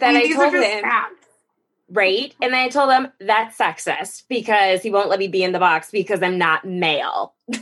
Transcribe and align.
then 0.00 0.16
I 0.16 0.30
told 0.34 0.52
him. 0.52 0.84
Right. 1.90 2.30
Mm-hmm. 2.30 2.42
And 2.42 2.52
then 2.52 2.60
I 2.60 2.68
told 2.68 2.92
him 2.92 3.08
that's 3.20 3.58
sexist 3.58 4.24
because 4.28 4.82
he 4.82 4.90
won't 4.90 5.08
let 5.08 5.18
me 5.18 5.28
be 5.28 5.42
in 5.42 5.52
the 5.52 5.58
box 5.58 5.90
because 5.90 6.22
I'm 6.22 6.38
not 6.38 6.64
male. 6.64 7.34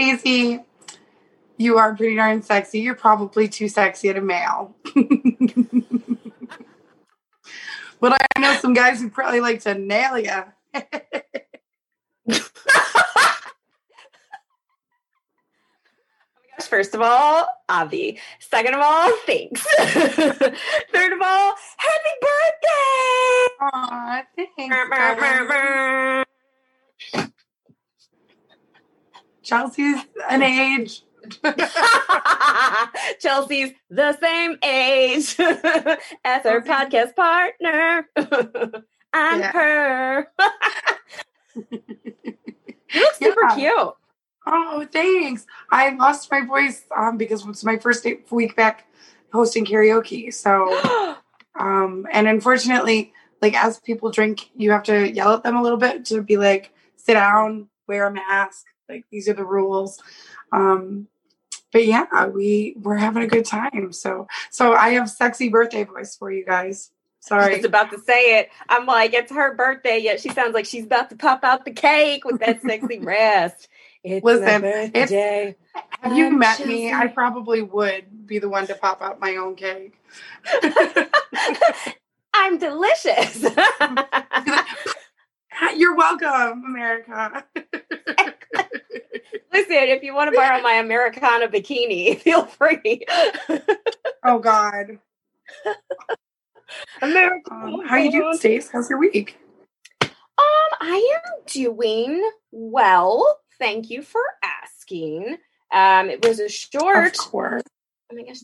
Stacey, 0.00 0.60
you 1.58 1.76
are 1.76 1.94
pretty 1.94 2.16
darn 2.16 2.42
sexy. 2.42 2.80
You're 2.80 2.94
probably 2.94 3.48
too 3.48 3.68
sexy 3.68 4.08
at 4.08 4.16
a 4.16 4.22
male. 4.22 4.74
but 8.00 8.12
I 8.12 8.16
know 8.38 8.54
some 8.54 8.72
guys 8.72 9.02
who 9.02 9.10
probably 9.10 9.42
like 9.42 9.60
to 9.64 9.74
nail 9.74 10.16
you. 10.18 10.42
First 16.60 16.94
of 16.94 17.02
all, 17.02 17.46
Avi. 17.68 18.18
Second 18.38 18.72
of 18.74 18.80
all, 18.80 19.12
thanks. 19.26 19.62
Third 19.80 21.12
of 21.12 21.20
all, 21.22 21.54
happy 21.76 22.14
birthday! 22.22 23.50
Aw, 23.60 24.22
thanks. 24.56 26.26
Chelsea's 29.50 30.00
an 30.28 30.42
age. 30.42 31.02
Chelsea's 33.20 33.72
the 33.90 34.16
same 34.20 34.56
age 34.62 35.34
as 36.24 36.42
her 36.44 36.60
podcast 36.62 37.16
partner. 37.16 38.08
I'm 39.12 39.40
yeah. 39.40 39.52
her. 39.52 40.28
you 41.56 41.80
look 42.94 43.14
super 43.14 43.42
yeah. 43.42 43.54
cute. 43.56 43.94
Oh, 44.46 44.86
thanks. 44.92 45.46
I 45.72 45.90
lost 45.96 46.30
my 46.30 46.46
voice 46.46 46.84
um, 46.96 47.16
because 47.16 47.44
it's 47.44 47.64
my 47.64 47.76
first 47.76 48.06
week 48.30 48.54
back 48.54 48.86
hosting 49.32 49.66
karaoke. 49.66 50.32
So, 50.32 51.16
um, 51.58 52.06
and 52.12 52.28
unfortunately, 52.28 53.12
like 53.42 53.54
as 53.56 53.80
people 53.80 54.12
drink, 54.12 54.50
you 54.54 54.70
have 54.70 54.84
to 54.84 55.10
yell 55.12 55.34
at 55.34 55.42
them 55.42 55.56
a 55.56 55.62
little 55.62 55.76
bit 55.76 56.04
to 56.06 56.22
be 56.22 56.36
like, 56.36 56.72
sit 56.94 57.14
down, 57.14 57.68
wear 57.88 58.06
a 58.06 58.12
mask, 58.12 58.66
like 58.90 59.04
these 59.10 59.28
are 59.28 59.34
the 59.34 59.44
rules. 59.44 60.02
Um, 60.52 61.08
but 61.72 61.86
yeah, 61.86 62.26
we 62.26 62.74
we're 62.78 62.96
having 62.96 63.22
a 63.22 63.28
good 63.28 63.44
time. 63.44 63.92
So 63.92 64.26
so 64.50 64.72
I 64.74 64.90
have 64.90 65.08
sexy 65.08 65.48
birthday 65.48 65.84
voice 65.84 66.16
for 66.16 66.30
you 66.30 66.44
guys. 66.44 66.90
Sorry. 67.20 67.56
Was 67.56 67.66
about 67.66 67.90
to 67.90 67.98
say 68.00 68.38
it. 68.40 68.48
I'm 68.68 68.86
like, 68.86 69.12
it's 69.12 69.30
her 69.30 69.54
birthday, 69.54 69.98
yet 69.98 70.20
she 70.20 70.30
sounds 70.30 70.54
like 70.54 70.64
she's 70.64 70.86
about 70.86 71.10
to 71.10 71.16
pop 71.16 71.44
out 71.44 71.66
the 71.66 71.70
cake 71.70 72.24
with 72.24 72.40
that 72.40 72.62
sexy 72.62 72.98
rest. 73.02 73.68
It's 74.02 74.24
Listen, 74.24 74.62
it's, 74.94 75.12
have 76.00 76.16
you 76.16 76.30
met 76.30 76.56
Chelsea. 76.56 76.72
me? 76.72 76.92
I 76.92 77.08
probably 77.08 77.60
would 77.60 78.26
be 78.26 78.38
the 78.38 78.48
one 78.48 78.66
to 78.68 78.74
pop 78.74 79.02
out 79.02 79.20
my 79.20 79.36
own 79.36 79.54
cake. 79.54 79.92
I'm 82.32 82.56
delicious. 82.56 83.44
You're 85.76 85.94
welcome, 85.94 86.64
America. 86.64 87.44
Listen, 89.52 89.74
if 89.74 90.02
you 90.02 90.14
want 90.14 90.30
to 90.30 90.36
borrow 90.36 90.60
my 90.60 90.74
Americana 90.74 91.48
bikini, 91.48 92.18
feel 92.20 92.44
free. 92.44 93.04
oh 94.24 94.38
God. 94.38 94.98
America. 97.02 97.52
Um, 97.52 97.86
how 97.86 97.96
you 97.96 98.10
doing, 98.10 98.36
Stace? 98.36 98.70
How's 98.70 98.88
your 98.88 98.98
week? 98.98 99.38
Um, 100.02 100.08
I 100.80 101.20
am 101.24 101.42
doing 101.46 102.30
well. 102.50 103.40
Thank 103.58 103.90
you 103.90 104.02
for 104.02 104.22
asking. 104.42 105.36
Um, 105.72 106.08
it 106.08 106.26
was 106.26 106.40
a 106.40 106.48
short. 106.48 107.18
Of 107.18 107.18
course. 107.18 107.62
Oh 108.10 108.16
my 108.16 108.22
gosh, 108.22 108.38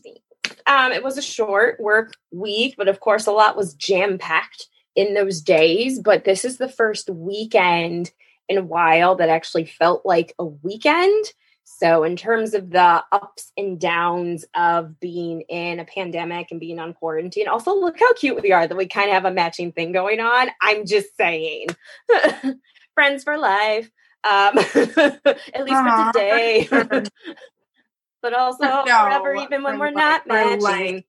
um, 0.65 0.91
it 0.91 1.03
was 1.03 1.17
a 1.17 1.21
short 1.21 1.79
work 1.79 2.13
week, 2.31 2.75
but 2.77 2.87
of 2.87 2.99
course, 2.99 3.27
a 3.27 3.31
lot 3.31 3.57
was 3.57 3.73
jam 3.73 4.17
packed 4.17 4.67
in 4.95 5.13
those 5.13 5.41
days. 5.41 5.99
But 5.99 6.23
this 6.23 6.45
is 6.45 6.57
the 6.57 6.69
first 6.69 7.09
weekend 7.09 8.11
in 8.49 8.57
a 8.57 8.63
while 8.63 9.15
that 9.15 9.29
actually 9.29 9.65
felt 9.65 10.05
like 10.05 10.33
a 10.39 10.45
weekend. 10.45 11.25
So, 11.69 12.03
in 12.03 12.15
terms 12.15 12.53
of 12.53 12.69
the 12.69 13.03
ups 13.11 13.51
and 13.57 13.79
downs 13.79 14.45
of 14.55 14.99
being 15.01 15.41
in 15.41 15.79
a 15.79 15.85
pandemic 15.85 16.47
and 16.49 16.61
being 16.61 16.79
on 16.79 16.93
quarantine, 16.93 17.49
also 17.49 17.75
look 17.75 17.99
how 17.99 18.13
cute 18.13 18.41
we 18.41 18.53
are 18.53 18.65
that 18.65 18.77
we 18.77 18.87
kind 18.87 19.09
of 19.09 19.15
have 19.15 19.25
a 19.25 19.31
matching 19.31 19.73
thing 19.73 19.91
going 19.91 20.21
on. 20.21 20.49
I'm 20.61 20.85
just 20.85 21.15
saying, 21.17 21.67
friends 22.95 23.25
for 23.25 23.37
life, 23.37 23.91
um, 24.23 24.57
at 24.57 25.65
least 25.65 25.81
for 25.81 26.11
today, 26.13 26.67
but 28.21 28.33
also 28.33 28.63
no, 28.63 28.83
forever, 28.85 29.35
even 29.35 29.61
when 29.61 29.77
we're 29.77 29.91
not 29.91 30.25
matching. 30.25 31.03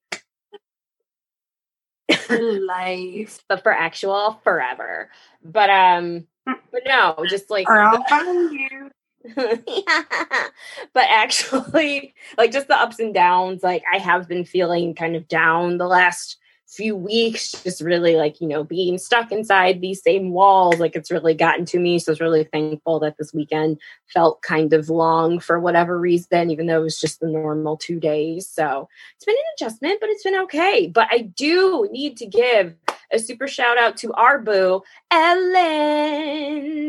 For 2.11 2.43
life, 2.43 3.45
but 3.49 3.63
for 3.63 3.73
actual 3.73 4.41
forever. 4.43 5.11
But 5.43 5.71
um, 5.71 6.27
but 6.73 6.83
no, 6.87 7.17
just 7.29 7.51
like 7.51 7.69
or 7.69 7.81
I'll 7.81 8.53
you. 8.53 8.91
but 9.35 11.05
actually, 11.09 12.15
like 12.39 12.53
just 12.53 12.69
the 12.69 12.81
ups 12.81 12.99
and 12.99 13.13
downs, 13.15 13.63
like 13.63 13.83
I 13.93 13.99
have 13.99 14.29
been 14.29 14.45
feeling 14.45 14.95
kind 14.95 15.17
of 15.17 15.29
down 15.29 15.79
the 15.79 15.87
last 15.87 16.39
few 16.69 16.95
weeks, 16.95 17.53
just 17.65 17.81
really 17.81 18.17
like, 18.17 18.41
you 18.41 18.47
know, 18.47 18.63
being 18.63 18.99
stuck 18.99 19.33
inside 19.33 19.81
these 19.81 20.03
same 20.03 20.31
walls, 20.31 20.79
like 20.79 20.95
it's 20.95 21.11
really 21.11 21.35
gotten 21.35 21.65
to 21.65 21.79
me. 21.79 21.99
So 21.99 22.11
I 22.11 22.13
was 22.13 22.21
really 22.21 22.45
thankful 22.45 23.01
that 23.01 23.17
this 23.19 23.33
weekend 23.33 23.79
felt 24.13 24.43
kind 24.43 24.73
of 24.75 24.91
long 24.91 25.41
for 25.41 25.59
whatever 25.59 25.99
reason, 25.99 26.51
even 26.51 26.67
though 26.67 26.81
it 26.81 26.85
was 26.85 27.01
just 27.01 27.21
the 27.21 27.27
normal 27.27 27.79
two 27.79 27.99
days. 27.99 28.47
So 28.47 28.89
it's 29.17 29.25
been 29.25 29.35
an 29.35 29.43
adjustment, 29.57 29.99
but 30.01 30.11
it's 30.11 30.23
been 30.23 30.41
okay. 30.41 30.89
But 30.89 31.09
I 31.11 31.21
do 31.21 31.89
need 31.91 32.19
to 32.19 32.27
give 32.27 32.75
a 33.13 33.19
super 33.19 33.49
shout 33.49 33.79
out 33.79 33.97
to 33.99 34.13
our 34.13 34.39
boo, 34.39 34.83
Ellen 35.11 36.89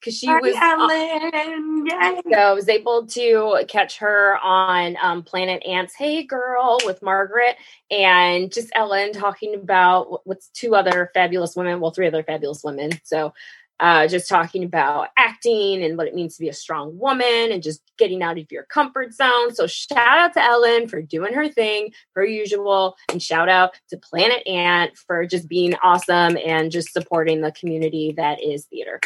because 0.00 0.16
she 0.16 0.26
Hi, 0.26 0.40
was 0.40 0.54
Ellen. 0.54 1.86
Yay. 1.86 2.20
So 2.32 2.38
I 2.38 2.52
was 2.52 2.68
able 2.68 3.06
to 3.08 3.64
catch 3.68 3.98
her 3.98 4.38
on 4.38 4.96
um, 5.02 5.22
Planet 5.22 5.62
Ants. 5.66 5.94
Hey, 5.94 6.22
girl, 6.22 6.78
with 6.84 7.02
Margaret 7.02 7.56
and 7.90 8.52
just 8.52 8.70
Ellen 8.74 9.12
talking 9.12 9.54
about 9.54 10.26
what's 10.26 10.48
two 10.48 10.74
other 10.74 11.10
fabulous 11.14 11.56
women. 11.56 11.80
Well, 11.80 11.90
three 11.90 12.06
other 12.06 12.22
fabulous 12.22 12.62
women. 12.62 12.92
So. 13.04 13.32
Uh, 13.80 14.08
just 14.08 14.28
talking 14.28 14.64
about 14.64 15.08
acting 15.16 15.84
and 15.84 15.96
what 15.96 16.08
it 16.08 16.14
means 16.14 16.34
to 16.34 16.40
be 16.40 16.48
a 16.48 16.52
strong 16.52 16.98
woman 16.98 17.52
and 17.52 17.62
just 17.62 17.80
getting 17.96 18.22
out 18.22 18.36
of 18.36 18.50
your 18.50 18.64
comfort 18.64 19.12
zone. 19.12 19.54
So, 19.54 19.66
shout 19.66 20.18
out 20.18 20.32
to 20.34 20.42
Ellen 20.42 20.88
for 20.88 21.00
doing 21.00 21.32
her 21.32 21.48
thing, 21.48 21.92
her 22.14 22.24
usual, 22.24 22.96
and 23.08 23.22
shout 23.22 23.48
out 23.48 23.78
to 23.90 23.96
Planet 23.96 24.46
Ant 24.46 24.96
for 24.96 25.26
just 25.26 25.48
being 25.48 25.74
awesome 25.82 26.36
and 26.44 26.72
just 26.72 26.92
supporting 26.92 27.40
the 27.40 27.52
community 27.52 28.12
that 28.16 28.42
is 28.42 28.64
theater. 28.66 29.00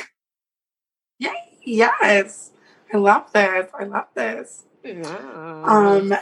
Yay! 1.19 1.31
Yes, 1.65 2.51
I 2.93 2.97
love 2.97 3.33
this. 3.33 3.71
I 3.79 3.85
love 3.85 4.07
this. 4.15 4.65
Um, 4.85 6.15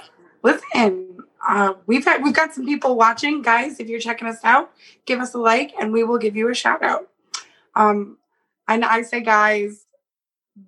listen, 0.42 1.18
uh, 1.46 1.74
we've 1.86 2.04
had 2.04 2.22
we've 2.22 2.34
got 2.34 2.54
some 2.54 2.66
people 2.66 2.96
watching, 2.96 3.42
guys. 3.42 3.80
If 3.80 3.88
you're 3.88 4.00
checking 4.00 4.28
us 4.28 4.44
out, 4.44 4.72
give 5.06 5.20
us 5.20 5.34
a 5.34 5.38
like, 5.38 5.72
and 5.80 5.92
we 5.92 6.04
will 6.04 6.18
give 6.18 6.36
you 6.36 6.50
a 6.50 6.54
shout 6.54 6.82
out. 6.82 7.08
Um, 7.74 8.18
and 8.70 8.84
I 8.84 9.02
say, 9.02 9.20
guys, 9.20 9.84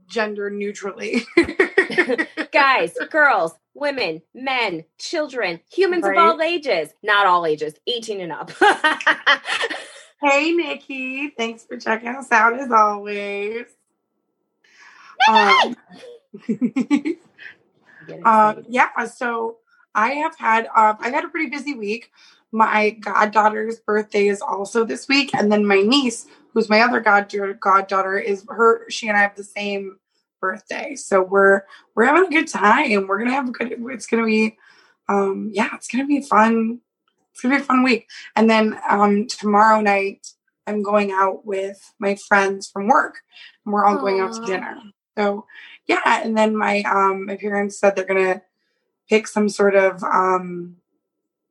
gender 0.09 0.51
neutrally. 0.51 1.25
guys, 2.53 2.95
girls, 3.11 3.53
women, 3.75 4.23
men, 4.35 4.85
children, 4.99 5.61
humans 5.71 6.03
right. 6.03 6.17
of 6.17 6.23
all 6.23 6.43
ages. 6.43 6.91
Not 7.05 7.27
all 7.27 7.47
ages, 7.47 7.75
18 7.87 8.21
and 8.21 8.33
up. 8.33 8.51
hey, 10.21 10.53
Nikki. 10.53 11.29
Thanks 11.29 11.65
for 11.65 11.77
checking 11.77 12.09
us 12.09 12.33
out 12.33 12.59
as 12.59 12.73
always. 12.73 13.67
Um, 15.29 15.77
uh, 18.25 18.55
yeah, 18.69 19.05
so 19.05 19.59
I 19.95 20.13
have 20.15 20.37
had 20.39 20.67
uh, 20.75 20.95
I've 20.99 21.13
had 21.13 21.25
a 21.25 21.29
pretty 21.29 21.51
busy 21.51 21.75
week. 21.75 22.11
My 22.53 22.91
goddaughter's 22.91 23.81
birthday 23.81 24.29
is 24.29 24.43
also 24.43 24.85
this 24.85 25.09
week, 25.09 25.35
and 25.35 25.51
then 25.51 25.67
my 25.67 25.81
niece, 25.81 26.27
who's 26.53 26.69
my 26.69 26.81
other 26.81 27.01
goddaughter, 27.01 27.55
goddaughter 27.55 28.19
is 28.19 28.45
her. 28.49 28.89
She 28.91 29.09
and 29.09 29.17
I 29.17 29.23
have 29.23 29.37
the 29.37 29.45
same 29.45 29.99
birthday, 30.41 30.95
so 30.95 31.23
we're 31.23 31.63
we're 31.95 32.05
having 32.05 32.27
a 32.27 32.31
good 32.31 32.49
time. 32.49 33.07
We're 33.07 33.19
gonna 33.19 33.33
have 33.33 33.49
a 33.49 33.53
good. 33.53 33.75
It's 33.91 34.07
gonna 34.07 34.27
be, 34.27 34.57
um, 35.09 35.51
yeah, 35.53 35.71
it's 35.75 35.89
gonna 35.89 36.07
be 36.07 36.21
fun. 36.21 36.81
It's 37.33 37.41
gonna 37.41 37.57
be 37.57 37.63
a 37.63 37.65
fun 37.65 37.83
week. 37.83 38.09
And 38.37 38.51
then 38.51 38.79
um, 38.89 39.27
tomorrow 39.29 39.81
night, 39.81 40.27
I'm 40.67 40.83
going 40.83 41.11
out 41.11 41.47
with 41.47 41.95
my 41.99 42.17
friends 42.17 42.69
from 42.69 42.89
work, 42.89 43.21
and 43.65 43.73
we're 43.73 43.87
all 43.87 43.97
going 43.97 44.21
out 44.21 44.35
to 44.35 44.45
dinner. 44.45 44.77
So 45.17 45.47
yeah, 45.87 46.23
and 46.23 46.37
then 46.37 46.57
my 46.57 46.83
um 46.83 47.27
my 47.27 47.37
parents 47.37 47.79
said 47.79 47.97
they're 47.97 48.05
gonna 48.05 48.43
pick 49.13 49.29
some 49.29 49.51
sort 49.51 49.75
of 49.75 50.03
um 50.03 50.75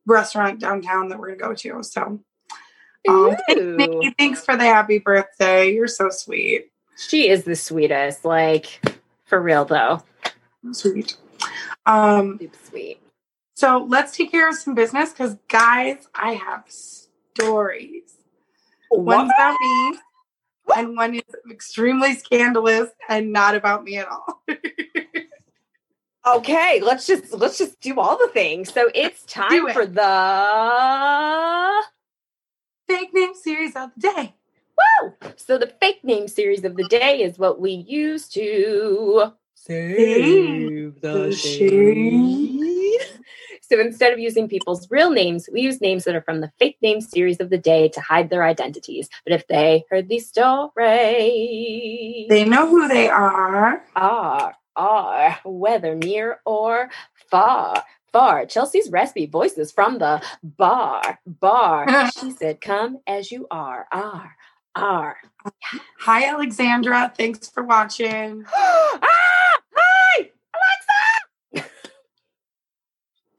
restaurant 0.04 0.58
downtown 0.58 1.08
that 1.08 1.18
we're 1.18 1.36
gonna 1.36 1.50
go 1.50 1.54
to. 1.54 1.80
So 1.84 2.18
thanks, 3.06 3.42
Ooh. 3.50 4.12
Thanks 4.18 4.44
for 4.44 4.56
the 4.56 4.64
happy 4.64 4.98
birthday. 4.98 5.72
You're 5.72 5.86
so 5.86 6.10
sweet. 6.10 6.72
She 6.96 7.28
is 7.28 7.44
the 7.44 7.54
sweetest. 7.54 8.24
Like 8.24 8.80
for 9.26 9.40
real 9.40 9.64
though. 9.64 10.02
Sweet. 10.72 11.16
Um, 11.86 12.38
Super 12.40 12.58
sweet. 12.68 13.00
so 13.54 13.86
let's 13.88 14.16
take 14.16 14.32
care 14.32 14.48
of 14.48 14.56
some 14.56 14.74
business 14.74 15.10
because 15.10 15.36
guys, 15.48 16.08
I 16.16 16.32
have 16.32 16.64
stories. 16.68 18.14
One's 18.90 19.30
about 19.36 19.56
me, 19.60 19.98
and 20.76 20.96
one 20.96 21.14
is 21.14 21.22
extremely 21.50 22.14
scandalous 22.14 22.90
and 23.08 23.32
not 23.32 23.54
about 23.54 23.84
me 23.84 23.98
at 23.98 24.08
all. 24.08 24.42
Okay, 26.26 26.80
let's 26.82 27.06
just 27.06 27.32
let's 27.32 27.58
just 27.58 27.80
do 27.80 27.98
all 27.98 28.16
the 28.16 28.28
things. 28.28 28.72
So 28.72 28.90
it's 28.94 29.22
time 29.26 29.68
it. 29.68 29.74
for 29.74 29.86
the 29.86 31.82
Fake 32.88 33.12
name 33.14 33.34
series 33.34 33.74
of 33.76 33.90
the 33.96 34.08
day. 34.08 34.34
Woo! 35.00 35.14
So 35.36 35.58
the 35.58 35.72
fake 35.80 36.04
name 36.04 36.28
series 36.28 36.64
of 36.64 36.76
the 36.76 36.84
day 36.84 37.22
is 37.22 37.38
what 37.38 37.60
we 37.60 37.70
use 37.72 38.28
to 38.30 39.32
Save 39.54 41.00
the 41.00 41.32
shade. 41.32 43.00
So 43.62 43.78
instead 43.80 44.12
of 44.12 44.18
using 44.18 44.48
people's 44.48 44.90
real 44.90 45.10
names, 45.10 45.48
we 45.52 45.60
use 45.62 45.80
names 45.80 46.04
that 46.04 46.14
are 46.16 46.22
from 46.22 46.40
the 46.40 46.50
fake 46.58 46.76
name 46.82 47.00
series 47.00 47.40
of 47.40 47.48
the 47.50 47.58
day 47.58 47.88
to 47.90 48.00
hide 48.00 48.28
their 48.30 48.44
identities. 48.44 49.08
But 49.24 49.34
if 49.34 49.46
they 49.46 49.84
heard 49.88 50.08
the 50.08 50.18
story, 50.18 50.70
They 52.28 52.44
know 52.44 52.68
who 52.68 52.88
they 52.88 53.08
are. 53.08 53.84
are, 53.94 54.54
are, 54.76 55.38
whether 55.44 55.94
near 55.94 56.40
or 56.44 56.90
far. 57.30 57.84
Far. 58.12 58.44
Chelsea's 58.44 58.90
recipe 58.90 59.24
voices 59.26 59.72
from 59.72 59.98
the 59.98 60.22
bar. 60.42 61.18
Bar. 61.26 62.10
she 62.20 62.30
said, 62.30 62.60
Come 62.60 62.98
as 63.06 63.32
you 63.32 63.46
are. 63.50 63.86
Are. 63.90 64.36
Are. 64.74 65.16
Hi, 66.00 66.26
Alexandra. 66.26 67.12
Thanks 67.16 67.48
for 67.48 67.62
watching. 67.62 68.44
ah! 68.54 69.60
Hi! 69.74 70.30
Alexa! 71.54 71.68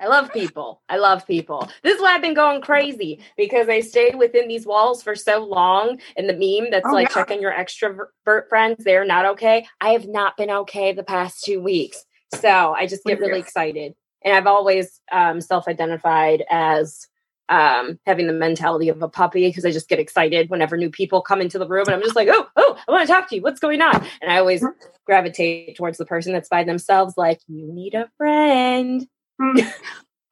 I 0.03 0.07
love 0.07 0.33
people. 0.33 0.81
I 0.89 0.97
love 0.97 1.25
people. 1.25 1.69
This 1.81 1.95
is 1.95 2.01
why 2.01 2.13
I've 2.13 2.21
been 2.21 2.33
going 2.33 2.61
crazy 2.61 3.21
because 3.37 3.69
I 3.69 3.79
stayed 3.79 4.15
within 4.15 4.49
these 4.49 4.65
walls 4.65 5.01
for 5.01 5.15
so 5.15 5.45
long. 5.45 5.97
And 6.17 6.27
the 6.27 6.33
meme 6.33 6.71
that's 6.71 6.85
Oh, 6.85 6.93
like 6.93 7.07
yeah. 7.09 7.15
checking 7.15 7.41
your 7.41 7.53
extrovert 7.53 8.49
friends, 8.49 8.83
they're 8.83 9.05
not 9.05 9.25
okay. 9.25 9.65
I 9.79 9.91
have 9.91 10.05
not 10.05 10.35
been 10.35 10.51
okay 10.51 10.91
the 10.91 11.05
past 11.05 11.45
two 11.45 11.61
weeks. 11.61 12.03
So 12.33 12.73
I 12.77 12.85
just 12.85 13.05
get 13.05 13.19
really 13.21 13.39
excited. 13.39 13.93
And 14.25 14.35
I've 14.35 14.47
always 14.47 14.99
um, 15.09 15.39
self 15.39 15.69
identified 15.69 16.43
as 16.49 17.07
um, 17.47 17.97
having 18.05 18.27
the 18.27 18.33
mentality 18.33 18.89
of 18.89 19.01
a 19.01 19.07
puppy 19.07 19.47
because 19.47 19.63
I 19.63 19.71
just 19.71 19.87
get 19.87 19.99
excited 19.99 20.49
whenever 20.49 20.75
new 20.75 20.89
people 20.89 21.21
come 21.21 21.39
into 21.39 21.59
the 21.59 21.67
room 21.67 21.85
and 21.87 21.95
I'm 21.95 22.01
just 22.01 22.15
like, 22.15 22.27
oh, 22.29 22.47
oh, 22.57 22.77
I 22.87 22.91
want 22.91 23.07
to 23.07 23.13
talk 23.13 23.29
to 23.29 23.35
you. 23.35 23.41
What's 23.41 23.59
going 23.61 23.81
on? 23.81 23.95
And 24.21 24.31
I 24.31 24.39
always 24.39 24.65
gravitate 25.05 25.77
towards 25.77 25.97
the 25.97 26.05
person 26.05 26.33
that's 26.33 26.49
by 26.49 26.65
themselves, 26.65 27.13
like, 27.15 27.39
you 27.47 27.71
need 27.71 27.93
a 27.93 28.09
friend. 28.17 29.07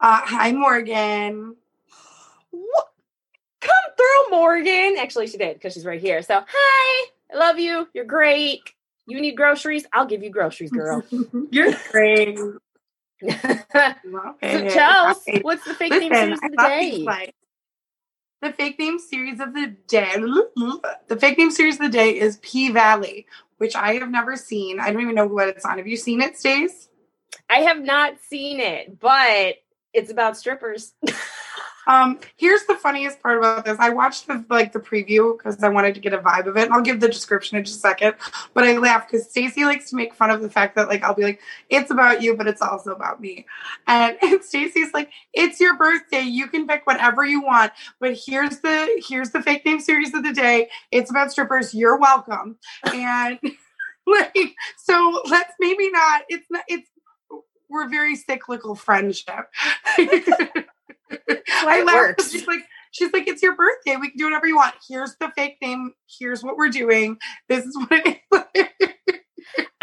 Uh, 0.02 0.22
hi, 0.24 0.52
Morgan. 0.52 1.56
What? 2.52 2.88
Come 3.62 3.72
through, 3.98 4.38
Morgan. 4.38 4.96
Actually, 5.00 5.28
she 5.28 5.38
did 5.38 5.56
because 5.56 5.74
she's 5.74 5.86
right 5.86 6.02
here. 6.02 6.22
So, 6.24 6.42
hi, 6.48 7.10
I 7.34 7.38
love 7.38 7.60
you. 7.60 7.88
You're 7.94 8.06
great. 8.06 8.62
You 9.08 9.22
need 9.22 9.38
groceries? 9.38 9.86
I'll 9.94 10.06
give 10.08 10.24
you 10.24 10.30
groceries, 10.30 10.72
girl. 10.72 11.04
You're 11.52 11.74
great. 11.92 12.38
so, 13.30 13.30
Chels, 14.42 15.44
what's 15.44 15.63
the 15.66 15.75
fake 15.75 15.92
name 15.92 16.12
Listen, 16.12 16.38
series 16.38 16.44
of 16.44 16.52
the 16.52 16.58
day? 16.58 17.04
like- 17.06 17.36
the 18.42 18.54
fake 18.54 18.80
name 18.80 19.00
series 19.00 19.40
of 19.40 19.54
the 19.54 19.75
day. 19.88 20.16
The 21.08 21.18
fake 21.18 21.38
name 21.38 21.52
series 21.52 21.75
of 21.75 21.81
the 21.81 21.90
day 21.90 22.18
is 22.19 22.38
P 22.42 22.72
Valley, 22.72 23.28
which 23.58 23.75
I 23.75 23.96
have 23.96 24.10
never 24.10 24.36
seen. 24.38 24.80
I 24.80 24.92
don't 24.92 25.02
even 25.02 25.16
know 25.16 25.28
what 25.28 25.50
it's 25.50 25.66
on. 25.66 25.78
Have 25.78 25.88
you 25.88 25.98
seen 25.98 26.22
it, 26.22 26.38
Stace? 26.38 26.90
I 27.50 27.60
have 27.62 27.81
not 27.81 28.16
seen 28.30 28.60
it, 28.60 29.00
but 29.00 29.56
it's 29.94 30.12
about 30.12 30.38
strippers. 30.38 30.94
Um, 31.88 32.19
here's 32.38 32.63
the 32.66 32.75
funniest 32.75 33.22
part 33.22 33.38
about 33.38 33.66
this. 33.66 33.78
I 33.80 33.89
watched 33.89 34.28
the 34.28 34.45
like 34.50 34.72
the 34.72 34.80
preview 34.80 35.38
because 35.38 35.62
I 35.63 35.69
wanted 35.69 35.95
to 35.95 36.00
get 36.00 36.13
a 36.13 36.19
vibe 36.19 36.48
of 36.48 36.57
it. 36.57 36.66
And 36.66 36.74
I'll 36.74 36.81
give 36.81 37.00
the 37.00 37.07
description 37.07 37.57
in 37.57 37.63
just 37.63 37.78
a 37.78 37.80
second. 37.80 38.16
But 38.54 38.66
I 38.66 38.78
laugh 38.78 39.10
because 39.10 39.30
Stacy 39.30 39.66
likes 39.66 39.89
to 39.89 39.95
make 39.95 40.13
fun 40.13 40.30
of 40.30 40.42
the 40.42 40.50
fact 40.50 40.75
that 40.75 40.88
like 40.88 41.04
I'll 41.04 41.16
be 41.16 41.24
like, 41.24 41.42
it's 41.69 41.92
about 41.92 42.22
you, 42.22 42.36
but 42.36 42.48
it's 42.48 42.62
also 42.62 42.92
about 42.92 43.19
me. 43.19 43.45
And, 43.88 44.18
and 44.22 44.44
Stacey's 44.44 44.94
like, 44.94 45.10
it's 45.34 45.60
your 45.60 45.75
birthday. 45.75 46.22
You 46.22 46.48
can 46.48 46.68
pick 46.68 46.86
whatever 46.86 47.25
you 47.25 47.42
want. 47.42 47.72
But 48.00 48.13
here's 48.13 48.60
the 48.60 49.04
here's 49.07 49.31
the 49.31 49.42
fake 49.42 49.66
name 49.66 49.80
series 49.80 50.13
of 50.13 50.24
the 50.24 50.34
day. 50.34 50.69
It's 50.92 51.10
about 51.10 51.31
strippers. 51.31 51.74
You're 51.74 51.98
welcome. 51.98 52.57
And 52.86 53.39
like, 54.06 54.56
so 54.77 55.22
let's 55.30 55.54
maybe 55.60 55.89
not, 55.92 56.24
it's 56.30 56.45
not 56.50 56.63
it's 56.68 56.90
we're 57.71 57.88
very 57.89 58.15
cyclical 58.15 58.75
friendship. 58.75 59.45
I 59.97 61.83
laugh. 61.83 62.15
She's 62.29 62.47
like, 62.47 62.59
she's 62.91 63.12
like, 63.13 63.27
it's 63.27 63.41
your 63.41 63.56
birthday. 63.56 63.95
We 63.95 64.09
can 64.09 64.18
do 64.18 64.25
whatever 64.25 64.47
you 64.47 64.56
want. 64.56 64.75
Here's 64.88 65.15
the 65.19 65.31
fake 65.35 65.57
name. 65.62 65.94
Here's 66.19 66.44
what 66.44 66.57
we're 66.57 66.69
doing. 66.69 67.18
This 67.47 67.65
is 67.65 67.77
what 67.77 68.06
it 68.06 68.19
is. 68.31 68.88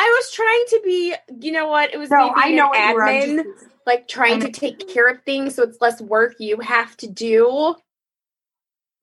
I 0.01 0.05
was 0.21 0.33
trying 0.33 0.65
to 0.69 0.81
be, 0.85 1.15
you 1.41 1.53
know 1.53 1.67
what? 1.67 1.93
It 1.93 1.99
was 1.99 2.11
no, 2.11 2.29
me 2.29 2.33
I 2.37 2.53
know 2.53 2.71
an 2.73 2.79
what 2.79 2.89
you 2.89 2.95
were. 2.95 3.03
I'm 3.05 3.23
admin, 3.23 3.45
just- 3.45 3.67
like 3.87 4.07
trying 4.07 4.41
to 4.41 4.51
take 4.51 4.87
care 4.89 5.09
of 5.09 5.23
things 5.23 5.55
so 5.55 5.63
it's 5.63 5.81
less 5.81 6.01
work 6.01 6.35
you 6.39 6.61
have 6.61 6.97
to 6.99 7.07
do. 7.07 7.75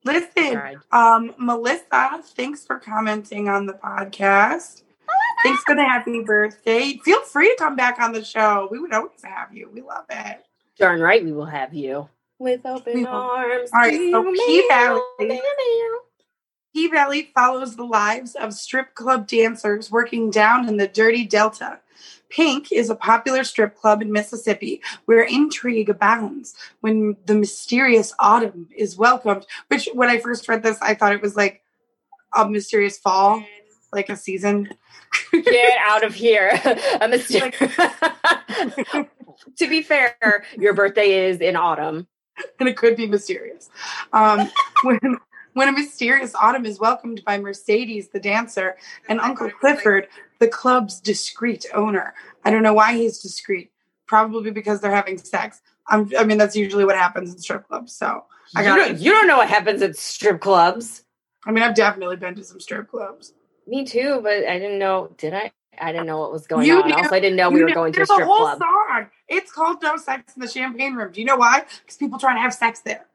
Listen, 0.03 0.79
um, 0.91 1.33
Melissa, 1.39 2.21
thanks 2.23 2.63
for 2.63 2.77
commenting 2.77 3.49
on 3.49 3.65
the 3.65 3.73
podcast. 3.73 4.83
Thanks 5.45 5.63
for 5.63 5.75
the 5.75 5.83
happy 5.83 6.23
birthday. 6.23 6.99
Feel 7.03 7.21
free 7.21 7.49
to 7.49 7.55
come 7.57 7.75
back 7.75 7.99
on 7.99 8.13
the 8.13 8.23
show. 8.23 8.67
We 8.71 8.79
would 8.79 8.93
always 8.93 9.23
have 9.23 9.53
you. 9.53 9.69
We 9.73 9.81
love 9.81 10.05
it. 10.09 10.43
Darn 10.77 10.99
right, 10.99 11.23
we 11.23 11.31
will 11.31 11.45
have 11.45 11.73
you 11.73 12.09
with 12.39 12.65
open 12.65 12.93
We 12.93 13.05
arms. 13.05 13.69
All 13.73 13.79
right, 13.79 14.11
so 14.11 14.23
Meow, 14.23 14.45
P 14.45 14.67
Valley. 14.67 15.01
meow, 15.19 15.27
meow. 15.27 15.99
P 16.73 16.87
Valley 16.87 17.29
follows 17.33 17.75
the 17.75 17.85
lives 17.85 18.35
of 18.35 18.53
strip 18.53 18.93
club 18.95 19.27
dancers 19.27 19.89
working 19.89 20.29
down 20.29 20.67
in 20.67 20.77
the 20.77 20.87
dirty 20.87 21.25
Delta. 21.25 21.79
Pink 22.29 22.71
is 22.71 22.89
a 22.89 22.95
popular 22.95 23.43
strip 23.43 23.77
club 23.77 24.01
in 24.01 24.11
Mississippi 24.11 24.81
where 25.05 25.23
intrigue 25.23 25.89
abounds 25.89 26.55
when 26.81 27.15
the 27.25 27.35
mysterious 27.35 28.13
autumn 28.19 28.67
is 28.75 28.97
welcomed. 28.97 29.45
Which, 29.67 29.87
when 29.93 30.09
I 30.09 30.19
first 30.19 30.49
read 30.49 30.63
this, 30.63 30.77
I 30.81 30.95
thought 30.95 31.13
it 31.13 31.21
was 31.21 31.37
like 31.37 31.61
a 32.35 32.49
mysterious 32.49 32.97
fall, 32.97 33.41
like 33.93 34.09
a 34.09 34.17
season. 34.17 34.69
Get 35.43 35.77
out 35.79 36.03
of 36.03 36.13
here. 36.13 36.51
I'm 36.63 37.11
to 39.57 39.69
be 39.69 39.81
fair, 39.81 40.15
your 40.57 40.73
birthday 40.73 41.27
is 41.27 41.41
in 41.41 41.55
autumn. 41.55 42.07
and 42.59 42.69
it 42.69 42.77
could 42.77 42.95
be 42.95 43.07
mysterious. 43.07 43.69
Um, 44.13 44.49
when 44.83 44.99
when 45.53 45.69
a 45.69 45.71
mysterious 45.71 46.35
autumn 46.35 46.65
is 46.65 46.79
welcomed 46.79 47.23
by 47.25 47.37
Mercedes, 47.37 48.09
the 48.09 48.19
dancer, 48.19 48.75
and 49.07 49.21
Uncle 49.21 49.49
Clifford, 49.49 50.07
the 50.39 50.49
club's 50.49 50.99
discreet 50.99 51.65
owner. 51.73 52.13
I 52.43 52.51
don't 52.51 52.63
know 52.63 52.73
why 52.73 52.93
he's 52.93 53.19
discreet. 53.19 53.71
Probably 54.05 54.51
because 54.51 54.81
they're 54.81 54.93
having 54.93 55.17
sex. 55.17 55.61
I'm, 55.87 56.11
I 56.17 56.25
mean, 56.25 56.37
that's 56.37 56.55
usually 56.55 56.85
what 56.85 56.95
happens 56.95 57.33
in 57.33 57.39
strip 57.39 57.67
clubs. 57.67 57.93
So, 57.93 58.25
I 58.55 58.61
You 58.61 58.67
got 58.67 58.75
don't, 58.75 58.99
you 58.99 59.11
don't 59.11 59.27
know 59.27 59.37
what 59.37 59.49
happens 59.49 59.81
at 59.81 59.95
strip 59.95 60.41
clubs. 60.41 61.03
I 61.45 61.51
mean, 61.51 61.63
I've 61.63 61.75
definitely 61.75 62.17
been 62.17 62.35
to 62.35 62.43
some 62.43 62.59
strip 62.59 62.89
clubs. 62.89 63.33
Me 63.67 63.85
too, 63.85 64.19
but 64.21 64.45
I 64.45 64.59
didn't 64.59 64.79
know. 64.79 65.13
Did 65.17 65.33
I? 65.33 65.51
I 65.79 65.91
didn't 65.91 66.07
know 66.07 66.19
what 66.19 66.31
was 66.31 66.47
going 66.47 66.67
You 66.67 66.81
on. 66.81 66.87
knew- 66.87 66.93
also, 66.95 67.15
I 67.15 67.19
didn't 67.19 67.35
know 67.35 67.49
we 67.49 67.61
were 67.63 67.71
going 67.71 67.91
to 67.93 67.97
a 68.01 68.05
there's 68.05 68.11
strip 68.11 68.27
whole 68.27 68.45
club. 68.45 68.59
song. 68.59 69.07
It's 69.27 69.51
called 69.51 69.81
"No 69.81 69.97
Sex 69.97 70.35
in 70.35 70.41
the 70.41 70.47
Champagne 70.47 70.95
Room." 70.95 71.11
Do 71.11 71.19
you 71.19 71.25
know 71.25 71.35
why? 71.35 71.65
Because 71.81 71.97
people 71.97 72.17
trying 72.19 72.35
to 72.37 72.41
have 72.41 72.53
sex 72.53 72.79
there. 72.81 73.05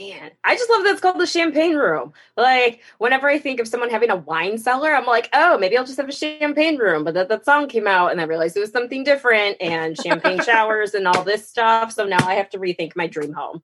Man, 0.00 0.32
I 0.42 0.56
just 0.56 0.68
love 0.70 0.82
that 0.82 0.90
it's 0.92 1.00
called 1.00 1.20
the 1.20 1.26
champagne 1.26 1.76
room. 1.76 2.14
Like, 2.36 2.80
whenever 2.98 3.28
I 3.28 3.38
think 3.38 3.60
of 3.60 3.68
someone 3.68 3.90
having 3.90 4.10
a 4.10 4.16
wine 4.16 4.58
cellar, 4.58 4.92
I'm 4.92 5.06
like, 5.06 5.28
oh, 5.32 5.56
maybe 5.56 5.78
I'll 5.78 5.84
just 5.84 5.98
have 5.98 6.08
a 6.08 6.12
champagne 6.12 6.78
room. 6.78 7.04
But 7.04 7.14
that, 7.14 7.28
that 7.28 7.44
song 7.44 7.68
came 7.68 7.86
out 7.86 8.10
and 8.10 8.20
I 8.20 8.24
realized 8.24 8.56
it 8.56 8.60
was 8.60 8.72
something 8.72 9.04
different 9.04 9.56
and 9.60 9.96
champagne 9.96 10.40
showers 10.44 10.94
and 10.94 11.06
all 11.06 11.22
this 11.22 11.48
stuff. 11.48 11.92
So 11.92 12.04
now 12.06 12.18
I 12.26 12.34
have 12.34 12.50
to 12.50 12.58
rethink 12.58 12.96
my 12.96 13.06
dream 13.06 13.32
home. 13.34 13.62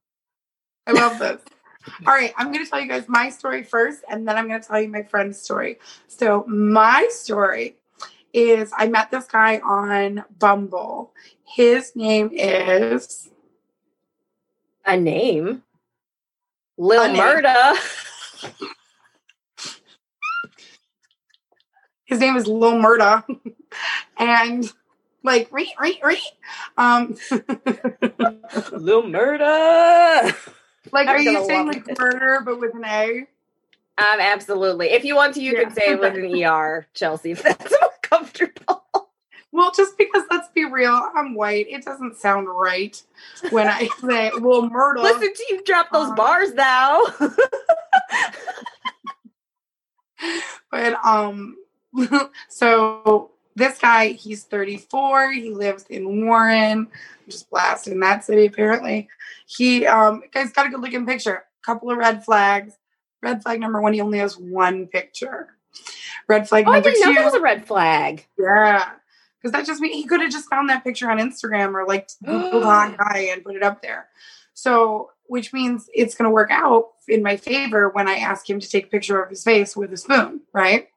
I 0.87 0.93
love 0.93 1.19
this. 1.19 1.43
All 2.07 2.13
right, 2.13 2.33
I'm 2.37 2.53
going 2.53 2.65
to 2.65 2.71
tell 2.71 2.81
you 2.81 2.89
guys 2.89 3.05
my 3.09 3.31
story 3.31 3.63
first, 3.63 4.03
and 4.11 4.29
then 4.29 4.37
I'm 4.37 4.49
going 4.49 4.61
to 4.61 4.67
tell 4.67 4.81
you 4.81 4.89
my 4.89 5.03
friend's 5.03 5.41
story. 5.41 5.79
So, 6.09 6.45
my 6.47 7.09
story 7.11 7.77
is 8.33 8.71
I 8.77 8.87
met 8.89 9.11
this 9.11 9.27
guy 9.27 9.59
on 9.59 10.25
Bumble. 10.39 11.13
His 11.45 11.97
name 11.97 12.31
is 12.33 13.31
a 14.85 14.97
name. 14.97 15.63
Lil 16.77 17.03
A 17.03 17.09
name. 17.09 17.17
Murda. 17.17 17.77
his 22.05 22.21
name 22.21 22.37
is 22.37 22.47
Lil 22.47 22.73
Murda, 22.73 23.25
and 24.19 24.73
like 25.23 25.49
re 25.51 25.73
re 25.81 26.01
re. 26.03 26.21
Um, 26.77 27.17
Lil 28.73 29.03
Murda. 29.05 30.35
Like, 30.92 31.09
are 31.09 31.18
you 31.18 31.44
saying 31.47 31.66
like 31.68 31.88
it. 31.88 31.99
murder 31.99 32.42
but 32.44 32.61
with 32.61 32.75
an 32.75 32.85
A? 32.85 33.26
Um, 33.99 34.20
absolutely. 34.20 34.90
If 34.90 35.04
you 35.04 35.14
want 35.16 35.35
to, 35.35 35.42
you 35.42 35.52
Yeah. 35.52 35.64
can 35.64 35.75
say 35.75 35.90
it 35.92 36.00
with 36.00 36.14
an 36.16 36.44
ER, 36.44 36.87
Chelsea, 36.94 37.32
if 37.32 37.42
that's 37.42 37.70
more 37.80 37.90
comfortable. 38.02 38.85
Well, 39.52 39.73
just 39.76 39.99
because 39.99 40.25
let's 40.30 40.49
be 40.54 40.64
real, 40.64 41.11
I'm 41.14 41.35
white. 41.35 41.66
It 41.68 41.85
doesn't 41.85 42.16
sound 42.16 42.49
right 42.49 43.00
when 43.50 43.68
I 43.68 43.88
say 44.00 44.30
well, 44.40 44.68
Murda. 44.70 45.02
Listen 45.02 45.35
to 45.35 45.44
you 45.50 45.62
drop 45.64 45.90
those 45.92 46.09
Um, 46.11 46.14
bars 46.16 46.54
now. 46.54 47.02
But 50.70 51.04
um, 51.04 51.56
so 52.49 53.32
this 53.54 53.78
guy, 53.78 54.09
he's 54.09 54.45
34. 54.45 55.33
He 55.33 55.50
lives 55.50 55.85
in 55.88 56.26
Warren. 56.26 56.88
Just 57.28 57.50
blasting 57.50 58.00
that 58.00 58.25
city. 58.25 58.47
Apparently, 58.47 59.09
he 59.47 59.87
um, 59.87 60.23
guy's 60.33 60.52
got 60.52 60.66
a 60.66 60.71
good 60.71 60.80
looking 60.80 61.07
picture. 61.07 61.45
Couple 61.62 61.90
of 61.90 61.99
red 61.99 62.25
flags. 62.25 62.75
Red 63.23 63.42
flag 63.42 63.61
number 63.61 63.80
one, 63.80 63.92
he 63.92 64.00
only 64.00 64.19
has 64.19 64.37
one 64.37 64.87
picture. 64.87 65.49
Red 66.28 66.49
flag 66.49 66.64
oh, 66.66 66.71
I 66.71 66.75
number 66.75 66.90
didn't 66.90 67.00
know 67.02 67.12
two, 67.12 67.14
that 67.19 67.25
was 67.25 67.35
a 67.35 67.40
red 67.40 67.66
flag. 67.66 68.26
yeah, 68.38 68.92
because 69.37 69.52
that 69.52 69.66
just 69.66 69.80
means 69.80 69.95
he 69.95 70.04
could 70.04 70.21
have 70.21 70.30
just 70.30 70.49
found 70.49 70.71
that 70.71 70.85
picture 70.85 71.11
on 71.11 71.19
Instagram 71.19 71.75
or 71.75 71.87
like 71.87 72.09
Googled 72.25 72.62
hot 72.62 72.97
guy 72.97 73.28
and 73.33 73.45
put 73.45 73.57
it 73.57 73.62
up 73.62 73.83
there. 73.83 74.09
So, 74.54 75.11
which 75.26 75.52
means 75.52 75.88
it's 75.95 76.14
going 76.14 76.28
to 76.28 76.35
work 76.35 76.50
out 76.50 76.88
in 77.09 77.23
my 77.23 77.37
favor 77.37 77.88
when 77.90 78.09
I 78.09 78.16
ask 78.16 78.49
him 78.49 78.61
to 78.61 78.69
take 78.69 78.87
a 78.87 78.90
picture 78.90 79.23
of 79.23 79.30
his 79.30 79.45
face 79.45 79.76
with 79.76 79.92
a 79.92 79.97
spoon, 79.97 80.40
right? 80.52 80.88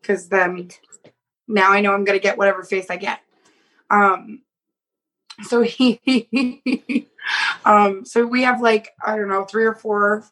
Because 0.00 0.28
then 0.28 0.70
now 1.50 1.72
I 1.72 1.80
know 1.80 1.92
I'm 1.92 2.04
going 2.04 2.18
to 2.18 2.22
get 2.22 2.38
whatever 2.38 2.62
face 2.62 2.86
I 2.90 2.96
get. 2.96 3.20
Um, 3.90 4.42
so 5.42 5.60
he, 5.62 7.08
um, 7.64 8.04
so 8.04 8.26
we 8.26 8.42
have 8.42 8.60
like 8.60 8.90
I 9.04 9.16
don't 9.16 9.28
know 9.28 9.44
three 9.44 9.64
or 9.64 9.74
four 9.74 10.24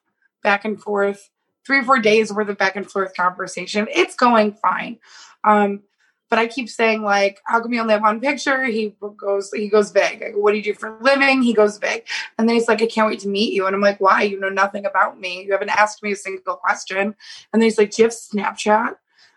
back 0.43 0.65
and 0.65 0.81
forth, 0.81 1.31
three 1.67 1.79
or 1.79 1.85
four 1.85 1.99
days 1.99 2.33
worth 2.33 2.49
of 2.49 2.59
back 2.59 2.77
and 2.77 2.91
forth 2.91 3.15
conversation. 3.15 3.89
It's 3.91 4.15
going 4.15 4.53
fine. 4.55 4.99
Um, 5.45 5.83
but 6.31 6.39
I 6.39 6.47
keep 6.47 6.69
saying 6.69 7.03
like, 7.03 7.41
how 7.45 7.61
come 7.61 7.73
you 7.73 7.81
only 7.81 7.95
have 7.95 8.03
one 8.03 8.21
picture? 8.21 8.65
He 8.65 8.95
goes, 9.17 9.51
he 9.53 9.69
goes 9.69 9.91
vague. 9.91 10.23
I 10.23 10.31
go, 10.31 10.39
what 10.39 10.51
do 10.51 10.59
you 10.59 10.63
do 10.63 10.75
for 10.75 10.89
a 10.89 11.03
living? 11.03 11.43
He 11.43 11.55
goes 11.55 11.79
vague. 11.79 12.05
And 12.37 12.49
then 12.49 12.55
he's 12.55 12.69
like, 12.69 12.83
I 12.83 12.87
can't 12.87 13.09
wait 13.09 13.21
to 13.21 13.29
meet 13.29 13.55
you. 13.55 13.67
And 13.67 13.75
I'm 13.75 13.81
like, 13.81 14.01
why? 14.01 14.23
You 14.23 14.39
know 14.39 14.51
nothing 14.51 14.85
about 14.85 15.19
me. 15.19 15.45
You 15.45 15.53
haven't 15.53 15.71
asked 15.71 16.03
me 16.03 16.13
a 16.13 16.17
single 16.17 16.57
question. 16.57 16.99
And 16.99 17.15
then 17.55 17.63
he's 17.63 17.79
like, 17.79 17.93
do 17.93 18.03
you 18.03 18.09
have 18.09 18.13
Snapchat? 18.13 18.97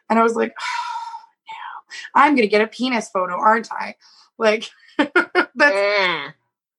And 0.09 0.19
I 0.19 0.23
was 0.23 0.35
like, 0.35 0.53
oh, 0.61 1.00
I'm 2.13 2.35
gonna 2.35 2.47
get 2.47 2.61
a 2.61 2.67
penis 2.67 3.09
photo, 3.09 3.33
aren't 3.33 3.71
I? 3.71 3.95
Like, 4.37 4.69
that's 4.97 5.55
Mm. 5.55 6.33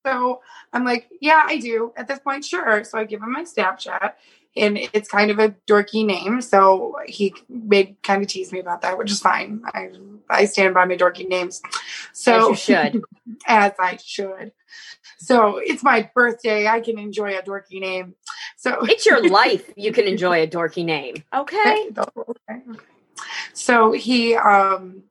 so 0.07 0.41
I'm 0.73 0.85
like, 0.85 1.09
yeah, 1.21 1.43
I 1.47 1.59
do. 1.59 1.93
At 1.97 2.09
this 2.09 2.19
point, 2.19 2.45
sure. 2.45 2.83
So 2.85 2.99
I 2.99 3.05
give 3.05 3.23
him 3.23 3.33
my 3.33 3.45
Snapchat, 3.45 4.13
and 4.57 4.77
it's 4.79 5.09
kind 5.09 5.31
of 5.31 5.39
a 5.39 5.51
dorky 5.69 6.05
name. 6.05 6.41
So 6.41 6.97
he 7.07 7.35
made 7.49 7.97
kind 8.03 8.23
of 8.23 8.29
tease 8.29 8.53
me 8.53 8.59
about 8.61 8.83
that, 8.83 8.99
which 8.99 9.11
is 9.11 9.21
fine. 9.21 9.63
I 9.75 9.91
I 10.29 10.45
stand 10.47 10.75
by 10.75 10.85
my 10.87 10.97
dorky 10.97 11.29
names. 11.29 11.63
So 12.13 12.53
As 12.53 12.67
you 12.67 12.75
should. 12.77 13.05
as 13.47 13.73
I 13.79 13.97
should. 13.97 14.53
So 15.19 15.59
it's 15.59 15.83
my 15.85 16.11
birthday. 16.15 16.67
I 16.67 16.81
can 16.81 16.99
enjoy 16.99 17.37
a 17.39 17.43
dorky 17.43 17.81
name. 17.81 18.15
So 18.57 18.79
It's 18.83 19.07
your 19.07 19.29
life. 19.41 19.71
You 19.77 19.93
can 19.93 20.07
enjoy 20.07 20.43
a 20.43 20.47
dorky 20.49 20.85
name. 20.85 21.17
Okay. 21.33 21.91
Okay. 21.97 22.61
So 23.53 23.93
he 23.93 24.35
um 24.37 25.03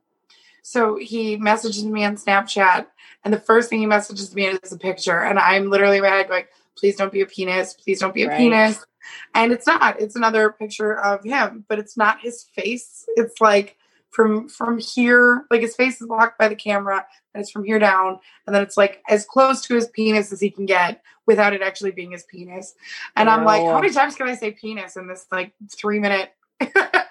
so 0.63 0.97
he 0.97 1.37
messages 1.37 1.83
me 1.85 2.05
on 2.05 2.15
Snapchat 2.17 2.87
and 3.23 3.33
the 3.33 3.39
first 3.39 3.69
thing 3.69 3.79
he 3.79 3.85
messages 3.85 4.33
me 4.35 4.45
is 4.47 4.71
a 4.71 4.77
picture 4.77 5.19
and 5.19 5.39
I'm 5.39 5.69
literally 5.69 5.97
in 5.97 6.03
my 6.03 6.09
head 6.09 6.27
going, 6.27 6.45
please 6.77 6.95
don't 6.95 7.11
be 7.11 7.21
a 7.21 7.25
penis, 7.25 7.73
please 7.73 7.99
don't 7.99 8.13
be 8.13 8.23
a 8.23 8.27
Right. 8.27 8.37
penis. 8.37 8.85
And 9.33 9.51
it's 9.51 9.67
not. 9.67 9.99
It's 9.99 10.15
another 10.15 10.51
picture 10.51 10.97
of 10.97 11.23
him, 11.23 11.65
but 11.67 11.79
it's 11.79 11.97
not 11.97 12.21
his 12.21 12.43
face. 12.55 13.05
It's 13.15 13.41
like 13.41 13.77
from 14.11 14.47
from 14.49 14.77
here, 14.77 15.45
like 15.49 15.61
his 15.61 15.75
face 15.75 15.99
is 16.01 16.07
blocked 16.07 16.37
by 16.37 16.47
the 16.47 16.55
camera, 16.55 17.05
and 17.33 17.41
it's 17.41 17.49
from 17.49 17.63
here 17.63 17.79
down, 17.79 18.19
and 18.45 18.55
then 18.55 18.61
it's 18.61 18.77
like 18.77 19.01
as 19.09 19.25
close 19.25 19.61
to 19.63 19.75
his 19.75 19.87
penis 19.87 20.31
as 20.31 20.39
he 20.39 20.49
can 20.49 20.65
get 20.65 21.01
without 21.25 21.53
it 21.53 21.61
actually 21.61 21.91
being 21.91 22.11
his 22.11 22.23
penis. 22.23 22.75
And 23.15 23.29
I'm 23.29 23.43
like, 23.45 23.63
how 23.63 23.79
many 23.79 23.93
times 23.93 24.15
can 24.15 24.27
I 24.27 24.35
say 24.35 24.51
penis 24.51 24.97
in 24.97 25.07
this 25.07 25.25
like 25.31 25.53
three 25.75 25.99
minute 25.99 26.33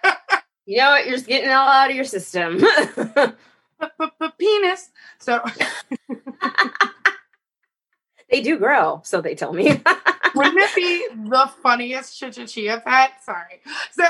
You 0.70 0.76
know 0.76 0.90
what? 0.90 1.04
You're 1.04 1.16
just 1.16 1.26
getting 1.26 1.50
it 1.50 1.52
all 1.52 1.68
out 1.68 1.90
of 1.90 1.96
your 1.96 2.04
system. 2.04 2.58
penis? 4.38 4.90
So 5.18 5.42
they 8.30 8.40
do 8.40 8.56
grow, 8.56 9.00
so 9.02 9.20
they 9.20 9.34
tell 9.34 9.52
me. 9.52 9.64
wouldn't 10.36 10.58
it 10.58 10.74
be 10.76 11.08
the 11.28 11.50
funniest 11.60 12.22
chichachia 12.22 12.84
pet? 12.84 13.14
Sorry. 13.24 13.60
So 13.90 14.04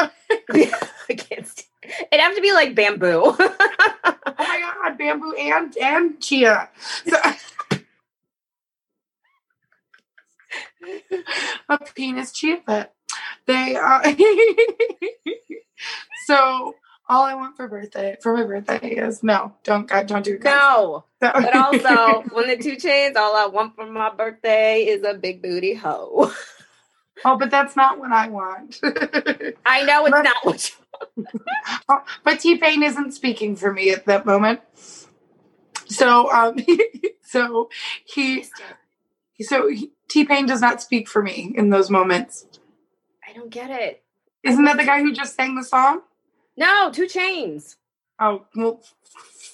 I 1.08 1.14
can't 1.14 1.46
stand 1.46 1.66
It'd 2.12 2.20
have 2.20 2.34
to 2.34 2.42
be 2.42 2.52
like 2.52 2.74
bamboo. 2.74 3.22
oh 3.24 3.54
my 4.38 4.72
god, 4.82 4.98
bamboo 4.98 5.32
and 5.32 5.74
and 5.78 6.20
chia. 6.20 6.68
So, 7.06 7.16
a 11.70 11.78
penis 11.94 12.32
chia 12.32 12.58
pet. 12.58 12.94
They 13.46 13.76
uh, 13.76 14.14
so 16.26 16.74
all 17.08 17.22
I 17.24 17.34
want 17.34 17.56
for 17.56 17.66
birthday 17.68 18.16
for 18.22 18.36
my 18.36 18.44
birthday 18.44 18.90
is 18.90 19.22
no, 19.22 19.52
don't 19.64 19.86
God, 19.88 20.06
don't 20.06 20.24
do 20.24 20.34
it. 20.34 20.40
guys. 20.42 20.52
no. 20.52 21.04
So- 21.22 21.32
But 21.34 21.54
also, 21.54 22.22
when 22.34 22.48
the 22.48 22.56
2 22.56 22.76
Chainz, 22.76 23.16
all 23.16 23.36
I 23.36 23.46
want 23.46 23.74
for 23.74 23.86
my 23.86 24.10
birthday 24.10 24.84
is 24.84 25.02
a 25.04 25.14
big 25.14 25.42
booty 25.42 25.74
hoe. 25.74 26.32
oh, 27.24 27.36
but 27.36 27.50
that's 27.50 27.76
not 27.76 27.98
what 27.98 28.12
I 28.12 28.28
want. 28.28 28.78
I 29.66 29.82
know 29.84 30.06
it's 30.06 30.12
not 30.24 30.36
what 30.44 30.70
you 30.70 30.76
Oh, 31.88 32.02
but 32.24 32.40
T 32.40 32.56
Pain 32.56 32.82
isn't 32.82 33.12
speaking 33.12 33.56
for 33.56 33.72
me 33.72 33.90
at 33.90 34.06
that 34.06 34.24
moment. 34.24 34.60
So, 35.86 36.30
um, 36.32 36.56
so 37.22 37.68
he, 38.04 38.44
so 39.40 39.68
T 40.08 40.24
Pain 40.24 40.46
does 40.46 40.60
not 40.60 40.80
speak 40.80 41.08
for 41.08 41.22
me 41.22 41.52
in 41.56 41.70
those 41.70 41.90
moments. 41.90 42.46
I 43.30 43.32
don't 43.32 43.50
get 43.50 43.70
it. 43.70 44.02
Isn't 44.42 44.64
that 44.64 44.76
the 44.76 44.84
guy 44.84 45.00
who 45.00 45.12
just 45.12 45.36
sang 45.36 45.54
the 45.54 45.62
song? 45.62 46.00
No, 46.56 46.90
2 46.92 47.06
Chainz. 47.06 47.76
Oh, 48.18 48.44
well, 48.56 48.82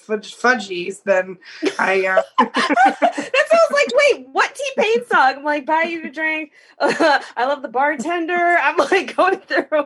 fudge, 0.07 0.35
fudgies. 0.35 1.03
Then 1.03 1.37
I, 1.77 2.05
uh, 2.07 2.21
that 2.39 3.45
sounds 3.51 3.71
like 3.71 3.87
wait, 3.93 4.27
what 4.31 4.55
T 4.55 4.63
Pain 4.77 5.05
song? 5.05 5.35
I'm 5.37 5.43
like, 5.43 5.65
buy 5.65 5.83
you 5.83 6.05
a 6.05 6.09
drink. 6.09 6.53
I 6.79 7.45
love 7.45 7.61
the 7.61 7.67
bartender. 7.67 8.57
I'm 8.61 8.77
like 8.77 9.15
going 9.15 9.39
through 9.39 9.85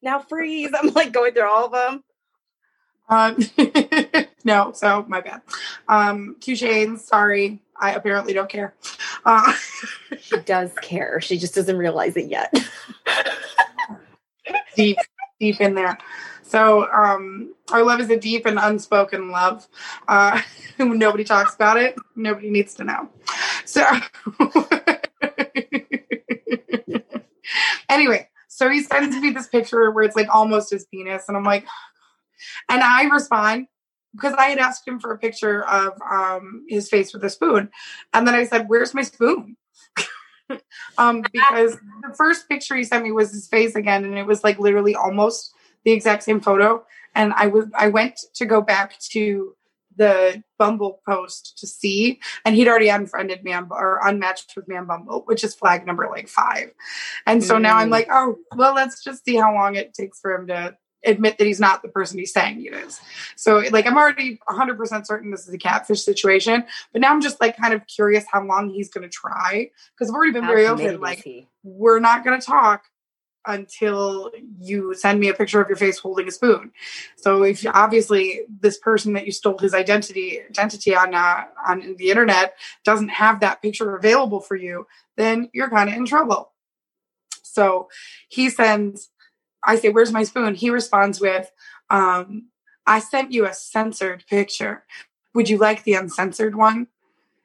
now 0.00 0.20
freeze. 0.20 0.70
I'm 0.80 0.92
like 0.94 1.12
going 1.12 1.34
through 1.34 1.50
all 1.50 1.66
of 1.66 1.72
them. 1.72 2.04
um, 3.08 4.26
no, 4.44 4.72
so 4.72 5.04
my 5.08 5.20
bad. 5.20 5.42
Um, 5.88 6.36
2 6.40 6.52
Chainz. 6.52 7.00
Sorry, 7.00 7.60
I 7.80 7.92
apparently 7.92 8.32
don't 8.32 8.48
care. 8.48 8.74
Uh, 9.24 9.52
She 10.20 10.38
does 10.38 10.72
care. 10.80 11.20
She 11.20 11.36
just 11.36 11.54
doesn't 11.54 11.76
realize 11.76 12.16
it 12.16 12.30
yet. 12.30 12.54
deep, 14.76 14.96
deep 15.38 15.60
in 15.60 15.74
there. 15.74 15.98
So 16.42 16.90
um, 16.92 17.54
our 17.72 17.82
love 17.82 18.00
is 18.00 18.08
a 18.10 18.16
deep 18.16 18.46
and 18.46 18.58
unspoken 18.58 19.30
love. 19.30 19.66
Uh, 20.08 20.40
nobody 20.78 21.24
talks 21.24 21.54
about 21.54 21.76
it. 21.76 21.96
Nobody 22.16 22.48
needs 22.50 22.74
to 22.74 22.84
know. 22.84 23.10
So 23.64 23.84
anyway, 27.88 28.28
so 28.48 28.70
he 28.70 28.82
sends 28.82 29.16
me 29.16 29.30
this 29.30 29.48
picture 29.48 29.90
where 29.90 30.04
it's 30.04 30.16
like 30.16 30.28
almost 30.34 30.70
his 30.70 30.86
penis, 30.86 31.24
and 31.28 31.36
I'm 31.36 31.44
like, 31.44 31.66
and 32.68 32.82
I 32.82 33.04
respond 33.04 33.66
because 34.14 34.34
I 34.34 34.46
had 34.46 34.58
asked 34.58 34.86
him 34.86 34.98
for 34.98 35.12
a 35.12 35.18
picture 35.18 35.64
of 35.66 35.92
um, 36.08 36.64
his 36.68 36.88
face 36.88 37.12
with 37.12 37.24
a 37.24 37.30
spoon, 37.30 37.70
and 38.12 38.26
then 38.26 38.34
I 38.34 38.44
said, 38.44 38.66
"Where's 38.68 38.94
my 38.94 39.02
spoon?" 39.02 39.56
um, 40.98 41.22
because 41.22 41.76
the 42.02 42.14
first 42.16 42.48
picture 42.48 42.76
he 42.76 42.84
sent 42.84 43.04
me 43.04 43.12
was 43.12 43.32
his 43.32 43.48
face 43.48 43.74
again, 43.74 44.04
and 44.04 44.18
it 44.18 44.26
was 44.26 44.44
like 44.44 44.58
literally 44.58 44.94
almost 44.94 45.52
the 45.84 45.92
exact 45.92 46.22
same 46.22 46.40
photo. 46.40 46.84
And 47.14 47.32
I 47.34 47.46
was 47.46 47.66
I 47.74 47.88
went 47.88 48.20
to 48.34 48.46
go 48.46 48.60
back 48.60 48.98
to 49.10 49.54
the 49.96 50.42
Bumble 50.58 51.00
post 51.06 51.56
to 51.58 51.66
see, 51.66 52.20
and 52.44 52.54
he'd 52.54 52.68
already 52.68 52.88
unfriended 52.88 53.44
me 53.44 53.52
on 53.52 53.68
or 53.70 54.00
unmatched 54.04 54.54
with 54.56 54.66
me 54.68 54.76
on 54.76 54.86
Bumble, 54.86 55.22
which 55.26 55.44
is 55.44 55.54
flag 55.54 55.86
number 55.86 56.08
like 56.08 56.28
five. 56.28 56.70
And 57.26 57.42
so 57.42 57.56
mm. 57.56 57.62
now 57.62 57.76
I'm 57.76 57.88
mm. 57.88 57.92
like, 57.92 58.08
oh 58.10 58.36
well, 58.56 58.74
let's 58.74 59.02
just 59.02 59.24
see 59.24 59.36
how 59.36 59.54
long 59.54 59.76
it 59.76 59.94
takes 59.94 60.20
for 60.20 60.32
him 60.32 60.46
to 60.48 60.76
admit 61.04 61.38
that 61.38 61.46
he's 61.46 61.60
not 61.60 61.82
the 61.82 61.88
person 61.88 62.18
he's 62.18 62.32
saying 62.32 62.58
he 62.58 62.68
is. 62.68 63.00
So 63.36 63.62
like 63.70 63.86
I'm 63.86 63.96
already 63.96 64.38
100% 64.48 65.06
certain 65.06 65.30
this 65.30 65.46
is 65.46 65.54
a 65.54 65.58
catfish 65.58 66.02
situation, 66.02 66.64
but 66.92 67.00
now 67.00 67.10
I'm 67.10 67.20
just 67.20 67.40
like 67.40 67.56
kind 67.56 67.74
of 67.74 67.86
curious 67.86 68.24
how 68.30 68.44
long 68.44 68.70
he's 68.70 68.90
going 68.90 69.08
to 69.08 69.12
try 69.12 69.70
because 69.94 70.10
I've 70.10 70.14
already 70.14 70.32
been 70.32 70.44
how 70.44 70.50
very 70.50 70.66
open 70.66 71.00
like 71.00 71.26
we're 71.62 72.00
not 72.00 72.24
going 72.24 72.40
to 72.40 72.44
talk 72.44 72.84
until 73.46 74.30
you 74.58 74.94
send 74.94 75.20
me 75.20 75.28
a 75.28 75.34
picture 75.34 75.60
of 75.60 75.68
your 75.68 75.76
face 75.76 75.98
holding 75.98 76.28
a 76.28 76.30
spoon. 76.30 76.72
So 77.16 77.42
if 77.42 77.64
obviously 77.66 78.40
this 78.60 78.78
person 78.78 79.12
that 79.14 79.26
you 79.26 79.32
stole 79.32 79.58
his 79.58 79.74
identity 79.74 80.40
identity 80.48 80.94
on 80.94 81.14
uh, 81.14 81.44
on 81.66 81.96
the 81.98 82.10
internet 82.10 82.54
doesn't 82.84 83.08
have 83.08 83.40
that 83.40 83.60
picture 83.62 83.96
available 83.96 84.40
for 84.40 84.56
you, 84.56 84.86
then 85.16 85.50
you're 85.52 85.70
kind 85.70 85.90
of 85.90 85.96
in 85.96 86.06
trouble. 86.06 86.52
So 87.42 87.88
he 88.28 88.50
sends 88.50 89.10
I 89.66 89.76
say, 89.76 89.88
Where's 89.90 90.12
my 90.12 90.24
spoon? 90.24 90.54
He 90.54 90.70
responds 90.70 91.20
with, 91.20 91.50
um, 91.90 92.48
I 92.86 92.98
sent 93.00 93.32
you 93.32 93.46
a 93.46 93.54
censored 93.54 94.24
picture. 94.28 94.84
Would 95.34 95.48
you 95.48 95.58
like 95.58 95.84
the 95.84 95.94
uncensored 95.94 96.54
one? 96.54 96.88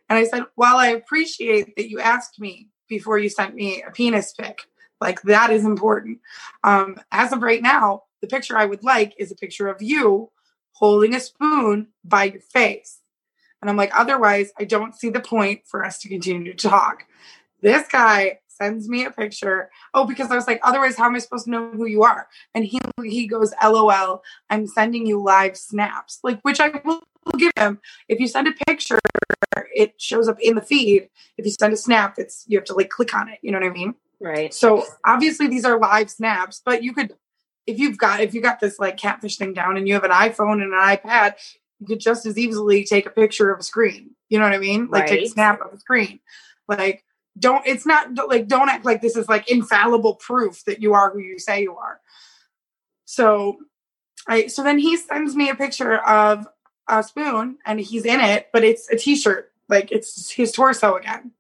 And 0.10 0.18
I 0.18 0.26
said, 0.26 0.44
Well, 0.56 0.78
I 0.78 0.88
appreciate 0.88 1.76
that 1.76 1.90
you 1.90 2.00
asked 2.00 2.40
me 2.40 2.70
before 2.88 3.18
you 3.18 3.30
sent 3.30 3.56
me 3.56 3.84
a 3.88 3.92
penis 3.92 4.34
pic. 4.34 4.62
Like, 5.00 5.22
that 5.24 5.50
is 5.50 5.64
important. 5.64 6.20
Um, 6.64 7.00
as 7.12 7.32
of 7.32 7.42
right 7.42 7.62
now, 7.62 8.04
the 8.22 8.28
picture 8.28 8.58
I 8.58 8.66
would 8.66 8.84
like 8.84 9.14
is 9.18 9.32
a 9.32 9.36
picture 9.36 9.68
of 9.68 9.82
you 9.82 10.32
holding 10.74 11.16
a 11.16 11.20
spoon 11.20 11.88
by 12.04 12.26
your 12.26 12.42
face. 12.42 13.00
And 13.62 13.70
I'm 13.70 13.78
like, 13.78 13.92
Otherwise, 13.98 14.52
I 14.60 14.66
don't 14.66 14.96
see 14.96 15.10
the 15.10 15.22
point 15.22 15.62
for 15.66 15.86
us 15.86 16.00
to 16.00 16.10
continue 16.10 16.54
to 16.54 16.68
talk. 16.68 17.06
This 17.62 17.88
guy 17.88 18.40
sends 18.62 18.90
me 18.90 19.06
a 19.06 19.12
picture. 19.12 19.70
Oh, 19.94 20.06
because 20.06 20.32
I 20.32 20.36
was 20.36 20.48
like, 20.48 20.60
otherwise, 20.64 20.98
how 20.98 21.06
am 21.06 21.16
I 21.16 21.20
supposed 21.20 21.46
to 21.46 21.52
know 21.52 21.72
who 21.72 21.86
you 21.86 22.04
are? 22.04 22.28
And 22.54 22.66
he 22.66 22.80
he 23.04 23.28
goes, 23.28 23.54
LOL, 23.64 24.24
I'm 24.50 24.68
sending 24.68 25.06
you 25.06 25.22
live 25.22 25.58
snaps. 25.58 26.20
Like, 26.24 26.40
which 26.42 26.60
I 26.60 26.70
will 26.84 27.02
give 27.38 27.52
him. 27.58 27.80
If 28.08 28.20
you 28.20 28.28
send 28.28 28.48
a 28.48 28.54
picture, 28.68 29.00
it 29.74 30.00
shows 30.02 30.28
up 30.28 30.40
in 30.40 30.56
the 30.56 30.62
feed. 30.62 31.10
If 31.38 31.46
you 31.46 31.52
send 31.52 31.74
a 31.74 31.78
snap, 31.78 32.16
it's 32.18 32.46
you 32.48 32.58
have 32.58 32.66
to 32.66 32.74
like 32.74 32.90
click 32.90 33.16
on 33.16 33.30
it. 33.30 33.40
You 33.42 33.52
know 33.52 33.60
what 33.60 33.68
I 33.68 33.74
mean? 33.74 33.96
Right. 34.20 34.54
So 34.54 34.86
obviously 35.06 35.48
these 35.48 35.66
are 35.66 35.80
live 35.80 36.10
snaps, 36.10 36.62
but 36.64 36.84
you 36.84 36.94
could 36.94 37.16
if 37.66 37.80
you've 37.80 37.98
got 37.98 38.20
if 38.20 38.34
you 38.34 38.42
got 38.42 38.60
this 38.60 38.80
like 38.80 38.98
catfish 38.98 39.38
thing 39.38 39.54
down 39.54 39.78
and 39.78 39.88
you 39.88 39.94
have 39.94 40.04
an 40.04 40.12
iPhone 40.12 40.62
and 40.62 40.74
an 40.74 40.80
iPad, 40.80 41.36
you 41.80 41.88
could 41.88 42.00
just 42.00 42.26
as 42.26 42.38
easily 42.38 42.84
take 42.84 43.06
a 43.06 43.12
picture 43.12 43.52
of 43.52 43.60
a 43.60 43.64
screen. 43.64 44.12
You 44.28 44.40
know 44.40 44.46
what 44.46 44.54
I 44.54 44.60
mean? 44.60 44.90
Like 44.90 45.02
right. 45.02 45.10
take 45.10 45.26
a 45.26 45.30
snap 45.30 45.62
of 45.62 45.74
a 45.74 45.80
screen. 45.80 46.20
Like 46.68 47.04
don't 47.40 47.66
it's 47.66 47.86
not 47.86 48.14
like 48.28 48.48
don't 48.48 48.70
act 48.70 48.86
like 48.86 49.02
this 49.02 49.16
is 49.16 49.28
like 49.30 49.50
infallible 49.50 50.16
proof 50.16 50.64
that 50.66 50.82
you 50.82 50.94
are 50.94 51.12
who 51.12 51.20
you 51.20 51.40
say 51.40 51.62
you 51.62 51.76
are 51.76 52.00
so 53.06 53.58
i 54.28 54.48
so 54.48 54.64
then 54.64 54.78
he 54.78 54.98
sends 54.98 55.36
me 55.36 55.50
a 55.50 55.56
picture 55.56 55.98
of 55.98 56.48
a 56.88 57.04
spoon 57.04 57.58
and 57.66 57.80
he's 57.80 58.06
in 58.06 58.20
it 58.20 58.48
but 58.52 58.64
it's 58.64 58.90
a 58.90 58.96
t-shirt 58.96 59.52
like 59.68 59.92
it's 59.92 60.32
his 60.32 60.52
torso 60.52 60.96
again 60.96 61.32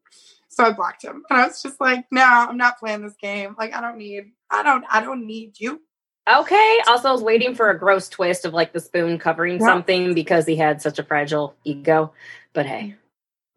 so 0.48 0.64
i 0.64 0.72
blocked 0.72 1.04
him 1.04 1.24
and 1.30 1.40
i 1.42 1.48
was 1.48 1.62
just 1.62 1.80
like 1.82 2.06
no 2.12 2.24
i'm 2.24 2.58
not 2.58 2.80
playing 2.80 3.02
this 3.02 3.16
game 3.16 3.56
like 3.58 3.74
i 3.74 3.82
don't 3.82 3.98
need 3.98 4.32
i 4.50 4.64
don't 4.64 4.86
i 4.90 5.02
don't 5.02 5.26
need 5.26 5.60
you 5.60 5.82
Okay. 6.30 6.80
Also, 6.88 7.10
I 7.10 7.12
was 7.12 7.24
waiting 7.24 7.56
for 7.56 7.70
a 7.70 7.78
gross 7.78 8.08
twist 8.08 8.46
of 8.46 8.54
like 8.54 8.72
the 8.72 8.80
spoon 8.80 9.18
covering 9.18 9.60
yeah. 9.60 9.66
something 9.66 10.14
because 10.14 10.46
he 10.46 10.56
had 10.56 10.82
such 10.82 11.00
a 11.00 11.04
fragile 11.04 11.56
ego. 11.64 12.14
But 12.54 12.68
hey. 12.68 12.96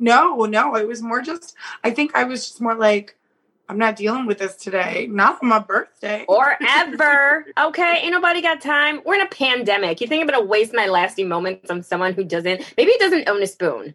No, 0.02 0.44
no, 0.46 0.74
it 0.74 0.88
was 0.88 1.00
more 1.00 1.22
just, 1.22 1.54
I 1.84 1.92
think 1.92 2.16
I 2.16 2.24
was 2.24 2.44
just 2.44 2.60
more 2.60 2.74
like, 2.74 3.16
I'm 3.68 3.78
not 3.78 3.94
dealing 3.94 4.26
with 4.26 4.38
this 4.38 4.56
today. 4.56 5.06
Not 5.08 5.40
on 5.40 5.48
my 5.48 5.60
birthday. 5.60 6.24
Or 6.26 6.56
ever. 6.68 7.46
okay. 7.56 8.00
Ain't 8.02 8.10
nobody 8.10 8.42
got 8.42 8.60
time. 8.60 9.00
We're 9.06 9.14
in 9.14 9.20
a 9.20 9.28
pandemic. 9.28 10.00
You 10.00 10.08
think 10.08 10.20
I'm 10.20 10.26
going 10.26 10.42
to 10.42 10.46
waste 10.46 10.74
my 10.74 10.88
lasting 10.88 11.28
moments 11.28 11.70
on 11.70 11.84
someone 11.84 12.14
who 12.14 12.24
doesn't, 12.24 12.74
maybe 12.76 12.90
he 12.90 12.98
doesn't 12.98 13.28
own 13.28 13.40
a 13.44 13.46
spoon, 13.46 13.94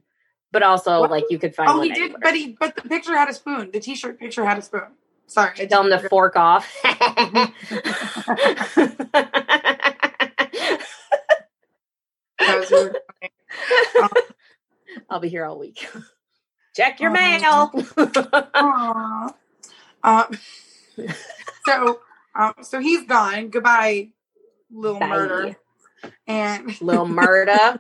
but 0.54 0.64
also 0.64 1.02
like 1.02 1.26
you 1.30 1.38
could 1.38 1.54
find 1.54 1.70
Oh, 1.70 1.82
he 1.82 1.92
did, 1.92 2.16
but 2.22 2.34
he, 2.34 2.56
but 2.58 2.78
the 2.78 2.84
picture 2.84 3.18
had 3.18 3.28
a 3.28 3.34
spoon. 3.34 3.72
The 3.74 3.82
t 3.82 3.94
shirt 3.94 4.18
picture 4.18 4.46
had 4.46 4.58
a 4.58 4.62
spoon. 4.62 4.88
Sorry. 5.26 5.56
I 5.60 5.66
tell 5.66 5.84
him 5.84 5.90
to 5.90 6.08
fork 6.08 6.38
off. 6.38 6.74
um, 14.02 14.10
I'll 15.10 15.20
be 15.20 15.30
here 15.30 15.46
all 15.46 15.58
week. 15.60 15.88
Check 16.76 17.00
your 17.00 17.12
mail. 17.12 17.72
uh, 20.04 20.36
so, 21.66 22.00
um, 22.36 22.54
so 22.62 22.80
he's 22.80 23.06
gone. 23.06 23.50
Goodbye, 23.50 24.10
little 24.72 25.00
Bye. 25.00 25.08
murder. 25.08 25.56
And 26.28 26.80
little 26.82 27.06
murder. 27.08 27.80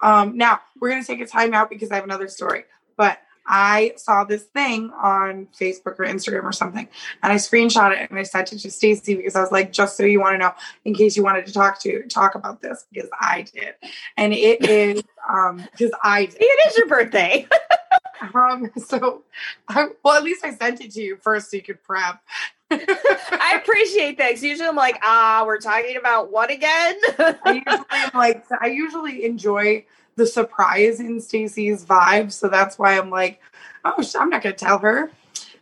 um, 0.00 0.36
now 0.36 0.60
we're 0.80 0.90
gonna 0.90 1.04
take 1.04 1.20
a 1.20 1.26
time 1.26 1.54
out 1.54 1.68
because 1.70 1.90
I 1.90 1.96
have 1.96 2.04
another 2.04 2.28
story. 2.28 2.64
But 2.96 3.18
I 3.50 3.94
saw 3.96 4.22
this 4.22 4.44
thing 4.44 4.92
on 4.92 5.48
Facebook 5.58 5.98
or 5.98 6.06
Instagram 6.06 6.44
or 6.44 6.52
something, 6.52 6.88
and 7.22 7.32
I 7.32 7.36
screenshot 7.36 7.90
it 8.00 8.08
and 8.08 8.18
I 8.18 8.22
sent 8.22 8.52
it 8.52 8.60
to 8.60 8.70
Stacy 8.70 9.16
because 9.16 9.34
I 9.34 9.40
was 9.40 9.50
like, 9.50 9.72
just 9.72 9.96
so 9.96 10.04
you 10.04 10.20
want 10.20 10.34
to 10.34 10.38
know, 10.38 10.52
in 10.84 10.94
case 10.94 11.16
you 11.16 11.24
wanted 11.24 11.46
to 11.46 11.52
talk 11.52 11.80
to 11.80 12.04
talk 12.04 12.36
about 12.36 12.62
this 12.62 12.86
because 12.92 13.10
I 13.20 13.42
did, 13.52 13.74
and 14.16 14.32
it 14.32 14.64
is 14.68 15.02
um 15.28 15.56
because 15.72 15.90
I 16.04 16.26
did. 16.26 16.36
it 16.38 16.68
is 16.68 16.76
your 16.76 16.86
birthday. 16.86 17.48
um, 18.34 18.70
so, 18.76 19.24
I, 19.66 19.88
well, 20.04 20.16
at 20.16 20.22
least 20.22 20.44
I 20.44 20.54
sent 20.54 20.80
it 20.80 20.92
to 20.92 21.02
you 21.02 21.16
first 21.16 21.50
so 21.50 21.56
you 21.56 21.62
could 21.64 21.82
prep. 21.82 22.22
I 22.70 23.58
appreciate 23.60 24.16
that. 24.18 24.40
Usually 24.40 24.68
I'm 24.68 24.76
like, 24.76 25.00
ah, 25.02 25.42
we're 25.44 25.58
talking 25.58 25.96
about 25.96 26.30
what 26.30 26.52
again? 26.52 26.96
I 27.18 27.62
usually 27.66 28.10
like 28.14 28.44
I 28.60 28.68
usually 28.68 29.24
enjoy 29.24 29.84
the 30.16 30.26
surprise 30.26 31.00
in 31.00 31.20
Stacy's 31.20 31.84
vibe. 31.84 32.32
So 32.32 32.48
that's 32.48 32.78
why 32.78 32.98
I'm 32.98 33.10
like, 33.10 33.40
oh, 33.84 34.02
I'm 34.18 34.30
not 34.30 34.42
going 34.42 34.54
to 34.54 34.64
tell 34.64 34.78
her. 34.78 35.10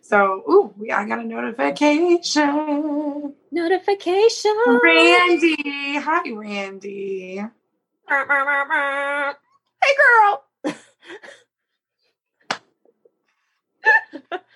So, 0.01 0.43
ooh, 0.49 0.75
I 0.91 1.05
got 1.07 1.19
a 1.19 1.25
notification. 1.25 3.35
Notification. 3.53 4.55
Randy. 4.83 5.99
Hi, 5.99 6.31
Randy. 6.31 7.45
Hey, 9.83 9.95
girl. 9.99 10.45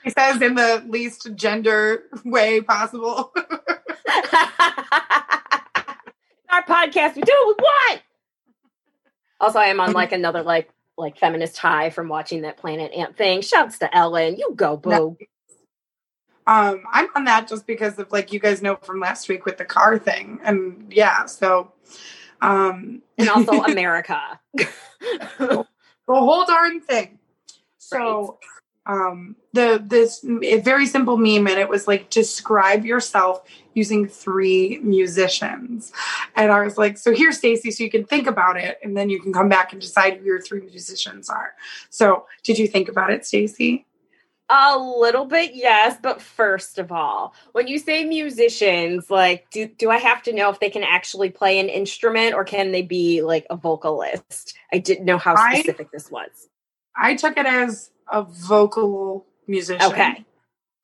he 0.03 0.11
says 0.11 0.41
in 0.41 0.55
the 0.55 0.83
least 0.89 1.29
gender 1.35 2.05
way 2.25 2.63
possible. 2.63 3.31
Our 6.49 6.63
podcast, 6.65 7.17
we 7.17 7.23
do 7.23 7.33
it 7.33 7.49
with 7.49 7.59
what? 7.59 8.03
Also, 9.43 9.59
I 9.59 9.67
am 9.67 9.81
on 9.81 9.93
like 10.03 10.13
another 10.13 10.43
like 10.43 10.71
like 10.97 11.19
feminist 11.19 11.59
high 11.59 11.91
from 11.91 12.09
watching 12.09 12.43
that 12.43 12.57
Planet 12.57 12.93
Ant 12.93 13.17
thing. 13.17 13.43
Shouts 13.43 13.79
to 13.81 13.95
Ellen. 13.95 14.37
You 14.37 14.53
go, 14.57 14.77
boo. 14.77 15.19
Um, 16.47 16.83
I'm 16.93 17.09
on 17.15 17.25
that 17.25 17.47
just 17.47 17.67
because 17.67 17.99
of 17.99 18.11
like 18.11 18.33
you 18.33 18.41
guys 18.41 18.63
know 18.63 18.77
from 18.77 19.01
last 19.01 19.29
week 19.29 19.45
with 19.45 19.59
the 19.59 19.65
car 19.65 19.99
thing, 19.99 20.41
and 20.43 20.87
yeah, 20.91 21.27
so 21.27 21.73
um, 22.41 23.03
and 23.19 23.29
also 23.29 23.53
America. 23.65 24.41
the 24.55 25.67
whole 26.09 26.45
darn 26.45 26.81
thing. 26.81 27.19
So 27.79 28.39
um 28.87 29.37
the 29.53 29.83
this 29.87 30.25
very 30.63 30.87
simple 30.87 31.17
meme 31.17 31.47
and 31.47 31.59
it 31.59 31.69
was 31.69 31.87
like 31.87 32.11
describe 32.11 32.85
yourself 32.85 33.43
using 33.75 34.09
three 34.09 34.81
musicians. 34.83 35.93
And 36.35 36.51
i 36.51 36.65
was 36.65 36.77
like 36.77 36.99
so 36.99 37.15
here's 37.15 37.39
stacy 37.39 37.71
so 37.71 37.85
you 37.85 37.91
can 37.91 38.05
think 38.05 38.27
about 38.27 38.57
it 38.57 38.79
and 38.83 38.97
then 38.97 39.09
you 39.09 39.21
can 39.21 39.33
come 39.33 39.49
back 39.49 39.73
and 39.73 39.81
decide 39.81 40.17
who 40.17 40.25
your 40.25 40.41
three 40.41 40.63
musicians 40.63 41.31
are. 41.31 41.53
So 41.91 42.27
did 42.43 42.59
you 42.59 42.67
think 42.67 42.89
about 42.89 43.13
it 43.13 43.25
stacy? 43.25 43.87
A 44.49 44.77
little 44.77 45.27
bit 45.27 45.55
yes 45.55 45.97
but 46.03 46.21
first 46.21 46.79
of 46.79 46.91
all 46.91 47.35
when 47.53 47.69
you 47.69 47.79
say 47.79 48.05
musicians 48.05 49.11
like 49.11 49.49
do, 49.51 49.67
do 49.67 49.91
i 49.91 49.97
have 49.97 50.23
to 50.25 50.33
know 50.33 50.51
if 50.51 50.59
they 50.59 50.71
can 50.71 50.83
actually 50.83 51.31
play 51.31 51.61
an 51.61 51.69
instrument 51.69 52.35
or 52.35 52.45
can 52.45 52.73
they 52.73 52.83
be 52.83 53.23
like 53.23 53.47
a 53.49 53.57
vocalist? 53.57 54.55
I 54.73 54.79
didn't 54.79 55.05
know 55.05 55.19
how 55.19 55.37
specific 55.37 55.87
I, 55.87 55.91
this 55.93 56.11
was. 56.11 56.49
I 56.97 57.15
took 57.15 57.39
it 57.39 57.47
as 57.47 57.93
a 58.13 58.23
vocal 58.23 59.27
musician. 59.47 59.91
Okay. 59.93 60.25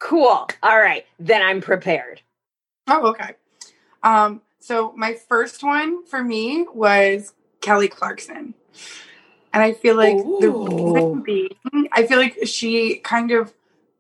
Cool. 0.01 0.49
All 0.63 0.79
right. 0.79 1.07
Then 1.19 1.43
I'm 1.43 1.61
prepared. 1.61 2.23
Oh, 2.89 3.09
okay. 3.09 3.35
Um, 4.03 4.43
so 4.61 4.93
my 4.97 5.15
first 5.15 5.63
one 5.63 6.05
for 6.07 6.23
me 6.23 6.67
was 6.73 7.35
Kelly 7.61 7.89
Clarkson. 7.89 8.55
And 9.53 9.63
I 9.63 9.73
feel 9.73 9.97
like 9.97 10.17
the 10.17 10.49
Ooh. 10.49 10.67
reason 10.67 11.23
being, 11.23 11.89
I 11.93 12.07
feel 12.07 12.19
like 12.19 12.39
she 12.45 12.97
kind 12.97 13.31
of 13.31 13.53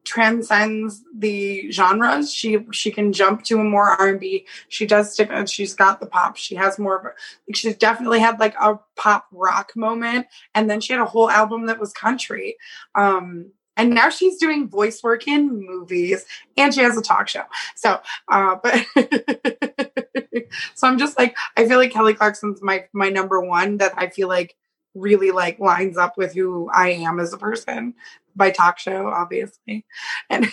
transcends 0.08 1.04
the 1.14 1.70
genres. 1.70 2.32
She 2.32 2.58
she 2.72 2.90
can 2.90 3.12
jump 3.12 3.44
to 3.44 3.60
a 3.60 3.64
more 3.64 3.90
R 3.90 4.08
and 4.08 4.18
B. 4.18 4.46
She 4.68 4.86
does 4.86 5.12
stick. 5.12 5.28
and 5.30 5.48
She's 5.48 5.74
got 5.74 6.00
the 6.00 6.06
pop. 6.06 6.38
She 6.38 6.54
has 6.54 6.78
more 6.78 6.98
of 6.98 7.04
a. 7.04 7.52
She's 7.54 7.76
definitely 7.76 8.18
had 8.18 8.40
like 8.40 8.54
a 8.58 8.80
pop 8.96 9.26
rock 9.30 9.72
moment, 9.76 10.26
and 10.54 10.70
then 10.70 10.80
she 10.80 10.94
had 10.94 11.02
a 11.02 11.06
whole 11.06 11.30
album 11.30 11.66
that 11.66 11.78
was 11.78 11.92
country. 11.92 12.56
Um, 12.94 13.52
and 13.76 13.90
now 13.90 14.08
she's 14.08 14.38
doing 14.38 14.68
voice 14.68 15.02
work 15.02 15.28
in 15.28 15.64
movies, 15.64 16.24
and 16.56 16.72
she 16.72 16.80
has 16.80 16.96
a 16.96 17.02
talk 17.02 17.28
show. 17.28 17.44
So, 17.76 18.00
uh, 18.28 18.56
but 18.62 18.86
so 20.74 20.88
I'm 20.88 20.98
just 20.98 21.18
like 21.18 21.36
I 21.56 21.68
feel 21.68 21.76
like 21.76 21.92
Kelly 21.92 22.14
Clarkson's 22.14 22.62
my 22.62 22.86
my 22.94 23.10
number 23.10 23.40
one 23.40 23.76
that 23.76 23.92
I 23.96 24.08
feel 24.08 24.28
like 24.28 24.56
really 24.98 25.30
like 25.30 25.58
lines 25.58 25.96
up 25.96 26.16
with 26.16 26.34
who 26.34 26.68
I 26.72 26.90
am 26.90 27.20
as 27.20 27.32
a 27.32 27.38
person 27.38 27.94
by 28.36 28.50
talk 28.50 28.78
show, 28.78 29.08
obviously. 29.08 29.86
And 30.30 30.44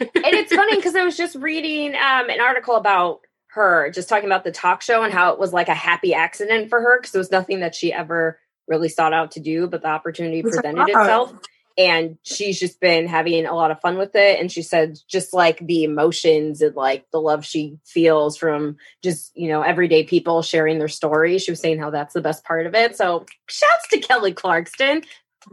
and 0.00 0.10
it's 0.14 0.54
funny 0.54 0.76
because 0.76 0.94
I 0.94 1.04
was 1.04 1.16
just 1.16 1.36
reading 1.36 1.94
um, 1.94 2.30
an 2.30 2.40
article 2.40 2.76
about 2.76 3.20
her, 3.48 3.90
just 3.90 4.08
talking 4.08 4.26
about 4.26 4.44
the 4.44 4.52
talk 4.52 4.82
show 4.82 5.02
and 5.02 5.12
how 5.12 5.32
it 5.32 5.38
was 5.38 5.52
like 5.52 5.68
a 5.68 5.74
happy 5.74 6.14
accident 6.14 6.68
for 6.68 6.80
her 6.80 6.98
because 7.00 7.14
it 7.14 7.18
was 7.18 7.30
nothing 7.30 7.60
that 7.60 7.74
she 7.74 7.92
ever 7.92 8.38
really 8.66 8.88
sought 8.88 9.12
out 9.12 9.32
to 9.32 9.40
do, 9.40 9.66
but 9.66 9.82
the 9.82 9.88
opportunity 9.88 10.42
presented 10.42 10.88
itself. 10.88 11.32
And 11.78 12.18
she's 12.24 12.58
just 12.58 12.80
been 12.80 13.06
having 13.06 13.46
a 13.46 13.54
lot 13.54 13.70
of 13.70 13.80
fun 13.80 13.96
with 13.96 14.16
it. 14.16 14.40
And 14.40 14.50
she 14.50 14.62
said, 14.62 14.98
just 15.08 15.32
like 15.32 15.64
the 15.64 15.84
emotions 15.84 16.60
and 16.60 16.74
like 16.74 17.06
the 17.12 17.20
love 17.20 17.44
she 17.46 17.78
feels 17.86 18.36
from 18.36 18.76
just, 19.02 19.30
you 19.36 19.48
know, 19.48 19.62
everyday 19.62 20.02
people 20.02 20.42
sharing 20.42 20.80
their 20.80 20.88
stories. 20.88 21.42
She 21.44 21.52
was 21.52 21.60
saying 21.60 21.78
how 21.78 21.90
that's 21.90 22.14
the 22.14 22.20
best 22.20 22.44
part 22.44 22.66
of 22.66 22.74
it. 22.74 22.96
So 22.96 23.24
shouts 23.48 23.88
to 23.90 23.98
Kelly 23.98 24.34
Clarkston. 24.34 25.04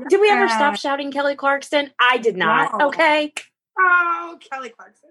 Did 0.10 0.20
we 0.20 0.30
ever 0.30 0.48
stop 0.48 0.76
shouting 0.78 1.12
Kelly 1.12 1.36
Clarkston? 1.36 1.92
I 2.00 2.18
did 2.18 2.36
not. 2.36 2.80
No. 2.80 2.88
Okay. 2.88 3.32
Oh, 3.80 4.40
Kelly 4.52 4.70
Clarkson. 4.70 5.10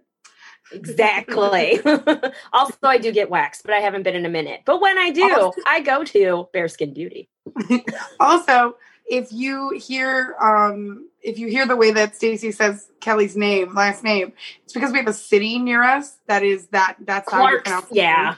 Exactly. 0.73 1.81
also, 2.53 2.77
I 2.83 2.99
do 2.99 3.13
get 3.13 3.31
waxed, 3.31 3.63
but 3.65 3.73
I 3.75 3.79
haven't 3.81 4.03
been 4.03 4.17
in 4.17 4.27
a 4.27 4.31
minute. 4.31 4.63
But 4.65 4.81
when 4.81 4.99
I 4.99 5.11
do, 5.11 5.23
Also- 5.33 5.61
I 5.67 5.81
go 5.81 6.03
to 6.05 6.49
Bearskin 6.53 6.93
Beauty. 6.93 7.29
Also, 8.19 8.77
if 9.07 9.33
you 9.33 9.71
hear 9.71 10.35
um 10.41 11.09
if 11.23 11.39
you 11.39 11.49
hear 11.49 11.67
the 11.67 11.77
way 11.77 11.93
that 11.93 12.15
Stacy 12.17 12.53
says 12.53 12.91
Kelly's 13.01 13.37
name, 13.37 13.75
last 13.75 14.05
name, 14.05 14.33
it's 14.65 14.73
because 14.73 14.93
we 14.93 14.99
have 14.99 15.07
a 15.07 15.13
city 15.13 15.59
near 15.59 15.83
us 15.83 16.17
that 16.27 16.43
is 16.43 16.67
that 16.69 16.97
that's 17.01 17.31
how 17.31 17.39
you 17.39 17.49
Clark's, 17.49 17.63
pronounce 17.63 17.91
it. 17.91 17.97
yeah. 17.97 18.37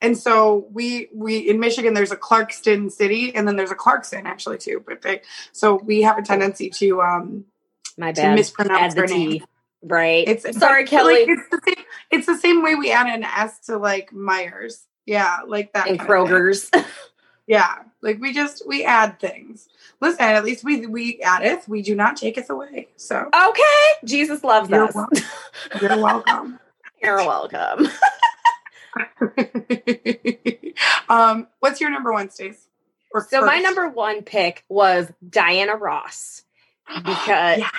And 0.00 0.18
so 0.18 0.66
we 0.70 1.08
we 1.14 1.38
in 1.38 1.60
Michigan 1.60 1.94
there's 1.94 2.12
a 2.12 2.16
Clarkston 2.16 2.90
city 2.92 3.34
and 3.34 3.46
then 3.48 3.56
there's 3.56 3.70
a 3.70 3.76
Clarkson 3.76 4.26
actually 4.26 4.58
too. 4.58 4.82
But 4.86 5.02
they 5.02 5.22
so 5.52 5.76
we 5.76 6.02
have 6.02 6.18
a 6.18 6.22
tendency 6.22 6.70
to 6.70 7.00
um 7.02 7.44
My 7.96 8.12
to 8.12 8.34
mispronounce 8.34 8.94
her 8.94 9.06
name. 9.06 9.44
Right. 9.82 10.26
It's 10.26 10.58
sorry, 10.58 10.86
Kelly. 10.86 11.26
Like, 11.26 11.28
it's 11.28 11.48
the 11.50 11.60
same. 11.66 11.84
It's 12.10 12.26
the 12.26 12.36
same 12.38 12.62
way 12.62 12.74
we 12.74 12.90
add 12.90 13.06
an 13.06 13.22
S 13.22 13.60
to 13.66 13.76
like 13.76 14.12
Myers. 14.12 14.86
Yeah, 15.06 15.40
like 15.46 15.74
that. 15.74 15.88
and 15.88 15.98
kind 15.98 16.10
of 16.10 16.28
thing. 16.28 16.36
Kroger's. 16.36 16.70
Yeah, 17.46 17.74
like 18.04 18.20
we 18.20 18.32
just 18.32 18.66
we 18.68 18.84
add 18.84 19.18
things. 19.18 19.68
Listen, 20.00 20.20
at 20.20 20.44
least 20.44 20.62
we 20.62 20.86
we 20.86 21.20
addeth. 21.22 21.66
We 21.66 21.82
do 21.82 21.94
not 21.94 22.16
taketh 22.16 22.50
away. 22.50 22.88
So 22.96 23.28
okay. 23.34 23.86
Jesus 24.04 24.44
loves 24.44 24.70
You're 24.70 24.84
us. 24.84 24.94
welcome. 24.94 25.22
you're 25.80 25.98
welcome. 25.98 26.60
You're 27.02 27.16
welcome. 27.18 27.86
um, 31.10 31.48
what's 31.60 31.80
your 31.80 31.90
number 31.90 32.12
one, 32.12 32.30
Stace? 32.30 32.66
Or 33.12 33.26
So 33.28 33.44
my 33.44 33.58
number 33.58 33.88
one 33.88 34.22
pick 34.22 34.64
was 34.68 35.10
Diana 35.28 35.76
Ross. 35.76 36.42
Because 37.04 37.58
Yeah. 37.58 37.70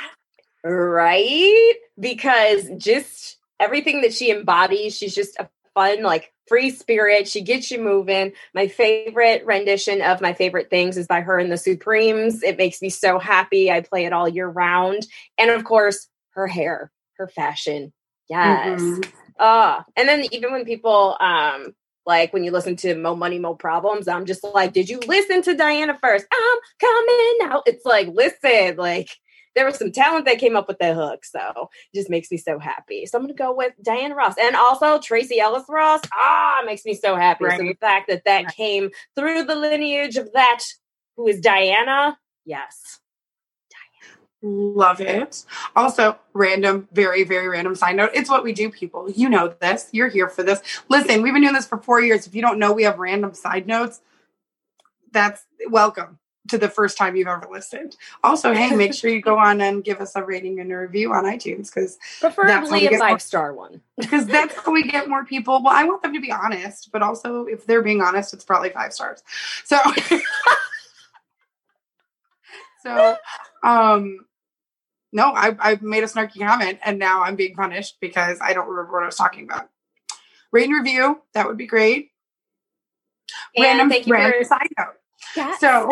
right? 0.64 1.74
Because 2.00 2.70
just 2.78 3.38
everything 3.60 4.02
that 4.02 4.14
she 4.14 4.30
embodies, 4.30 4.96
she's 4.96 5.16
just 5.16 5.40
a 5.40 5.50
fun, 5.76 6.02
like 6.02 6.34
free 6.48 6.72
spirit. 6.72 7.28
She 7.28 7.42
gets 7.42 7.70
you 7.70 7.80
moving. 7.80 8.32
My 8.56 8.68
favorite 8.68 9.46
rendition 9.46 10.02
of 10.02 10.22
my 10.22 10.34
favorite 10.34 10.72
things 10.72 10.98
is 10.98 11.06
by 11.06 11.22
her 11.22 11.38
and 11.38 11.52
the 11.52 11.58
Supremes. 11.58 12.42
It 12.42 12.58
makes 12.58 12.82
me 12.82 12.90
so 12.90 13.20
happy. 13.20 13.70
I 13.72 13.82
play 13.82 14.06
it 14.06 14.14
all 14.14 14.28
year 14.28 14.48
round. 14.48 15.06
And 15.38 15.52
of 15.52 15.64
course, 15.64 16.08
her 16.32 16.48
hair, 16.48 16.92
her 17.18 17.28
fashion. 17.28 17.94
Yes. 18.28 18.82
Mhm. 18.82 19.12
Ah, 19.38 19.86
and 19.96 20.08
then 20.10 20.26
even 20.32 20.52
when 20.52 20.66
people 20.66 21.18
um 21.20 21.76
like 22.06 22.32
when 22.34 22.44
you 22.44 22.52
listen 22.52 22.76
to 22.78 22.96
Mo 22.96 23.16
Money 23.16 23.40
Mo 23.40 23.56
Problems, 23.56 24.08
I'm 24.08 24.26
just 24.26 24.44
like, 24.44 24.74
did 24.74 24.90
you 24.90 25.00
listen 25.08 25.42
to 25.44 25.56
Diana 25.56 25.98
first? 26.02 26.26
I'm 26.32 26.58
coming 26.80 27.52
out. 27.52 27.64
It's 27.66 27.86
like, 27.86 28.08
listen, 28.14 28.78
like 28.78 29.10
there 29.56 29.66
was 29.66 29.78
some 29.78 29.92
talent 29.92 30.26
that 30.26 30.40
came 30.40 30.56
up 30.56 30.68
with 30.68 30.80
that 30.80 30.96
hook, 30.96 31.26
so 31.26 31.70
it 31.94 31.98
just 31.98 32.10
makes 32.10 32.30
me 32.30 32.38
so 32.38 32.60
happy. 32.60 33.06
So 33.06 33.18
I'm 33.18 33.24
gonna 33.24 33.34
go 33.34 33.54
with 33.54 33.74
Diane 33.82 34.14
Ross, 34.14 34.36
and 34.40 34.56
also 34.56 35.00
Tracee 35.00 35.40
Ellis 35.40 35.64
Ross. 35.70 36.02
Ah, 36.14 36.62
it 36.62 36.66
makes 36.66 36.86
me 36.86 36.94
so 36.94 37.16
happy. 37.16 37.46
So 37.50 37.58
the 37.58 37.78
fact 37.80 38.08
that 38.10 38.24
that 38.26 38.46
Right. 38.46 38.56
came 38.56 38.92
through 39.16 39.44
the 39.44 39.56
lineage 39.56 40.18
of 40.18 40.32
that 40.34 40.60
who 41.16 41.28
is 41.28 41.40
Diana, 41.40 42.18
yes. 42.46 43.00
Diana. 43.70 44.18
Love 44.42 45.02
it. 45.02 45.46
Also, 45.76 46.18
random, 46.34 46.88
very, 46.92 47.24
very 47.24 47.48
random 47.48 47.76
side 47.76 47.96
note. 47.96 48.12
It's 48.14 48.30
what 48.30 48.44
we 48.44 48.52
do, 48.54 48.70
people. 48.70 49.10
You 49.10 49.30
know 49.30 49.48
this. 49.48 49.88
You're 49.92 50.10
here 50.10 50.28
for 50.28 50.44
this. 50.44 50.62
Listen, 50.90 51.22
we've 51.22 51.34
been 51.34 51.42
doing 51.42 51.54
this 51.54 51.68
for 51.68 51.78
four 51.78 52.02
years. 52.02 52.28
If 52.28 52.36
you 52.36 52.42
don't 52.42 52.60
know 52.60 52.74
we 52.74 52.84
have 52.84 53.00
random 53.00 53.34
side 53.34 53.66
notes, 53.68 54.02
that's 55.12 55.46
welcome 55.70 56.20
to 56.50 56.58
the 56.58 56.70
first 56.70 56.98
time 56.98 57.16
you've 57.16 57.28
ever 57.28 57.48
listened. 57.52 57.96
Also, 58.24 58.54
hey, 58.54 58.76
make 58.76 58.94
sure 58.94 59.10
you 59.10 59.22
go 59.22 59.38
on 59.48 59.62
and 59.62 59.84
give 59.84 60.00
us 60.00 60.16
a 60.16 60.24
rating 60.24 60.60
and 60.60 60.72
a 60.72 60.78
review 60.78 61.14
on 61.14 61.26
iTunes 61.26 61.74
because 61.74 61.98
Preferably 62.20 62.88
a 62.88 62.92
more- 62.92 63.00
five 63.00 63.22
star 63.22 63.54
one. 63.54 63.82
because 63.98 64.26
that's 64.28 64.56
how 64.56 64.72
we 64.72 64.84
get 64.84 65.10
more 65.10 65.26
people. 65.26 65.62
Well, 65.64 65.74
I 65.76 65.84
want 65.86 66.04
them 66.04 66.14
to 66.14 66.22
be 66.22 66.32
honest, 66.32 66.90
but 66.92 67.02
also 67.02 67.46
if 67.46 67.66
they're 67.66 67.82
being 67.82 68.02
honest, 68.02 68.34
it's 68.34 68.46
probably 68.46 68.70
five 68.70 68.94
stars. 68.94 69.24
So, 69.64 69.78
so, 72.84 73.18
um, 73.64 74.20
no, 75.12 75.32
I 75.32 75.56
I 75.60 75.80
made 75.82 76.04
a 76.04 76.08
snarky 76.08 76.46
comment 76.46 76.80
and 76.84 77.00
now 77.00 77.24
I'm 77.24 77.36
being 77.36 77.56
punished 77.56 77.98
because 78.02 78.40
I 78.42 78.54
don't 78.54 78.68
remember 78.68 78.92
what 78.92 79.04
I 79.04 79.08
was 79.08 79.16
talking 79.16 79.46
about. 79.46 79.70
Rate 80.52 80.66
and 80.66 80.74
review, 80.74 81.22
that 81.34 81.48
would 81.48 81.58
be 81.58 81.68
great. 81.68 82.12
And 83.56 83.64
random, 83.64 83.90
thank 83.90 84.08
you 84.08 84.14
for 84.16 84.44
side 84.44 84.68
note. 84.78 84.96
Yes. 85.36 85.60
So, 85.60 85.90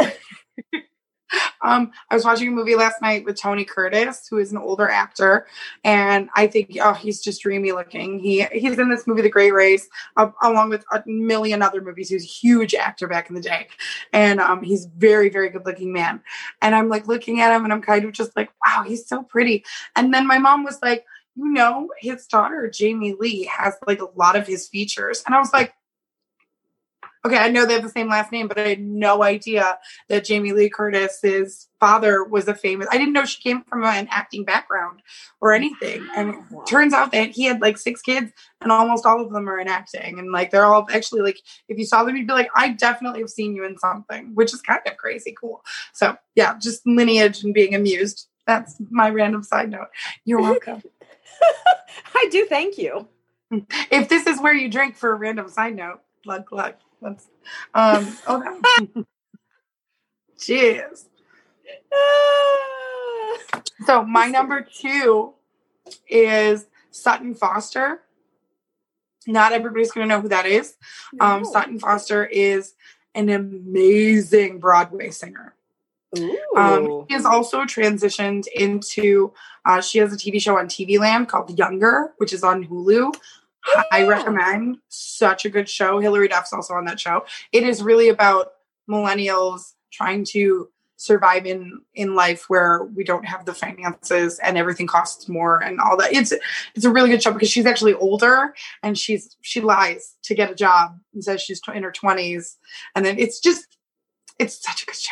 um, 1.61 1.91
I 2.09 2.15
was 2.15 2.25
watching 2.25 2.49
a 2.49 2.51
movie 2.51 2.75
last 2.75 3.01
night 3.01 3.25
with 3.25 3.39
Tony 3.39 3.65
Curtis, 3.65 4.27
who 4.29 4.37
is 4.37 4.51
an 4.51 4.57
older 4.57 4.89
actor, 4.89 5.47
and 5.83 6.29
I 6.35 6.47
think 6.47 6.77
oh, 6.81 6.93
he's 6.93 7.21
just 7.21 7.41
dreamy 7.41 7.71
looking. 7.71 8.19
He 8.19 8.43
he's 8.51 8.77
in 8.77 8.89
this 8.89 9.07
movie, 9.07 9.21
The 9.21 9.29
Great 9.29 9.53
Race, 9.53 9.87
uh, 10.17 10.29
along 10.41 10.69
with 10.69 10.83
a 10.91 11.03
million 11.05 11.61
other 11.61 11.81
movies. 11.81 12.09
He 12.09 12.15
was 12.15 12.23
a 12.23 12.27
huge 12.27 12.75
actor 12.75 13.07
back 13.07 13.29
in 13.29 13.35
the 13.35 13.41
day, 13.41 13.67
and 14.11 14.39
um, 14.39 14.63
he's 14.63 14.85
very 14.97 15.29
very 15.29 15.49
good 15.49 15.65
looking 15.65 15.93
man. 15.93 16.21
And 16.61 16.75
I'm 16.75 16.89
like 16.89 17.07
looking 17.07 17.41
at 17.41 17.55
him, 17.55 17.63
and 17.63 17.73
I'm 17.73 17.81
kind 17.81 18.05
of 18.05 18.11
just 18.11 18.35
like, 18.35 18.49
wow, 18.65 18.83
he's 18.85 19.07
so 19.07 19.23
pretty. 19.23 19.63
And 19.95 20.13
then 20.13 20.27
my 20.27 20.37
mom 20.39 20.63
was 20.63 20.79
like, 20.81 21.05
you 21.35 21.51
know, 21.51 21.89
his 21.99 22.25
daughter 22.27 22.69
Jamie 22.69 23.15
Lee 23.19 23.45
has 23.45 23.75
like 23.87 24.01
a 24.01 24.07
lot 24.15 24.35
of 24.35 24.47
his 24.47 24.67
features, 24.67 25.23
and 25.25 25.35
I 25.35 25.39
was 25.39 25.53
like. 25.53 25.73
Okay, 27.25 27.37
I 27.37 27.49
know 27.49 27.65
they 27.65 27.73
have 27.73 27.83
the 27.83 27.89
same 27.89 28.09
last 28.09 28.33
name, 28.33 28.49
but 28.49 28.57
I 28.57 28.67
had 28.67 28.81
no 28.81 29.23
idea 29.23 29.79
that 30.09 30.25
Jamie 30.25 30.51
Lee 30.51 30.69
Curtis's 30.69 31.69
father 31.79 32.21
was 32.21 32.49
a 32.49 32.55
famous. 32.55 32.87
I 32.91 32.97
didn't 32.97 33.13
know 33.13 33.23
she 33.23 33.41
came 33.41 33.63
from 33.63 33.85
an 33.85 34.09
acting 34.11 34.43
background 34.43 35.01
or 35.39 35.53
anything. 35.53 36.05
And 36.17 36.31
it 36.31 36.37
turns 36.67 36.93
out 36.93 37.13
that 37.13 37.31
he 37.31 37.45
had 37.45 37.61
like 37.61 37.77
six 37.77 38.01
kids, 38.01 38.33
and 38.61 38.73
almost 38.73 39.05
all 39.05 39.21
of 39.21 39.31
them 39.31 39.47
are 39.47 39.57
in 39.57 39.69
acting. 39.69 40.19
And 40.19 40.33
like 40.33 40.51
they're 40.51 40.65
all 40.65 40.85
actually 40.91 41.21
like, 41.21 41.39
if 41.69 41.77
you 41.77 41.85
saw 41.85 42.03
them, 42.03 42.17
you'd 42.17 42.27
be 42.27 42.33
like, 42.33 42.49
I 42.55 42.69
definitely 42.69 43.21
have 43.21 43.29
seen 43.29 43.55
you 43.55 43.63
in 43.63 43.77
something, 43.77 44.31
which 44.33 44.53
is 44.53 44.61
kind 44.61 44.81
of 44.85 44.97
crazy 44.97 45.33
cool. 45.39 45.63
So 45.93 46.17
yeah, 46.35 46.57
just 46.59 46.85
lineage 46.85 47.43
and 47.43 47.53
being 47.53 47.73
amused. 47.73 48.27
That's 48.45 48.75
my 48.89 49.09
random 49.09 49.43
side 49.43 49.69
note. 49.69 49.87
You're 50.25 50.41
welcome. 50.41 50.83
I 52.15 52.27
do 52.31 52.45
thank 52.47 52.77
you. 52.77 53.07
if 53.91 54.09
this 54.09 54.27
is 54.27 54.41
where 54.41 54.53
you 54.53 54.69
drink 54.69 54.97
for 54.97 55.13
a 55.13 55.15
random 55.15 55.47
side 55.47 55.75
note, 55.75 56.01
glug 56.23 56.45
glug. 56.45 56.73
Let's 57.03 57.27
um 57.73 58.17
okay. 58.27 59.05
Cheers. 60.39 61.05
So 63.85 64.03
my 64.03 64.27
number 64.27 64.61
two 64.61 65.33
is 66.07 66.67
Sutton 66.91 67.35
Foster. 67.35 68.01
Not 69.27 69.53
everybody's 69.53 69.91
going 69.91 70.07
to 70.07 70.15
know 70.15 70.21
who 70.21 70.29
that 70.29 70.45
is. 70.45 70.75
Um, 71.19 71.45
Sutton 71.45 71.79
Foster 71.79 72.25
is 72.25 72.73
an 73.15 73.29
amazing 73.29 74.59
Broadway 74.59 75.11
singer. 75.11 75.55
Um, 76.55 77.05
she 77.07 77.15
has 77.15 77.25
also 77.25 77.61
transitioned 77.61 78.47
into. 78.55 79.33
Uh, 79.65 79.81
she 79.81 79.99
has 79.99 80.13
a 80.13 80.17
TV 80.17 80.41
show 80.41 80.57
on 80.57 80.67
TV 80.67 80.99
Land 80.99 81.29
called 81.29 81.57
Younger, 81.57 82.13
which 82.17 82.33
is 82.33 82.43
on 82.43 82.65
Hulu. 82.65 83.13
I 83.91 84.05
recommend. 84.05 84.77
Such 84.89 85.45
a 85.45 85.49
good 85.49 85.69
show. 85.69 85.99
Hilary 85.99 86.27
Duff's 86.27 86.53
also 86.53 86.73
on 86.73 86.85
that 86.85 86.99
show. 86.99 87.25
It 87.51 87.63
is 87.63 87.81
really 87.81 88.09
about 88.09 88.53
millennials 88.89 89.73
trying 89.91 90.25
to 90.25 90.69
survive 90.97 91.45
in 91.45 91.81
in 91.95 92.15
life 92.15 92.45
where 92.47 92.85
we 92.95 93.03
don't 93.03 93.25
have 93.25 93.45
the 93.45 93.53
finances 93.53 94.39
and 94.39 94.57
everything 94.57 94.87
costs 94.87 95.27
more 95.27 95.61
and 95.61 95.79
all 95.79 95.97
that. 95.97 96.13
It's 96.13 96.33
it's 96.75 96.85
a 96.85 96.91
really 96.91 97.09
good 97.09 97.21
show 97.21 97.31
because 97.31 97.49
she's 97.49 97.65
actually 97.65 97.93
older 97.95 98.53
and 98.81 98.97
she's 98.97 99.35
she 99.41 99.59
lies 99.61 100.15
to 100.23 100.35
get 100.35 100.51
a 100.51 100.55
job 100.55 100.97
and 101.13 101.23
says 101.23 101.41
she's 101.41 101.61
in 101.73 101.83
her 101.83 101.91
twenties, 101.91 102.57
and 102.95 103.05
then 103.05 103.17
it's 103.19 103.39
just 103.39 103.77
it's 104.39 104.61
such 104.61 104.83
a 104.83 104.85
good 104.85 104.95
show. 104.95 105.11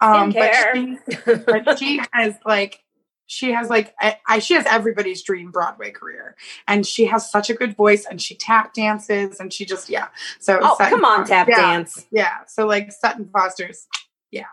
Um, 0.00 0.30
but 0.30 0.54
she, 0.74 0.98
but 1.46 1.78
she 1.78 2.00
has 2.12 2.34
like 2.44 2.83
she 3.26 3.52
has 3.52 3.70
like 3.70 3.94
I, 4.00 4.18
I, 4.28 4.38
she 4.38 4.54
has 4.54 4.66
everybody's 4.66 5.22
dream 5.22 5.50
Broadway 5.50 5.90
career, 5.90 6.36
and 6.68 6.86
she 6.86 7.06
has 7.06 7.30
such 7.30 7.50
a 7.50 7.54
good 7.54 7.76
voice, 7.76 8.06
and 8.06 8.20
she 8.20 8.34
tap 8.34 8.74
dances, 8.74 9.40
and 9.40 9.52
she 9.52 9.64
just 9.64 9.88
yeah. 9.88 10.08
So 10.38 10.58
oh 10.60 10.76
Sutton 10.76 10.98
come 10.98 11.04
on, 11.04 11.26
tap 11.26 11.48
yeah, 11.48 11.56
dance, 11.56 12.06
yeah. 12.10 12.44
So 12.46 12.66
like 12.66 12.92
Sutton 12.92 13.28
Foster's, 13.32 13.86
yeah. 14.30 14.46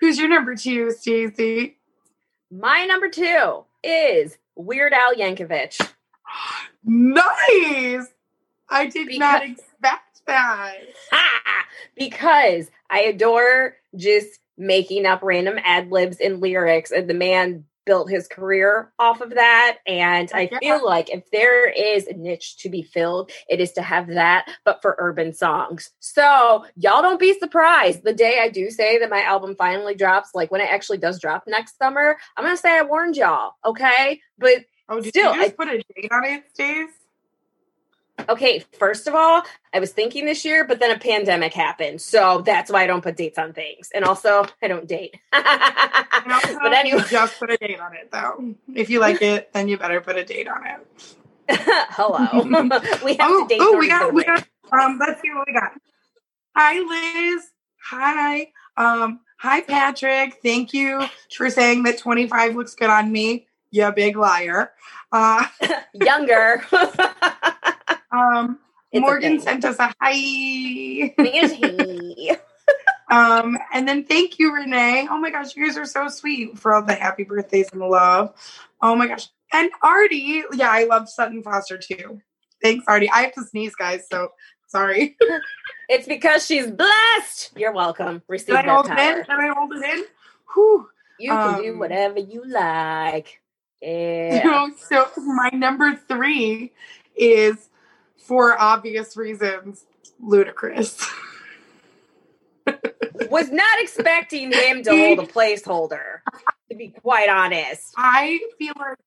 Who's 0.00 0.18
your 0.18 0.28
number 0.28 0.54
two, 0.54 0.90
Stacey? 0.90 1.78
My 2.50 2.84
number 2.84 3.08
two 3.08 3.64
is 3.82 4.36
Weird 4.56 4.92
Al 4.92 5.14
Yankovic. 5.14 5.80
nice. 6.84 8.06
I 8.68 8.86
did 8.86 9.06
because, 9.06 9.18
not 9.18 9.42
expect 9.44 10.26
that. 10.26 10.74
Ha! 11.10 11.38
Because 11.96 12.70
I 12.88 13.00
adore 13.02 13.76
just 13.96 14.38
making 14.62 15.06
up 15.06 15.20
random 15.22 15.58
ad 15.64 15.90
libs 15.90 16.18
and 16.18 16.40
lyrics, 16.40 16.90
and 16.90 17.08
the 17.08 17.14
man 17.14 17.64
built 17.84 18.10
his 18.10 18.28
career 18.28 18.92
off 18.98 19.20
of 19.20 19.30
that. 19.30 19.78
And 19.86 20.30
I 20.32 20.48
feel 20.60 20.84
like 20.84 21.10
if 21.10 21.28
there 21.30 21.68
is 21.68 22.06
a 22.06 22.14
niche 22.14 22.56
to 22.58 22.68
be 22.68 22.82
filled, 22.82 23.30
it 23.48 23.60
is 23.60 23.72
to 23.72 23.82
have 23.82 24.08
that, 24.08 24.48
but 24.64 24.80
for 24.82 24.94
urban 24.98 25.32
songs. 25.32 25.90
So 25.98 26.64
y'all 26.76 27.02
don't 27.02 27.20
be 27.20 27.36
surprised 27.38 28.04
the 28.04 28.14
day 28.14 28.40
I 28.40 28.48
do 28.48 28.70
say 28.70 28.98
that 28.98 29.10
my 29.10 29.22
album 29.22 29.56
finally 29.56 29.94
drops, 29.94 30.30
like 30.34 30.50
when 30.50 30.60
it 30.60 30.70
actually 30.70 30.98
does 30.98 31.20
drop 31.20 31.44
next 31.46 31.76
summer, 31.78 32.16
I'm 32.36 32.44
gonna 32.44 32.56
say 32.56 32.78
I 32.78 32.82
warned 32.82 33.16
y'all, 33.16 33.54
okay? 33.64 34.20
But 34.38 34.64
oh, 34.88 35.00
did 35.00 35.08
still, 35.08 35.34
you 35.34 35.42
just 35.42 35.54
I, 35.54 35.64
put 35.64 35.68
a 35.68 35.82
date 35.94 36.12
on 36.12 36.24
it, 36.24 36.44
Steve? 36.52 36.88
Okay, 38.28 38.64
first 38.78 39.06
of 39.06 39.14
all, 39.14 39.42
I 39.72 39.80
was 39.80 39.92
thinking 39.92 40.26
this 40.26 40.44
year, 40.44 40.64
but 40.64 40.78
then 40.80 40.90
a 40.90 40.98
pandemic 40.98 41.54
happened. 41.54 42.00
So 42.00 42.42
that's 42.44 42.70
why 42.70 42.84
I 42.84 42.86
don't 42.86 43.02
put 43.02 43.16
dates 43.16 43.38
on 43.38 43.52
things. 43.52 43.90
And 43.94 44.04
also, 44.04 44.46
I 44.62 44.68
don't 44.68 44.86
date. 44.86 45.16
but 45.32 46.72
anyway, 46.72 47.02
just 47.08 47.38
put 47.38 47.50
a 47.50 47.56
date 47.56 47.80
on 47.80 47.94
it 47.94 48.10
though. 48.12 48.54
If 48.74 48.90
you 48.90 49.00
like 49.00 49.22
it, 49.22 49.52
then 49.52 49.68
you 49.68 49.78
better 49.78 50.00
put 50.00 50.16
a 50.16 50.24
date 50.24 50.46
on 50.48 50.66
it. 50.66 51.16
Hello. 51.90 52.44
we 53.04 53.14
have 53.14 53.30
oh, 53.30 53.42
to 53.42 53.48
date. 53.48 53.58
Oh, 53.60 53.78
we 53.78 53.88
got, 53.88 54.12
we 54.12 54.24
got, 54.24 54.46
um, 54.72 54.98
let's 55.00 55.20
see 55.20 55.30
what 55.32 55.46
we 55.46 55.54
got. 55.54 55.72
Hi, 56.54 56.78
Liz. 56.78 57.42
Hi. 57.86 58.52
Um, 58.76 59.20
hi, 59.38 59.62
Patrick. 59.62 60.38
Thank 60.42 60.72
you 60.72 61.04
for 61.34 61.50
saying 61.50 61.82
that 61.84 61.98
25 61.98 62.56
looks 62.56 62.74
good 62.74 62.90
on 62.90 63.10
me. 63.10 63.48
You 63.70 63.90
big 63.90 64.16
liar. 64.16 64.72
Uh, 65.10 65.46
Younger. 65.94 66.62
Um, 68.12 68.58
Morgan 68.92 69.40
sent 69.40 69.64
us 69.64 69.78
a 69.78 69.94
hi. 70.00 71.14
um, 73.10 73.58
and 73.72 73.88
then 73.88 74.04
thank 74.04 74.38
you, 74.38 74.54
Renee. 74.54 75.08
Oh 75.10 75.18
my 75.18 75.30
gosh, 75.30 75.56
you 75.56 75.66
guys 75.66 75.78
are 75.78 75.86
so 75.86 76.08
sweet 76.08 76.58
for 76.58 76.74
all 76.74 76.82
the 76.82 76.94
happy 76.94 77.24
birthdays 77.24 77.70
and 77.72 77.80
the 77.80 77.86
love. 77.86 78.34
Oh 78.80 78.94
my 78.94 79.06
gosh. 79.06 79.28
And 79.52 79.70
Artie, 79.82 80.42
yeah, 80.52 80.70
I 80.70 80.84
love 80.84 81.08
Sutton 81.08 81.42
Foster 81.42 81.78
too. 81.78 82.20
Thanks, 82.62 82.84
Artie. 82.86 83.10
I 83.10 83.22
have 83.22 83.34
to 83.34 83.44
sneeze, 83.44 83.74
guys, 83.74 84.06
so 84.10 84.28
sorry. 84.68 85.16
it's 85.88 86.06
because 86.06 86.46
she's 86.46 86.70
blessed. 86.70 87.52
You're 87.56 87.72
welcome. 87.72 88.22
Receive 88.28 88.54
Can 88.54 88.68
I 88.68 88.72
hold 88.72 88.86
power. 88.86 88.98
it 88.98 89.18
in? 89.18 89.24
Can 89.24 89.40
I 89.40 89.52
hold 89.54 89.72
it 89.72 89.84
in? 89.84 90.04
Whew. 90.54 90.88
You 91.18 91.30
can 91.30 91.54
um, 91.54 91.62
do 91.62 91.78
whatever 91.78 92.18
you 92.18 92.44
like. 92.46 93.40
Yeah. 93.80 94.44
You 94.44 94.44
know, 94.44 94.70
so 94.76 95.08
my 95.16 95.50
number 95.52 95.96
three 96.08 96.72
is 97.16 97.68
for 98.22 98.60
obvious 98.60 99.16
reasons, 99.16 99.84
Ludacris. 100.22 101.04
Was 103.30 103.50
not 103.50 103.80
expecting 103.80 104.52
him 104.52 104.82
to 104.84 104.90
hold 104.90 105.18
a 105.18 105.26
placeholder, 105.26 106.20
to 106.70 106.76
be 106.76 106.88
quite 106.88 107.28
honest. 107.28 107.92
I 107.96 108.40
feel 108.58 108.74
like 108.78 108.98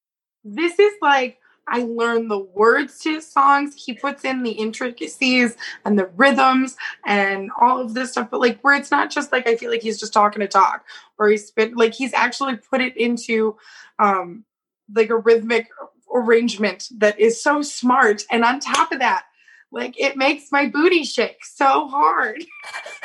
this 0.44 0.78
is 0.80 0.94
like 1.02 1.40
I 1.68 1.80
learned 1.80 2.30
the 2.30 2.40
words 2.40 3.00
to 3.00 3.16
his 3.16 3.28
songs. 3.28 3.74
He 3.76 3.94
puts 3.94 4.24
in 4.24 4.44
the 4.44 4.52
intricacies 4.52 5.56
and 5.84 5.98
the 5.98 6.08
rhythms 6.16 6.78
and 7.06 7.50
all 7.60 7.80
of 7.80 7.94
this 7.94 8.12
stuff, 8.12 8.30
but 8.30 8.40
like 8.40 8.60
where 8.62 8.76
it's 8.76 8.92
not 8.92 9.10
just 9.10 9.32
like 9.32 9.48
I 9.48 9.56
feel 9.56 9.72
like 9.72 9.82
he's 9.82 10.00
just 10.00 10.14
talking 10.14 10.42
to 10.42 10.48
talk 10.48 10.86
or 11.18 11.30
he's 11.30 11.48
spit 11.48 11.76
like 11.76 11.94
he's 11.94 12.14
actually 12.14 12.58
put 12.58 12.82
it 12.82 12.96
into 12.98 13.58
um 13.98 14.46
like 14.94 15.10
a 15.10 15.18
rhythmic 15.18 15.68
arrangement 16.14 16.90
that 16.98 17.20
is 17.20 17.42
so 17.42 17.62
smart. 17.62 18.24
And 18.32 18.44
on 18.44 18.60
top 18.60 18.92
of 18.92 19.00
that, 19.00 19.26
like 19.72 20.00
it 20.00 20.16
makes 20.16 20.52
my 20.52 20.70
booty 20.70 21.04
shake 21.04 21.44
so 21.44 21.88
hard. 21.88 22.44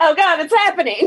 oh 0.00 0.14
God, 0.16 0.40
it's 0.40 0.54
happening. 0.54 1.06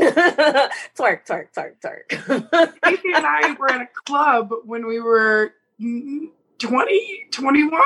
twerk, 0.96 1.26
twerk, 1.26 1.52
twerk, 1.52 1.74
twerk. 1.80 2.80
Casey 2.82 3.12
and 3.14 3.26
I 3.26 3.54
were 3.58 3.70
at 3.70 3.82
a 3.82 3.88
club 4.06 4.52
when 4.64 4.86
we 4.86 5.00
were 5.00 5.52
20, 5.78 7.26
21. 7.30 7.80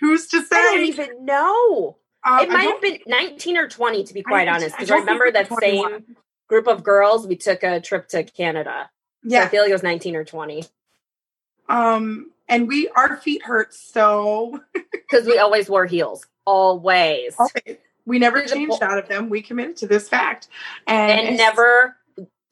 Who's 0.00 0.26
to 0.28 0.42
say? 0.44 0.56
I 0.56 0.62
don't 0.62 0.84
even 0.84 1.24
know. 1.24 1.98
Um, 2.24 2.40
it 2.40 2.48
might 2.48 2.62
have 2.62 2.80
been 2.80 2.98
19 3.06 3.56
or 3.56 3.68
20, 3.68 4.04
to 4.04 4.14
be 4.14 4.22
quite 4.22 4.48
I, 4.48 4.54
honest, 4.54 4.76
because 4.76 4.90
I, 4.90 4.96
I, 4.96 4.98
remember 4.98 5.30
that 5.30 5.46
21. 5.46 5.90
same 5.90 6.16
group 6.48 6.66
of 6.66 6.82
girls, 6.82 7.26
we 7.26 7.36
took 7.36 7.62
a 7.62 7.80
trip 7.80 8.08
to 8.08 8.24
Canada. 8.24 8.90
Yeah. 9.22 9.42
So 9.42 9.46
I 9.46 9.48
feel 9.48 9.62
like 9.62 9.70
it 9.70 9.74
was 9.74 9.82
19 9.82 10.16
or 10.16 10.24
20. 10.24 10.64
Um, 11.68 12.30
and 12.48 12.68
we 12.68 12.88
our 12.90 13.16
feet 13.16 13.42
hurt 13.42 13.74
so 13.74 14.60
because 14.92 15.26
we 15.26 15.38
always 15.38 15.68
wore 15.68 15.86
heels, 15.86 16.26
always. 16.44 17.34
Okay. 17.38 17.78
We 18.04 18.20
never 18.20 18.42
changed 18.42 18.82
out 18.82 18.98
of 18.98 19.08
them. 19.08 19.28
We 19.30 19.42
committed 19.42 19.76
to 19.78 19.88
this 19.88 20.08
fact, 20.08 20.48
and, 20.86 21.20
and 21.20 21.36
never 21.36 21.96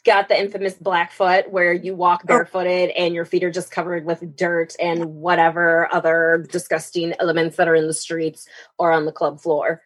got 0.04 0.28
the 0.28 0.38
infamous 0.38 0.74
black 0.74 1.12
foot 1.12 1.50
where 1.50 1.72
you 1.72 1.94
walk 1.94 2.22
oh. 2.24 2.26
barefooted 2.28 2.90
and 2.90 3.14
your 3.14 3.24
feet 3.24 3.42
are 3.42 3.50
just 3.50 3.70
covered 3.70 4.04
with 4.04 4.36
dirt 4.36 4.74
and 4.78 5.04
whatever 5.16 5.88
other 5.92 6.46
disgusting 6.50 7.14
elements 7.18 7.56
that 7.56 7.68
are 7.68 7.74
in 7.74 7.86
the 7.86 7.94
streets 7.94 8.46
or 8.78 8.92
on 8.92 9.06
the 9.06 9.12
club 9.12 9.40
floor. 9.40 9.82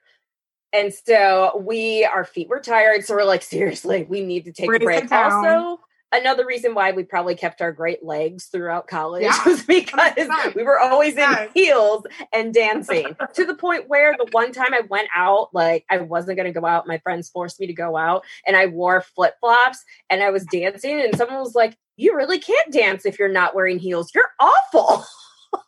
And 0.72 0.92
so 0.92 1.62
we, 1.64 2.04
our 2.04 2.24
feet 2.24 2.48
were 2.48 2.60
tired. 2.60 3.04
So 3.04 3.14
we're 3.14 3.24
like, 3.24 3.42
seriously, 3.42 4.04
we 4.08 4.22
need 4.22 4.44
to 4.44 4.52
take 4.52 4.68
a 4.68 4.78
break. 4.78 5.10
Also, 5.10 5.80
another 6.12 6.47
reason 6.47 6.75
why 6.75 6.92
we 6.92 7.03
probably 7.03 7.35
kept 7.35 7.61
our 7.61 7.73
great 7.73 8.05
legs 8.05 8.47
throughout 8.47 8.87
college 8.87 9.23
yeah. 9.23 9.38
was 9.44 9.62
because 9.64 10.29
we 10.55 10.62
were 10.62 10.79
always 10.79 11.16
in 11.16 11.49
heels 11.55 12.05
and 12.33 12.55
dancing 12.55 13.16
to 13.35 13.44
the 13.44 13.55
point 13.55 13.88
where 13.88 14.14
the 14.16 14.29
one 14.33 14.53
time 14.53 14.73
I 14.73 14.83
went 14.88 15.09
out, 15.14 15.51
like 15.53 15.85
I 15.90 15.99
wasn't 15.99 16.37
going 16.37 16.53
to 16.53 16.59
go 16.59 16.66
out. 16.66 16.87
My 16.87 16.99
friends 16.99 17.29
forced 17.29 17.61
me 17.61 17.66
to 17.66 17.75
go 17.75 17.97
out 17.97 18.25
and 18.47 18.57
I 18.57 18.66
wore 18.66 19.01
flip 19.01 19.35
flops 19.40 19.85
and 20.09 20.23
I 20.23 20.31
was 20.31 20.44
dancing 20.44 21.01
and 21.01 21.16
someone 21.16 21.40
was 21.40 21.55
like, 21.55 21.77
you 21.97 22.16
really 22.16 22.38
can't 22.38 22.73
dance 22.73 23.05
if 23.05 23.18
you're 23.18 23.29
not 23.29 23.55
wearing 23.55 23.79
heels. 23.79 24.12
You're 24.14 24.33
awful. 24.40 25.05
oh. 25.53 25.62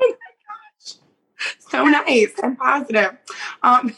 So 1.70 1.84
nice 1.84 2.32
and 2.42 2.58
positive. 2.58 3.16
Um, 3.62 3.96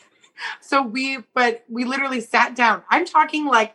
so 0.60 0.82
we, 0.82 1.18
but 1.34 1.64
we 1.68 1.84
literally 1.84 2.20
sat 2.20 2.54
down. 2.54 2.82
I'm 2.90 3.04
talking 3.04 3.46
like 3.46 3.74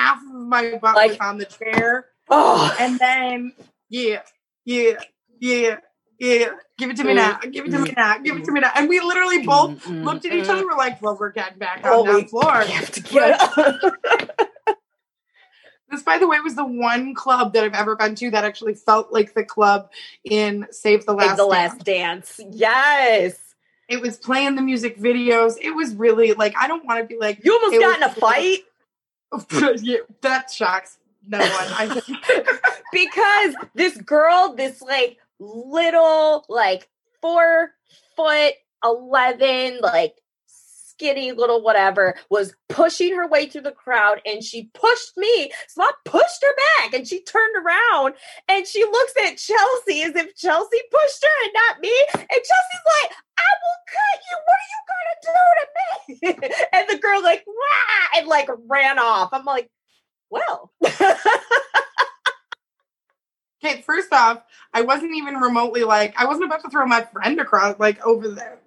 half 0.00 0.18
of 0.18 0.32
my 0.32 0.78
butt 0.80 0.96
like, 0.96 1.10
was 1.10 1.18
on 1.20 1.38
the 1.38 1.44
chair. 1.44 2.06
Oh. 2.28 2.74
And 2.80 2.98
then, 2.98 3.52
yeah, 3.88 4.22
yeah, 4.64 4.94
yeah, 5.38 5.76
yeah. 6.18 6.50
Give 6.78 6.90
it 6.90 6.96
to 6.96 7.04
me 7.04 7.12
mm, 7.12 7.16
now. 7.16 7.38
Give 7.40 7.66
it 7.66 7.70
to 7.72 7.78
me 7.78 7.90
mm, 7.90 7.96
now. 7.96 8.18
Give 8.18 8.36
it 8.36 8.44
to 8.44 8.52
me 8.52 8.60
mm. 8.60 8.62
now. 8.62 8.72
And 8.74 8.88
we 8.88 9.00
literally 9.00 9.44
both 9.44 9.86
looked 9.86 10.24
at 10.24 10.32
each 10.32 10.48
other. 10.48 10.64
We're 10.64 10.76
like, 10.76 11.02
well, 11.02 11.16
we're 11.18 11.32
getting 11.32 11.58
back 11.58 11.84
on 11.84 12.08
oh, 12.08 12.20
the 12.20 12.26
floor. 12.26 12.52
Have 12.52 12.90
to 12.92 13.02
get 13.02 13.40
this, 15.90 16.02
by 16.02 16.18
the 16.18 16.28
way, 16.28 16.40
was 16.40 16.54
the 16.54 16.64
one 16.64 17.14
club 17.14 17.52
that 17.52 17.64
I've 17.64 17.74
ever 17.74 17.96
been 17.96 18.14
to 18.16 18.30
that 18.30 18.44
actually 18.44 18.74
felt 18.74 19.12
like 19.12 19.34
the 19.34 19.44
club 19.44 19.90
in 20.24 20.66
Save 20.70 21.04
the 21.04 21.12
Last 21.12 21.28
Save 21.30 21.36
the 21.36 21.46
Last 21.46 21.84
Dance. 21.84 22.40
Yes. 22.50 23.38
It 23.88 24.00
was 24.00 24.16
playing 24.16 24.54
the 24.54 24.62
music 24.62 24.98
videos. 24.98 25.56
It 25.60 25.72
was 25.72 25.94
really 25.96 26.32
like 26.34 26.54
I 26.56 26.68
don't 26.68 26.84
want 26.84 27.00
to 27.00 27.06
be 27.06 27.18
like 27.18 27.44
you 27.44 27.52
almost 27.52 27.80
got 27.80 27.96
in 27.96 28.02
a 28.04 28.12
fight. 28.14 28.60
yeah, 29.82 29.98
that 30.22 30.50
shocks 30.50 30.98
no 31.26 31.38
one. 31.38 31.48
I 31.50 32.00
because 32.92 33.54
this 33.74 33.96
girl, 33.98 34.54
this 34.54 34.82
like 34.82 35.18
little, 35.38 36.44
like 36.48 36.88
four 37.20 37.72
foot 38.16 38.54
eleven, 38.84 39.78
like 39.80 40.19
skinny 41.00 41.32
little 41.32 41.62
whatever, 41.62 42.14
was 42.28 42.54
pushing 42.68 43.14
her 43.14 43.26
way 43.26 43.46
through 43.46 43.62
the 43.62 43.72
crowd 43.72 44.20
and 44.26 44.44
she 44.44 44.70
pushed 44.74 45.16
me. 45.16 45.50
So 45.68 45.82
I 45.82 45.90
pushed 46.04 46.42
her 46.42 46.54
back 46.78 46.92
and 46.92 47.08
she 47.08 47.22
turned 47.22 47.56
around 47.56 48.14
and 48.48 48.66
she 48.66 48.84
looks 48.84 49.14
at 49.24 49.38
Chelsea 49.38 50.02
as 50.02 50.14
if 50.14 50.36
Chelsea 50.36 50.78
pushed 50.90 51.24
her 51.24 51.44
and 51.44 51.52
not 51.54 51.80
me. 51.80 51.92
And 52.14 52.28
Chelsea's 52.28 52.86
like, 53.02 53.12
I 53.38 53.50
will 53.62 53.80
cut 53.88 54.20
you. 54.28 54.36
What 54.44 54.58
are 54.60 54.70
you 54.70 54.80
gonna 54.90 55.18
do 55.24 55.38
to 55.56 55.66
me? 55.72 56.58
and 56.74 56.88
the 56.90 56.98
girl 56.98 57.22
like, 57.22 57.44
Wah! 57.46 58.18
and 58.18 58.28
like 58.28 58.50
ran 58.68 58.98
off. 58.98 59.30
I'm 59.32 59.44
like, 59.44 59.70
well. 60.28 60.70
Okay, 63.62 63.82
first 63.82 64.12
off, 64.12 64.42
I 64.72 64.82
wasn't 64.82 65.14
even 65.14 65.34
remotely 65.34 65.84
like 65.84 66.14
I 66.16 66.24
wasn't 66.24 66.46
about 66.46 66.62
to 66.62 66.70
throw 66.70 66.86
my 66.86 67.02
friend 67.12 67.38
across 67.40 67.78
like 67.78 68.04
over 68.06 68.28
the 68.28 68.58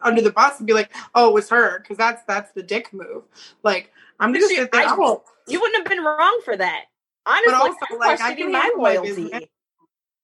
under 0.00 0.22
the 0.22 0.30
bus 0.30 0.58
and 0.58 0.66
be 0.66 0.74
like, 0.74 0.90
"Oh, 1.14 1.28
it 1.28 1.34
was 1.34 1.50
her," 1.50 1.80
because 1.80 1.96
that's 1.96 2.22
that's 2.24 2.52
the 2.52 2.62
dick 2.62 2.92
move. 2.92 3.24
Like 3.64 3.92
I'm 4.20 4.32
just 4.34 4.48
there. 4.48 4.68
I, 4.72 4.94
oh. 4.96 5.24
You 5.48 5.60
wouldn't 5.60 5.76
have 5.78 5.86
been 5.86 6.04
wrong 6.04 6.40
for 6.44 6.56
that. 6.56 6.84
Honestly, 7.26 7.54
also, 7.54 7.76
I'm 7.90 7.98
like, 7.98 8.18
questioning 8.18 8.52
my 8.52 8.70
loyalty. 8.76 9.50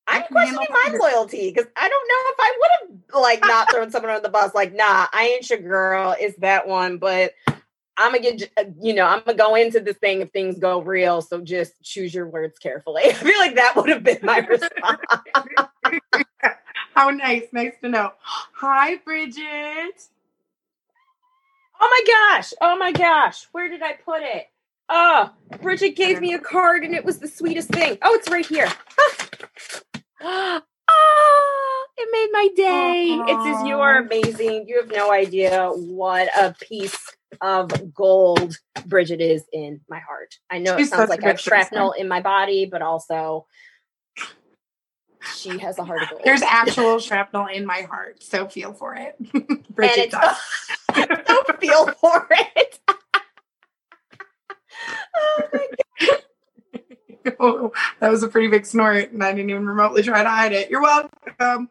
I'm 0.06 0.22
questioning 0.24 0.66
my 0.70 0.90
my 0.92 0.98
loyalty 0.98 1.50
because 1.50 1.70
I 1.76 1.88
don't 1.88 2.08
know 2.08 2.30
if 2.30 2.36
I 2.38 2.58
would 2.60 2.70
have 3.12 3.22
like 3.22 3.40
not 3.40 3.70
thrown 3.72 3.90
someone 3.90 4.12
on 4.12 4.22
the 4.22 4.28
bus. 4.28 4.54
Like, 4.54 4.74
nah, 4.74 5.06
I 5.12 5.32
ain't 5.34 5.48
your 5.48 5.60
girl. 5.60 6.14
It's 6.18 6.38
that 6.38 6.68
one, 6.68 6.98
but 6.98 7.32
I'm 7.96 8.12
gonna 8.12 8.36
get, 8.36 8.50
uh, 8.56 8.64
you 8.80 8.94
know, 8.94 9.06
I'm 9.06 9.22
gonna 9.24 9.36
go 9.36 9.54
into 9.54 9.80
this 9.80 9.96
thing 9.96 10.20
if 10.20 10.30
things 10.32 10.58
go 10.58 10.80
real. 10.82 11.22
So 11.22 11.40
just 11.40 11.80
choose 11.82 12.12
your 12.12 12.28
words 12.28 12.58
carefully. 12.58 13.02
I 13.06 13.12
feel 13.12 13.38
like 13.38 13.54
that 13.54 13.76
would 13.76 13.88
have 13.88 14.02
been 14.02 14.18
my 14.22 14.38
response. 14.48 15.00
How 16.94 17.10
nice, 17.10 17.44
nice 17.52 17.74
to 17.82 17.88
know. 17.88 18.12
Hi, 18.20 18.96
Bridget. 18.96 20.08
Oh 21.80 21.88
my 21.90 22.02
gosh! 22.06 22.52
Oh 22.60 22.76
my 22.78 22.92
gosh! 22.92 23.48
Where 23.52 23.68
did 23.68 23.82
I 23.82 23.94
put 23.94 24.22
it? 24.22 24.46
Oh, 24.88 25.30
Bridget 25.60 25.96
gave 25.96 26.20
me 26.20 26.34
a 26.34 26.38
card 26.38 26.84
and 26.84 26.94
it 26.94 27.04
was 27.04 27.18
the 27.18 27.28
sweetest 27.28 27.68
thing. 27.70 27.98
Oh, 28.02 28.14
it's 28.14 28.30
right 28.30 28.46
here. 28.46 28.68
oh, 30.88 31.86
it 31.96 32.08
made 32.12 32.30
my 32.32 32.48
day. 32.54 33.32
It 33.32 33.42
says 33.44 33.66
you 33.66 33.80
are 33.80 33.98
amazing. 33.98 34.66
You 34.68 34.80
have 34.80 34.90
no 34.90 35.12
idea 35.12 35.70
what 35.70 36.28
a 36.38 36.54
piece 36.54 36.98
of 37.40 37.92
gold 37.92 38.58
Bridget 38.86 39.20
is 39.20 39.44
in 39.52 39.80
my 39.88 39.98
heart. 39.98 40.34
I 40.50 40.58
know 40.58 40.76
She's 40.76 40.88
it 40.88 40.90
sounds 40.90 41.10
like 41.10 41.24
I 41.24 41.28
have 41.28 41.40
shrapnel 41.40 41.92
in 41.92 42.08
my 42.08 42.20
body, 42.20 42.66
but 42.66 42.82
also 42.82 43.46
she 45.36 45.58
has 45.58 45.78
a 45.78 45.84
heart 45.84 46.02
of 46.02 46.10
gold. 46.10 46.22
There's 46.24 46.42
actual 46.42 46.98
shrapnel 46.98 47.46
in 47.46 47.64
my 47.66 47.82
heart, 47.82 48.22
so 48.22 48.46
feel 48.48 48.72
for 48.72 48.94
it. 48.94 49.16
Bridget 49.74 50.10
does. 50.10 50.36
don't 50.94 51.60
feel 51.60 51.86
for 51.92 52.26
it. 52.30 52.80
oh 55.16 55.42
my 55.52 55.66
Oh, 57.40 57.72
that 58.00 58.10
was 58.10 58.22
a 58.22 58.28
pretty 58.28 58.48
big 58.48 58.66
snort, 58.66 59.12
and 59.12 59.22
I 59.22 59.32
didn't 59.32 59.50
even 59.50 59.66
remotely 59.66 60.02
try 60.02 60.22
to 60.22 60.28
hide 60.28 60.52
it. 60.52 60.70
You're 60.70 60.82
welcome. 60.82 61.70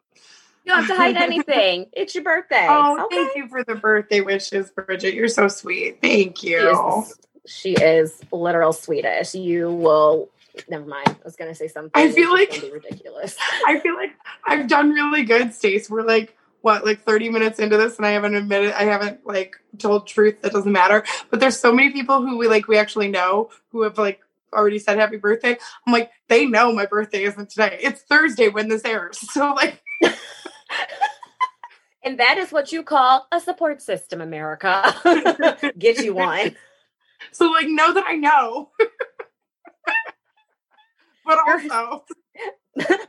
You 0.65 0.71
don't 0.71 0.79
have 0.83 0.87
to 0.87 0.95
hide 0.95 1.17
anything. 1.17 1.87
It's 1.93 2.15
your 2.15 2.23
birthday. 2.23 2.65
Oh, 2.69 3.03
okay. 3.05 3.15
thank 3.15 3.35
you 3.35 3.47
for 3.49 3.63
the 3.63 3.75
birthday 3.75 4.21
wishes, 4.21 4.71
Bridget. 4.71 5.13
You're 5.13 5.27
so 5.27 5.47
sweet. 5.47 5.99
Thank 6.01 6.37
She 6.37 6.51
you. 6.51 7.01
is, 7.03 7.19
she 7.45 7.73
is 7.73 8.21
literal 8.31 8.73
Swedish. 8.73 9.35
You 9.35 9.71
will. 9.71 10.29
Never 10.69 10.85
mind. 10.85 11.07
I 11.09 11.15
was 11.23 11.35
gonna 11.35 11.55
say 11.55 11.67
something. 11.67 11.91
I 11.95 12.11
feel 12.11 12.31
like- 12.31 12.51
ridiculous. 12.71 13.35
I 13.67 13.79
feel 13.79 13.95
like 13.95 14.11
I've 14.45 14.67
done 14.67 14.91
really 14.91 15.23
good, 15.23 15.53
Stace. 15.53 15.89
We're 15.89 16.03
like 16.03 16.37
what, 16.61 16.85
like 16.85 17.01
30 17.03 17.29
minutes 17.29 17.59
into 17.59 17.75
this, 17.75 17.97
and 17.97 18.05
I 18.05 18.11
haven't 18.11 18.35
admitted 18.35 18.71
I 18.71 18.83
haven't 18.83 19.25
like 19.25 19.55
told 19.79 20.07
truth 20.07 20.41
that 20.43 20.53
doesn't 20.53 20.71
matter. 20.71 21.03
But 21.29 21.39
there's 21.41 21.59
so 21.59 21.73
many 21.73 21.91
people 21.91 22.21
who 22.21 22.37
we 22.37 22.47
like 22.47 22.67
we 22.67 22.77
actually 22.77 23.09
know 23.09 23.49
who 23.71 23.81
have 23.81 23.97
like 23.97 24.21
already 24.53 24.79
said 24.79 24.97
happy 24.97 25.17
birthday. 25.17 25.57
I'm 25.85 25.93
like, 25.93 26.11
they 26.29 26.45
know 26.45 26.71
my 26.71 26.85
birthday 26.85 27.23
isn't 27.23 27.49
today. 27.49 27.79
It's 27.81 28.01
Thursday 28.03 28.49
when 28.49 28.69
this 28.69 28.85
airs. 28.85 29.19
So 29.31 29.53
like 29.53 29.81
And 32.05 32.19
that 32.19 32.37
is 32.37 32.51
what 32.51 32.71
you 32.71 32.83
call 32.83 33.27
a 33.31 33.39
support 33.39 33.81
system, 33.81 34.19
America. 34.21 34.93
Get 35.77 36.03
you 36.03 36.15
one. 36.15 36.55
so 37.31 37.49
like 37.49 37.67
know 37.67 37.93
that 37.93 38.03
I 38.05 38.15
know. 38.15 38.71
but 41.25 41.39
also 41.47 42.03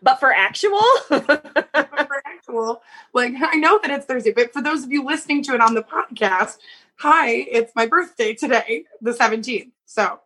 but 0.03 0.21
for 0.21 0.33
actual, 0.33 0.83
for 1.09 2.23
actual, 2.27 2.83
like 3.13 3.33
I 3.41 3.57
know 3.57 3.79
that 3.83 3.91
it's 3.91 4.07
Thursday, 4.07 4.33
but 4.33 4.53
for 4.53 4.63
those 4.63 4.85
of 4.85 4.93
you 4.93 5.05
listening 5.05 5.43
to 5.45 5.55
it 5.55 5.61
on 5.61 5.75
the 5.75 5.83
podcast, 5.83 6.59
hi, 7.05 7.33
it's 7.33 7.71
my 7.77 7.85
birthday 7.85 8.33
today, 8.33 8.87
the 9.03 9.13
17th. 9.13 9.71
So 9.85 10.21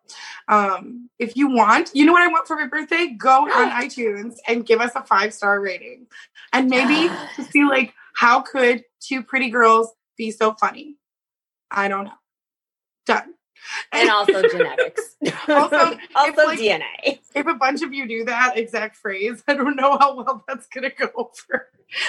um 0.46 1.10
if 1.18 1.36
you 1.36 1.50
want, 1.50 1.90
you 1.92 2.06
know 2.06 2.12
what 2.12 2.22
I 2.22 2.28
want 2.28 2.46
for 2.46 2.54
my 2.54 2.68
birthday? 2.68 3.16
Go 3.18 3.50
on 3.50 3.70
iTunes 3.82 4.36
and 4.46 4.64
give 4.64 4.80
us 4.80 4.92
a 4.94 5.02
five-star 5.02 5.60
rating. 5.60 6.06
And 6.52 6.70
maybe 6.70 7.12
to 7.34 7.42
see 7.42 7.64
like 7.64 7.94
how 8.14 8.42
could 8.42 8.84
two 9.00 9.24
pretty 9.24 9.50
girls 9.50 9.88
be 10.16 10.30
so 10.30 10.54
funny? 10.54 10.94
I 11.68 11.88
don't 11.88 12.04
know. 12.04 12.20
Done. 13.06 13.34
And 13.92 14.10
also 14.10 14.42
genetics. 14.48 15.16
Also, 15.48 15.76
also 15.76 15.98
if, 16.30 16.36
like- 16.36 16.58
DNA. 16.58 17.18
if 17.34 17.46
a 17.46 17.54
bunch 17.54 17.82
of 17.82 17.92
you 17.92 18.06
do 18.06 18.24
that 18.24 18.56
exact 18.58 18.96
phrase, 18.96 19.42
I 19.48 19.54
don't 19.54 19.76
know 19.76 19.96
how 19.98 20.16
well 20.16 20.44
that's 20.46 20.66
gonna 20.68 20.90
go 20.90 21.10
over. 21.14 21.68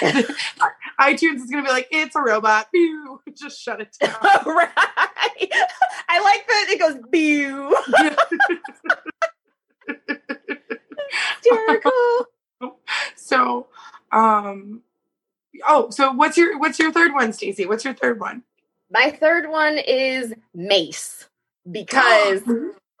iTunes 1.00 1.36
is 1.36 1.50
gonna 1.50 1.62
be 1.64 1.70
like, 1.70 1.88
it's 1.90 2.14
a 2.16 2.20
robot. 2.20 2.70
Pew. 2.72 3.20
Just 3.34 3.60
shut 3.60 3.80
it 3.80 3.96
down. 4.00 4.12
right. 4.22 4.68
I 6.08 6.20
like 6.20 6.46
that 6.48 6.66
it 6.70 6.78
goes 6.78 6.96
pew. 7.10 7.74
Hysterical. 11.42 12.72
so 13.16 13.66
um 14.12 14.82
oh, 15.66 15.90
so 15.90 16.12
what's 16.12 16.36
your 16.36 16.58
what's 16.58 16.78
your 16.78 16.92
third 16.92 17.12
one, 17.12 17.32
Stacey? 17.32 17.66
What's 17.66 17.84
your 17.84 17.94
third 17.94 18.20
one? 18.20 18.42
My 18.90 19.10
third 19.10 19.48
one 19.48 19.78
is 19.78 20.34
Mase 20.54 21.28
because 21.70 22.42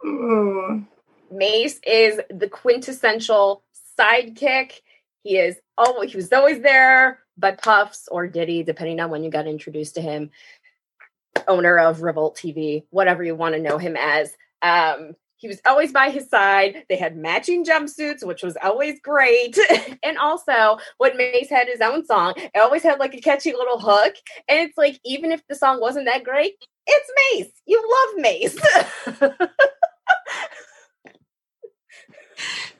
Mase 1.30 1.80
is 1.86 2.20
the 2.30 2.48
quintessential 2.48 3.62
sidekick. 3.98 4.80
He 5.22 5.36
is 5.36 5.56
oh 5.78 6.02
he 6.02 6.16
was 6.16 6.32
always 6.32 6.60
there 6.62 7.20
by 7.36 7.52
Puffs 7.52 8.08
or 8.10 8.26
Diddy, 8.26 8.62
depending 8.62 9.00
on 9.00 9.10
when 9.10 9.24
you 9.24 9.30
got 9.30 9.46
introduced 9.46 9.94
to 9.96 10.00
him. 10.00 10.30
Owner 11.48 11.78
of 11.78 12.02
Revolt 12.02 12.36
TV, 12.36 12.84
whatever 12.90 13.22
you 13.22 13.34
want 13.34 13.54
to 13.54 13.60
know 13.60 13.78
him 13.78 13.96
as. 13.96 14.36
Um, 14.62 15.14
he 15.40 15.48
was 15.48 15.60
always 15.64 15.90
by 15.90 16.10
his 16.10 16.28
side. 16.28 16.84
They 16.90 16.96
had 16.96 17.16
matching 17.16 17.64
jumpsuits, 17.64 18.26
which 18.26 18.42
was 18.42 18.58
always 18.62 19.00
great. 19.00 19.58
and 20.02 20.18
also, 20.18 20.78
when 20.98 21.16
Mase 21.16 21.48
had 21.48 21.66
his 21.66 21.80
own 21.80 22.04
song, 22.04 22.34
it 22.36 22.58
always 22.60 22.82
had 22.82 22.98
like 22.98 23.14
a 23.14 23.20
catchy 23.22 23.52
little 23.52 23.80
hook. 23.80 24.16
And 24.48 24.60
it's 24.60 24.76
like, 24.76 25.00
even 25.02 25.32
if 25.32 25.46
the 25.48 25.54
song 25.54 25.80
wasn't 25.80 26.04
that 26.06 26.24
great, 26.24 26.56
it's 26.86 27.10
Mase. 27.34 27.52
You 27.66 27.82
love 27.90 28.22
Mase. 28.22 28.58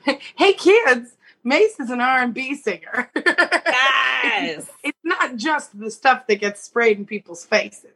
hey 0.37 0.53
kids, 0.55 1.17
Mase 1.45 1.79
is 1.81 1.91
an 1.91 2.01
R 2.01 2.23
and 2.23 2.35
B 2.35 2.55
singer. 2.55 3.11
yes. 3.17 4.71
it's 4.83 4.99
not 5.05 5.37
just 5.37 5.79
the 5.79 5.91
stuff 5.91 6.27
that 6.27 6.37
gets 6.37 6.63
sprayed 6.63 6.99
in 6.99 7.07
people's 7.07 7.45
faces. 7.45 7.93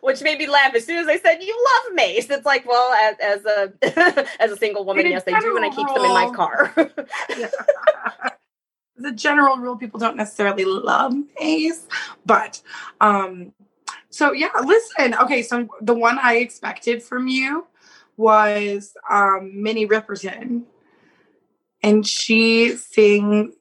Which 0.00 0.22
made 0.22 0.38
me 0.38 0.48
laugh 0.48 0.74
as 0.74 0.86
soon 0.86 0.98
as 0.98 1.06
I 1.06 1.18
said 1.18 1.42
you 1.42 1.64
love 1.64 1.94
Mase. 1.94 2.28
It's 2.30 2.46
like, 2.46 2.66
well, 2.66 2.92
as, 2.92 3.16
as 3.20 3.44
a 3.44 4.26
as 4.42 4.50
a 4.50 4.56
single 4.56 4.84
woman, 4.84 5.06
yes, 5.06 5.24
I 5.26 5.38
do, 5.40 5.56
and 5.56 5.64
I 5.64 5.68
keep 5.68 5.86
them 5.86 6.04
in 6.04 6.12
my 6.12 6.30
car. 6.34 6.74
A 9.04 9.10
general 9.12 9.56
rule, 9.56 9.76
people 9.76 9.98
don't 9.98 10.16
necessarily 10.16 10.64
love 10.64 11.12
Mace, 11.40 11.86
but 12.24 12.62
um, 13.00 13.52
so 14.12 14.32
yeah. 14.32 14.50
Listen, 14.64 15.14
okay. 15.14 15.42
So 15.42 15.68
the 15.80 15.94
one 15.94 16.18
I 16.18 16.36
expected 16.36 17.02
from 17.02 17.26
you 17.26 17.66
was 18.16 18.94
um, 19.10 19.62
Minnie 19.62 19.86
Riperton, 19.88 20.62
and 21.82 22.06
she 22.06 22.76
sings. 22.76 23.54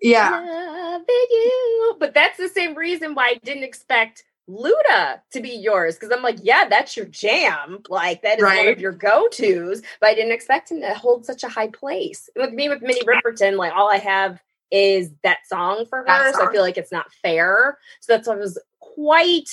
Yeah, 0.00 0.30
Loving 0.30 1.26
you. 1.30 1.96
But 1.98 2.14
that's 2.14 2.38
the 2.38 2.48
same 2.48 2.74
reason 2.74 3.14
why 3.14 3.32
I 3.32 3.40
didn't 3.44 3.64
expect 3.64 4.24
Luda 4.48 5.20
to 5.32 5.40
be 5.40 5.50
yours. 5.50 5.96
Because 5.96 6.10
I'm 6.10 6.22
like, 6.22 6.38
yeah, 6.42 6.68
that's 6.68 6.96
your 6.96 7.06
jam. 7.06 7.82
Like 7.88 8.22
that 8.22 8.38
is 8.38 8.44
one 8.44 8.68
of 8.68 8.80
your 8.80 8.92
go-tos. 8.92 9.82
But 10.00 10.08
I 10.08 10.14
didn't 10.14 10.32
expect 10.32 10.70
him 10.70 10.80
to 10.80 10.94
hold 10.94 11.26
such 11.26 11.44
a 11.44 11.48
high 11.48 11.68
place. 11.68 12.30
With 12.36 12.52
me 12.52 12.68
with 12.68 12.82
Minnie 12.82 13.02
Riperton, 13.02 13.56
like 13.56 13.72
all 13.74 13.90
I 13.90 13.98
have 13.98 14.40
is 14.70 15.10
that 15.22 15.38
song 15.48 15.86
for 15.86 16.04
her. 16.06 16.32
So 16.32 16.48
I 16.48 16.52
feel 16.52 16.62
like 16.62 16.76
it's 16.76 16.92
not 16.92 17.12
fair. 17.22 17.78
So 18.00 18.12
that's 18.12 18.28
why 18.28 18.34
I 18.34 18.38
was 18.38 18.58
quite 18.80 19.50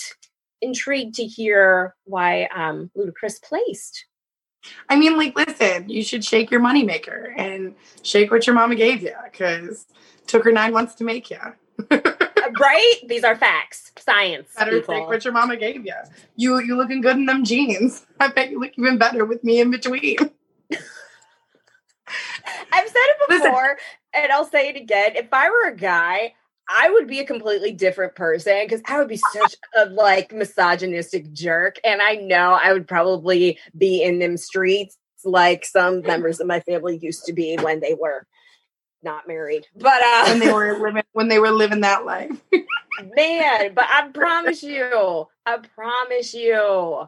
intrigued 0.65 1.15
to 1.15 1.25
hear 1.25 1.95
why 2.05 2.45
um 2.55 2.91
Ludacris 2.97 3.41
placed. 3.41 4.05
I 4.89 4.95
mean, 4.95 5.17
like, 5.17 5.35
listen, 5.35 5.89
you 5.89 6.03
should 6.03 6.25
shake 6.25 6.49
your 6.49 6.59
moneymaker 6.59 7.33
and 7.37 7.75
shake 8.01 8.31
what 8.31 8.47
your 8.47 8.55
mama 8.55 8.75
gave 8.75 9.03
you 9.03 9.13
because 9.31 9.85
took 10.27 10.43
her 10.43 10.51
nine 10.51 10.73
months 10.73 10.95
to 10.95 11.03
make 11.03 11.29
you. 11.29 11.37
Uh, 11.91 12.51
right? 12.59 12.95
These 13.07 13.23
are 13.23 13.35
facts, 13.35 13.91
science. 13.97 14.53
Better 14.57 14.79
people. 14.79 14.95
take 14.95 15.07
what 15.07 15.23
your 15.23 15.33
mama 15.33 15.55
gave 15.55 15.85
you. 15.85 15.93
You 16.35 16.59
you 16.61 16.75
looking 16.77 17.01
good 17.01 17.17
in 17.17 17.25
them 17.25 17.43
jeans. 17.43 18.05
I 18.19 18.27
bet 18.29 18.51
you 18.51 18.59
look 18.59 18.71
even 18.77 18.97
better 18.97 19.25
with 19.25 19.43
me 19.43 19.59
in 19.59 19.71
between. 19.71 20.17
I've 22.71 22.87
said 22.87 23.05
it 23.07 23.29
Listen. 23.29 23.47
before, 23.47 23.77
and 24.13 24.31
I'll 24.31 24.45
say 24.45 24.69
it 24.69 24.75
again. 24.75 25.15
If 25.15 25.33
I 25.33 25.49
were 25.49 25.69
a 25.69 25.75
guy, 25.75 26.33
I 26.69 26.89
would 26.89 27.07
be 27.07 27.19
a 27.19 27.25
completely 27.25 27.71
different 27.71 28.15
person 28.15 28.63
because 28.63 28.81
I 28.87 28.97
would 28.97 29.07
be 29.07 29.17
such 29.17 29.55
a 29.77 29.85
like 29.85 30.31
misogynistic 30.31 31.31
jerk, 31.31 31.79
and 31.83 32.01
I 32.01 32.15
know 32.15 32.57
I 32.61 32.73
would 32.73 32.87
probably 32.87 33.59
be 33.77 34.01
in 34.01 34.19
them 34.19 34.37
streets 34.37 34.97
like 35.23 35.65
some 35.65 36.01
members 36.01 36.39
of 36.39 36.47
my 36.47 36.59
family 36.61 36.99
used 37.01 37.25
to 37.25 37.33
be 37.33 37.57
when 37.57 37.79
they 37.79 37.93
were 37.93 38.25
not 39.03 39.27
married. 39.27 39.65
But 39.75 40.01
uh, 40.01 40.25
when 40.27 40.39
they 40.39 40.51
were 40.51 40.79
living 40.83 41.03
when 41.13 41.27
they 41.27 41.39
were 41.39 41.51
living 41.51 41.81
that 41.81 42.05
life. 42.05 42.31
man, 43.15 43.73
but 43.73 43.85
I 43.89 44.09
promise 44.13 44.63
you, 44.63 45.27
I 45.45 45.57
promise 45.57 46.33
you. 46.33 47.07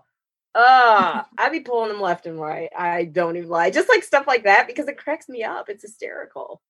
Uh, 0.55 1.24
I'd 1.38 1.51
be 1.51 1.60
pulling 1.60 1.89
them 1.89 2.01
left 2.01 2.26
and 2.26 2.39
right. 2.39 2.70
I 2.76 3.05
don't 3.05 3.38
even 3.38 3.47
lie. 3.47 3.70
Just 3.70 3.89
like 3.89 4.03
stuff 4.03 4.26
like 4.26 4.45
that 4.45 4.66
because 4.66 4.88
it 4.88 4.97
cracks 4.97 5.30
me 5.30 5.43
up. 5.43 5.70
It's 5.70 5.84
hysterical. 5.84 6.62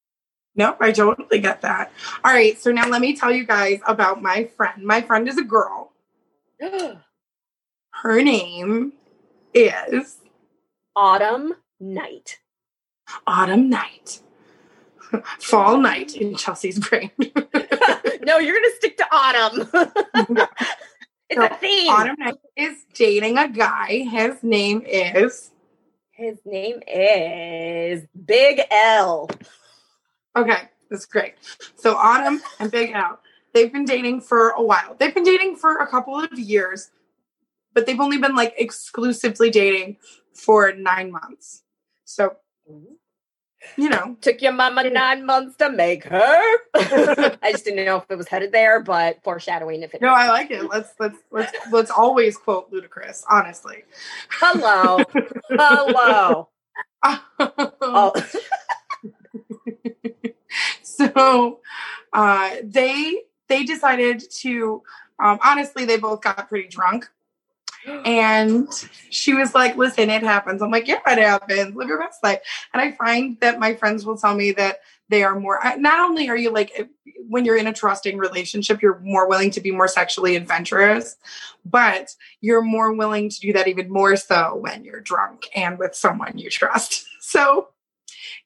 Nope, 0.57 0.77
I 0.79 0.91
totally 0.91 1.39
get 1.39 1.61
that. 1.61 1.91
All 2.25 2.33
right, 2.33 2.59
so 2.59 2.71
now 2.71 2.87
let 2.89 2.99
me 2.99 3.15
tell 3.15 3.31
you 3.31 3.45
guys 3.45 3.79
about 3.87 4.21
my 4.23 4.45
friend. 4.57 4.83
My 4.83 5.01
friend 5.01 5.27
is 5.27 5.37
a 5.37 5.43
girl. 5.43 5.91
Her 7.91 8.21
name 8.23 8.93
is 9.53 10.17
Autumn 10.95 11.53
Night. 11.79 12.39
Autumn 13.27 13.69
Night. 13.69 14.21
Fall 15.39 15.77
night 15.77 16.15
in 16.17 16.35
Chelsie's 16.35 16.79
brain. 16.79 17.11
no, 18.21 18.37
you're 18.39 18.55
gonna 18.55 18.75
stick 18.75 18.97
to 18.97 19.05
autumn. 19.11 19.69
it's 21.29 21.39
So, 21.39 21.45
a 21.45 21.55
theme. 21.57 21.89
Autumn 21.89 22.15
Night 22.19 22.35
is 22.55 22.77
dating 22.93 23.37
a 23.37 23.47
guy. 23.47 23.99
His 24.09 24.43
name 24.43 24.83
is 24.85 25.51
His 26.11 26.37
name 26.45 26.81
is 26.87 28.05
Big 28.25 28.61
L. 28.69 29.29
Okay, 30.37 30.69
that's 30.89 31.05
great. 31.05 31.33
So 31.75 31.95
Autumn 31.95 32.41
and 32.59 32.69
Big 32.71 32.91
L, 32.91 33.19
they've 33.53 33.71
been 33.71 33.85
dating 33.85 34.21
for 34.21 34.49
a 34.49 34.61
while. 34.61 34.95
They've 34.99 35.13
been 35.13 35.23
dating 35.23 35.55
for 35.55 35.77
a 35.77 35.87
couple 35.87 36.19
of 36.19 36.37
years, 36.37 36.91
but 37.73 37.85
they've 37.85 37.99
only 37.99 38.17
been 38.19 38.35
like 38.35 38.53
exclusively 38.57 39.49
dating 39.49 39.97
for 40.33 40.71
nine 40.73 41.11
months. 41.11 41.63
So, 42.05 42.37
mm-hmm. 42.71 43.81
you 43.81 43.89
know, 43.89 44.15
Took 44.21 44.41
your 44.41 44.51
mama 44.51 44.89
nine 44.89 45.25
months 45.25 45.57
to 45.57 45.71
make 45.71 46.03
her. 46.03 46.39
I 46.75 47.51
just 47.51 47.65
didn't 47.65 47.83
know 47.85 47.97
if 47.97 48.05
it 48.09 48.17
was 48.17 48.27
headed 48.27 48.51
there, 48.51 48.79
but 48.79 49.23
foreshadowing 49.23 49.81
if 49.81 49.95
it. 49.95 50.01
no, 50.01 50.09
I 50.09 50.29
like 50.29 50.51
it. 50.51 50.69
Let's 50.69 50.93
let's 50.99 51.17
let's 51.31 51.51
let's 51.71 51.91
always 51.91 52.37
quote 52.37 52.71
Ludacris, 52.71 53.23
honestly. 53.29 53.83
Hello, 54.29 54.99
hello. 55.49 56.49
Oh, 57.39 58.11
so 61.15 61.59
uh 62.13 62.55
they 62.63 63.23
they 63.47 63.63
decided 63.63 64.23
to 64.31 64.81
um 65.19 65.39
honestly 65.43 65.85
they 65.85 65.97
both 65.97 66.21
got 66.21 66.49
pretty 66.49 66.67
drunk. 66.67 67.09
And 68.03 68.67
she 69.09 69.33
was 69.33 69.55
like 69.55 69.77
listen 69.77 70.09
it 70.09 70.23
happens. 70.23 70.61
I'm 70.61 70.71
like 70.71 70.87
yeah 70.87 70.99
it 71.07 71.19
happens. 71.19 71.75
Live 71.75 71.87
your 71.87 71.99
best 71.99 72.23
life. 72.23 72.39
And 72.73 72.81
i 72.81 72.91
find 72.91 73.39
that 73.39 73.59
my 73.59 73.75
friends 73.75 74.05
will 74.05 74.17
tell 74.17 74.35
me 74.35 74.51
that 74.53 74.79
they 75.09 75.23
are 75.23 75.39
more 75.39 75.59
not 75.77 76.07
only 76.07 76.29
are 76.29 76.35
you 76.35 76.51
like 76.51 76.89
when 77.29 77.45
you're 77.45 77.57
in 77.57 77.67
a 77.67 77.73
trusting 77.73 78.17
relationship 78.17 78.81
you're 78.81 78.99
more 78.99 79.27
willing 79.27 79.51
to 79.51 79.61
be 79.61 79.71
more 79.71 79.87
sexually 79.87 80.35
adventurous 80.35 81.15
but 81.65 82.15
you're 82.41 82.61
more 82.61 82.93
willing 82.93 83.29
to 83.29 83.39
do 83.39 83.53
that 83.53 83.67
even 83.67 83.89
more 83.89 84.15
so 84.15 84.55
when 84.55 84.83
you're 84.83 85.01
drunk 85.01 85.47
and 85.55 85.77
with 85.79 85.95
someone 85.95 86.37
you 86.37 86.49
trust. 86.49 87.05
So 87.19 87.67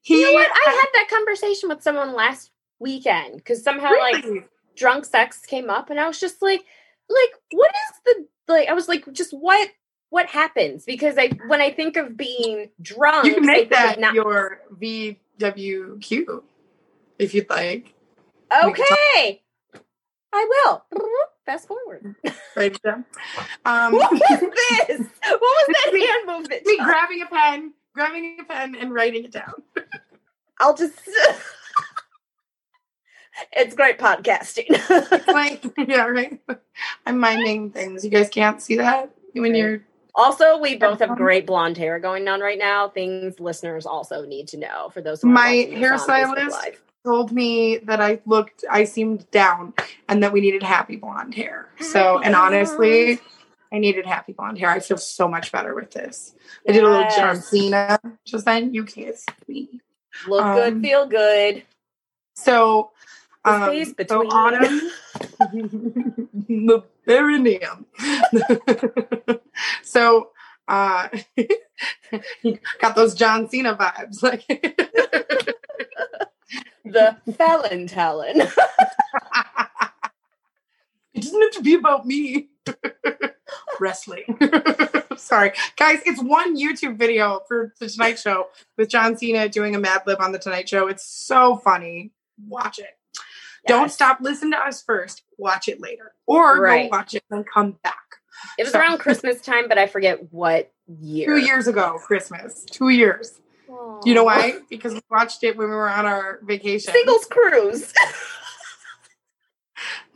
he 0.01 0.19
you 0.19 0.25
know 0.25 0.33
what? 0.33 0.47
I 0.49 0.71
had 0.71 0.87
that 1.01 1.09
conversation 1.09 1.69
with 1.69 1.81
someone 1.81 2.13
last 2.13 2.51
weekend 2.79 3.37
because 3.37 3.63
somehow 3.63 3.91
like 3.99 4.49
drunk 4.75 5.05
sex 5.05 5.39
came 5.45 5.69
up, 5.69 5.89
and 5.89 5.99
I 5.99 6.07
was 6.07 6.19
just 6.19 6.41
like, 6.41 6.61
like, 7.09 7.29
what 7.51 7.71
is 7.71 7.99
the 8.05 8.53
like? 8.53 8.67
I 8.69 8.73
was 8.73 8.87
like, 8.87 9.11
just 9.13 9.31
what 9.31 9.69
what 10.09 10.27
happens? 10.27 10.83
Because 10.85 11.15
I 11.17 11.29
when 11.47 11.61
I 11.61 11.71
think 11.71 11.97
of 11.97 12.17
being 12.17 12.69
drunk, 12.81 13.25
you 13.25 13.35
can 13.35 13.45
make 13.45 13.69
that 13.69 13.99
not- 13.99 14.13
your 14.13 14.61
VWQ 14.79 16.43
if 17.19 17.33
you'd 17.33 17.49
like. 17.49 17.93
okay. 18.63 19.41
I 20.33 20.47
will 20.49 20.83
fast 21.45 21.67
forward. 21.67 22.15
Right, 22.55 22.73
it. 22.73 22.85
Um, 23.65 23.93
what 23.93 24.11
was 24.11 24.19
this? 24.29 24.99
What 24.99 25.41
was 25.41 25.67
that 25.67 25.93
hand 25.93 26.27
movement? 26.27 26.65
me 26.65 26.77
grabbing 26.77 27.21
a 27.21 27.25
pen, 27.25 27.73
grabbing 27.93 28.37
a 28.39 28.43
pen, 28.43 28.75
and 28.75 28.93
writing 28.93 29.25
it 29.25 29.31
down. 29.31 29.53
I'll 30.61 30.75
just. 30.75 30.93
it's 33.51 33.75
great 33.75 33.97
podcasting. 33.97 34.67
Like, 35.27 35.63
yeah, 35.87 36.05
right. 36.05 36.39
I'm 37.05 37.19
miming 37.19 37.71
things. 37.71 38.03
You 38.03 38.11
guys 38.11 38.29
can't 38.29 38.61
see 38.61 38.75
that 38.75 39.11
when 39.33 39.55
you're. 39.55 39.81
also, 40.13 40.59
we 40.59 40.75
both 40.75 40.99
have 40.99 41.15
great 41.15 41.47
blonde 41.47 41.77
hair 41.77 41.99
going 41.99 42.27
on 42.27 42.41
right 42.41 42.59
now. 42.59 42.89
Things 42.89 43.39
listeners 43.39 43.85
also 43.85 44.25
need 44.25 44.49
to 44.49 44.57
know 44.57 44.89
for 44.93 45.01
those. 45.01 45.21
Who 45.21 45.29
are 45.29 45.31
My 45.31 45.65
watching 45.69 45.81
this 45.81 46.01
on 46.01 46.09
Facebook 46.09 46.35
hairstylist 46.35 46.75
Told 47.03 47.31
me 47.31 47.77
that 47.77 47.99
I 47.99 48.19
looked, 48.27 48.63
I 48.69 48.83
seemed 48.83 49.29
down, 49.31 49.73
and 50.07 50.21
that 50.21 50.31
we 50.31 50.39
needed 50.39 50.61
happy 50.61 50.97
blonde 50.97 51.33
hair. 51.33 51.69
So, 51.79 52.19
and 52.19 52.35
honestly, 52.35 53.19
I 53.73 53.79
needed 53.79 54.05
happy 54.05 54.33
blonde 54.33 54.59
hair. 54.59 54.69
I 54.69 54.79
feel 54.79 54.97
so 54.97 55.27
much 55.27 55.51
better 55.51 55.73
with 55.73 55.91
this. 55.91 56.35
I 56.67 56.73
did 56.73 56.83
a 56.83 56.87
little 56.87 57.09
John 57.09 57.37
Yes. 57.37 57.49
Cena 57.49 57.99
just 58.23 58.45
then. 58.45 58.73
You 58.75 58.83
can't 58.83 59.17
see 59.17 59.31
me. 59.47 59.81
Look 60.27 60.43
good, 60.43 60.73
um, 60.73 60.81
feel 60.81 61.05
good. 61.07 61.63
So, 62.35 62.91
um, 63.45 63.63
space 63.63 63.89
so 63.89 63.93
between. 63.95 64.31
autumn, 64.31 64.91
the 66.47 66.83
perineum. 67.05 67.85
so, 69.83 70.29
uh, 70.67 71.07
got 72.79 72.95
those 72.95 73.15
John 73.15 73.49
Cena 73.49 73.75
vibes. 73.75 74.21
Like, 74.23 74.45
The 76.83 77.17
Fallon 77.37 77.87
Talon. 77.87 78.41
it 81.13 81.21
doesn't 81.21 81.41
have 81.41 81.51
to 81.51 81.61
be 81.61 81.75
about 81.75 82.05
me. 82.05 82.49
Wrestling. 83.79 84.37
Sorry, 85.17 85.51
guys. 85.77 85.99
It's 86.05 86.21
one 86.21 86.57
YouTube 86.57 86.97
video 86.97 87.41
for 87.47 87.73
the 87.79 87.87
Tonight 87.89 88.19
Show 88.19 88.47
with 88.77 88.89
John 88.89 89.17
Cena 89.17 89.49
doing 89.49 89.75
a 89.75 89.79
Mad 89.79 90.03
Lib 90.05 90.19
on 90.21 90.31
the 90.31 90.39
Tonight 90.39 90.69
Show. 90.69 90.87
It's 90.87 91.05
so 91.05 91.57
funny. 91.57 92.11
Watch 92.47 92.79
it. 92.79 92.97
Don't 93.67 93.91
stop. 93.91 94.19
Listen 94.21 94.51
to 94.51 94.57
us 94.57 94.81
first. 94.81 95.23
Watch 95.37 95.67
it 95.67 95.79
later, 95.79 96.13
or 96.25 96.59
Right. 96.59 96.89
go 96.89 96.97
watch 96.97 97.13
it 97.13 97.23
and 97.29 97.45
come 97.47 97.73
back. 97.83 97.97
It 98.57 98.63
was 98.63 98.71
So- 98.71 98.79
around 98.79 98.97
Christmas 98.99 99.39
time, 99.41 99.67
but 99.67 99.77
I 99.77 99.85
forget 99.87 100.31
what 100.33 100.71
year. 100.87 101.27
Two 101.27 101.37
years 101.37 101.67
ago, 101.67 101.99
Christmas. 102.03 102.63
Two 102.65 102.89
years. 102.89 103.39
You 104.03 104.13
know 104.15 104.23
why? 104.25 104.59
Because 104.69 104.93
we 104.93 105.01
watched 105.09 105.43
it 105.43 105.55
when 105.55 105.69
we 105.69 105.75
were 105.75 105.89
on 105.89 106.05
our 106.05 106.39
vacation. 106.43 106.91
Singles 106.93 107.25
cruise. 107.25 107.93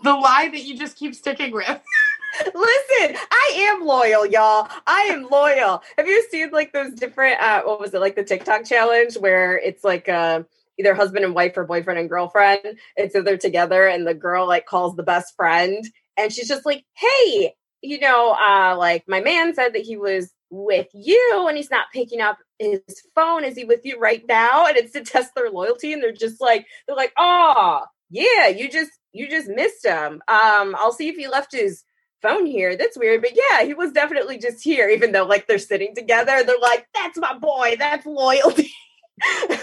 The 0.03 0.13
lie 0.13 0.49
that 0.49 0.61
you 0.63 0.77
just 0.77 0.97
keep 0.97 1.15
sticking 1.15 1.51
with. 1.51 1.65
Listen, 2.39 3.15
I 3.31 3.53
am 3.71 3.85
loyal, 3.85 4.25
y'all. 4.25 4.67
I 4.87 5.09
am 5.11 5.27
loyal. 5.29 5.83
Have 5.97 6.07
you 6.07 6.25
seen 6.29 6.51
like 6.51 6.73
those 6.73 6.93
different 6.93 7.39
uh 7.41 7.63
what 7.63 7.79
was 7.79 7.93
it, 7.93 7.99
like 8.01 8.15
the 8.15 8.23
TikTok 8.23 8.65
challenge 8.65 9.15
where 9.17 9.57
it's 9.57 9.83
like 9.83 10.09
uh 10.09 10.43
either 10.77 10.93
husband 10.93 11.23
and 11.23 11.33
wife 11.35 11.55
or 11.57 11.63
boyfriend 11.65 11.99
and 11.99 12.09
girlfriend, 12.09 12.79
and 12.97 13.11
so 13.11 13.21
they're 13.21 13.37
together 13.37 13.87
and 13.87 14.05
the 14.05 14.13
girl 14.13 14.47
like 14.47 14.65
calls 14.65 14.95
the 14.95 15.03
best 15.03 15.35
friend 15.35 15.85
and 16.17 16.31
she's 16.31 16.47
just 16.47 16.65
like, 16.65 16.83
Hey, 16.95 17.53
you 17.81 17.99
know, 17.99 18.31
uh 18.33 18.75
like 18.77 19.03
my 19.07 19.21
man 19.21 19.53
said 19.53 19.73
that 19.73 19.83
he 19.83 19.97
was 19.97 20.31
with 20.49 20.87
you 20.93 21.45
and 21.47 21.57
he's 21.57 21.71
not 21.71 21.87
picking 21.93 22.21
up 22.21 22.37
his 22.59 22.81
phone. 23.15 23.43
Is 23.43 23.55
he 23.55 23.65
with 23.65 23.81
you 23.85 23.99
right 23.99 24.23
now? 24.27 24.67
And 24.67 24.77
it's 24.77 24.93
to 24.93 25.01
test 25.03 25.33
their 25.35 25.49
loyalty, 25.49 25.93
and 25.93 26.01
they're 26.01 26.11
just 26.11 26.41
like, 26.41 26.65
they're 26.87 26.95
like, 26.95 27.13
oh 27.17 27.83
yeah, 28.09 28.47
you 28.47 28.69
just 28.69 28.91
you 29.13 29.29
just 29.29 29.47
missed 29.47 29.85
him. 29.85 30.21
Um, 30.27 30.75
I'll 30.77 30.91
see 30.93 31.09
if 31.09 31.15
he 31.15 31.27
left 31.27 31.53
his 31.53 31.83
phone 32.25 32.45
here. 32.45 32.75
That's 32.75 32.97
weird, 32.97 33.21
but 33.21 33.31
yeah, 33.35 33.63
he 33.63 33.73
was 33.73 33.91
definitely 33.91 34.37
just 34.37 34.63
here, 34.63 34.89
even 34.89 35.11
though 35.11 35.25
like 35.25 35.47
they're 35.47 35.59
sitting 35.59 35.93
together. 35.93 36.43
They're 36.43 36.59
like, 36.59 36.87
that's 36.93 37.17
my 37.17 37.37
boy, 37.37 37.75
that's 37.77 38.05
loyalty. 38.05 38.71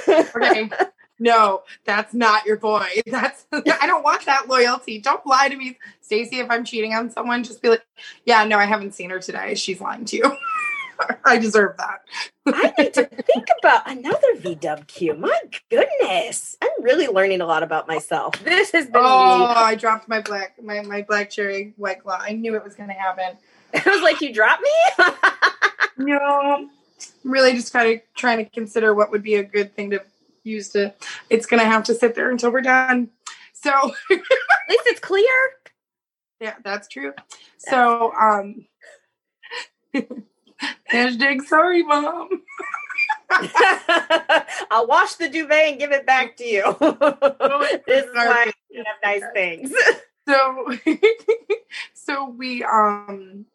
Okay. 0.09 0.71
no, 1.19 1.63
that's 1.85 2.15
not 2.15 2.47
your 2.47 2.57
boy. 2.57 2.87
That's 3.07 3.45
I 3.53 3.87
don't 3.87 4.03
want 4.03 4.25
that 4.25 4.49
loyalty. 4.49 4.99
Don't 4.99 5.25
lie 5.27 5.49
to 5.49 5.57
me, 5.57 5.79
Stacy. 6.01 6.39
If 6.39 6.51
I'm 6.51 6.65
cheating 6.65 6.95
on 6.95 7.11
someone, 7.11 7.45
just 7.45 7.61
be 7.61 7.69
like, 7.69 7.85
yeah, 8.25 8.45
no, 8.45 8.59
I 8.59 8.65
haven't 8.65 8.95
seen 8.95 9.11
her 9.11 9.19
today. 9.19 9.55
She's 9.55 9.81
lying 9.81 10.07
to 10.07 10.17
you. 10.17 10.25
I 11.25 11.39
deserve 11.39 11.77
that. 11.79 12.01
I 12.47 12.73
need 12.79 12.95
to 12.95 13.05
think 13.07 13.47
about 13.63 13.89
another 13.91 14.35
VWQ. 14.37 15.19
My 15.19 15.39
goodness. 15.71 16.57
I'm 16.63 16.71
really 16.83 17.07
learning 17.09 17.41
a 17.41 17.47
lot 17.47 17.63
about 17.63 17.87
myself. 17.89 18.43
This 18.45 18.71
has 18.73 18.87
been 18.87 18.97
Oh. 18.97 19.53
I 19.57 19.75
dropped 19.75 20.09
my 20.09 20.21
black 20.21 20.55
my, 20.63 20.81
my 20.83 21.03
black 21.03 21.31
cherry 21.31 21.75
white 21.77 22.03
claw. 22.03 22.19
I 22.21 22.33
knew 22.33 22.55
it 22.57 22.65
was 22.65 22.75
gonna 22.75 22.93
happen. 22.93 23.37
I 23.75 23.89
was 23.91 24.03
like, 24.03 24.21
you 24.21 24.33
dropped 24.35 24.63
me? 24.63 25.07
No, 25.99 26.19
I'm 26.19 26.71
really 27.25 27.53
just 27.53 27.73
kind 27.73 27.93
of 27.93 28.01
trying 28.17 28.39
to 28.39 28.45
consider 28.51 28.95
what 28.95 29.11
would 29.11 29.23
be 29.23 29.35
a 29.37 29.43
good 29.43 29.75
thing 29.75 29.91
to 29.91 30.03
use 30.45 30.71
to. 30.71 30.93
It's 31.31 31.47
gonna 31.47 31.65
have 31.65 31.85
to 31.85 31.95
sit 31.95 32.15
there 32.15 32.31
until 32.31 32.51
we're 32.51 32.61
done. 32.63 33.11
So 33.53 33.71
At 33.71 33.91
least 34.69 34.83
it's 34.87 35.01
clear. 35.01 35.25
yeah, 36.41 36.55
that's 36.65 36.89
true. 36.89 37.13
So 37.59 38.13
um, 38.19 38.67
hashtag 40.93 41.43
sorry, 41.43 41.83
mom. 41.83 42.29
I'll 44.71 44.87
wash 44.87 45.15
the 45.15 45.29
duvet 45.29 45.71
and 45.71 45.79
give 45.79 45.93
it 45.93 46.07
back 46.07 46.37
to 46.37 46.45
you. 46.45 46.63
this 47.87 48.05
is 48.05 48.15
why 48.15 48.47
I 48.47 48.53
have 48.77 48.87
nice 49.03 49.23
things. 49.35 49.73
so 50.29 50.77
so 51.95 52.29
we 52.29 52.63
um 52.65 53.47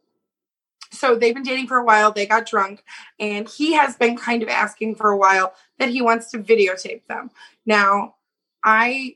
so 0.91 1.15
they've 1.15 1.33
been 1.33 1.43
dating 1.43 1.67
for 1.67 1.77
a 1.77 1.83
while 1.83 2.11
they 2.11 2.25
got 2.25 2.45
drunk 2.45 2.83
and 3.19 3.47
he 3.47 3.73
has 3.73 3.95
been 3.95 4.17
kind 4.17 4.43
of 4.43 4.49
asking 4.49 4.95
for 4.95 5.09
a 5.09 5.17
while 5.17 5.53
that 5.79 5.89
he 5.89 6.01
wants 6.01 6.31
to 6.31 6.39
videotape 6.39 7.05
them 7.07 7.29
now 7.65 8.15
i 8.63 9.15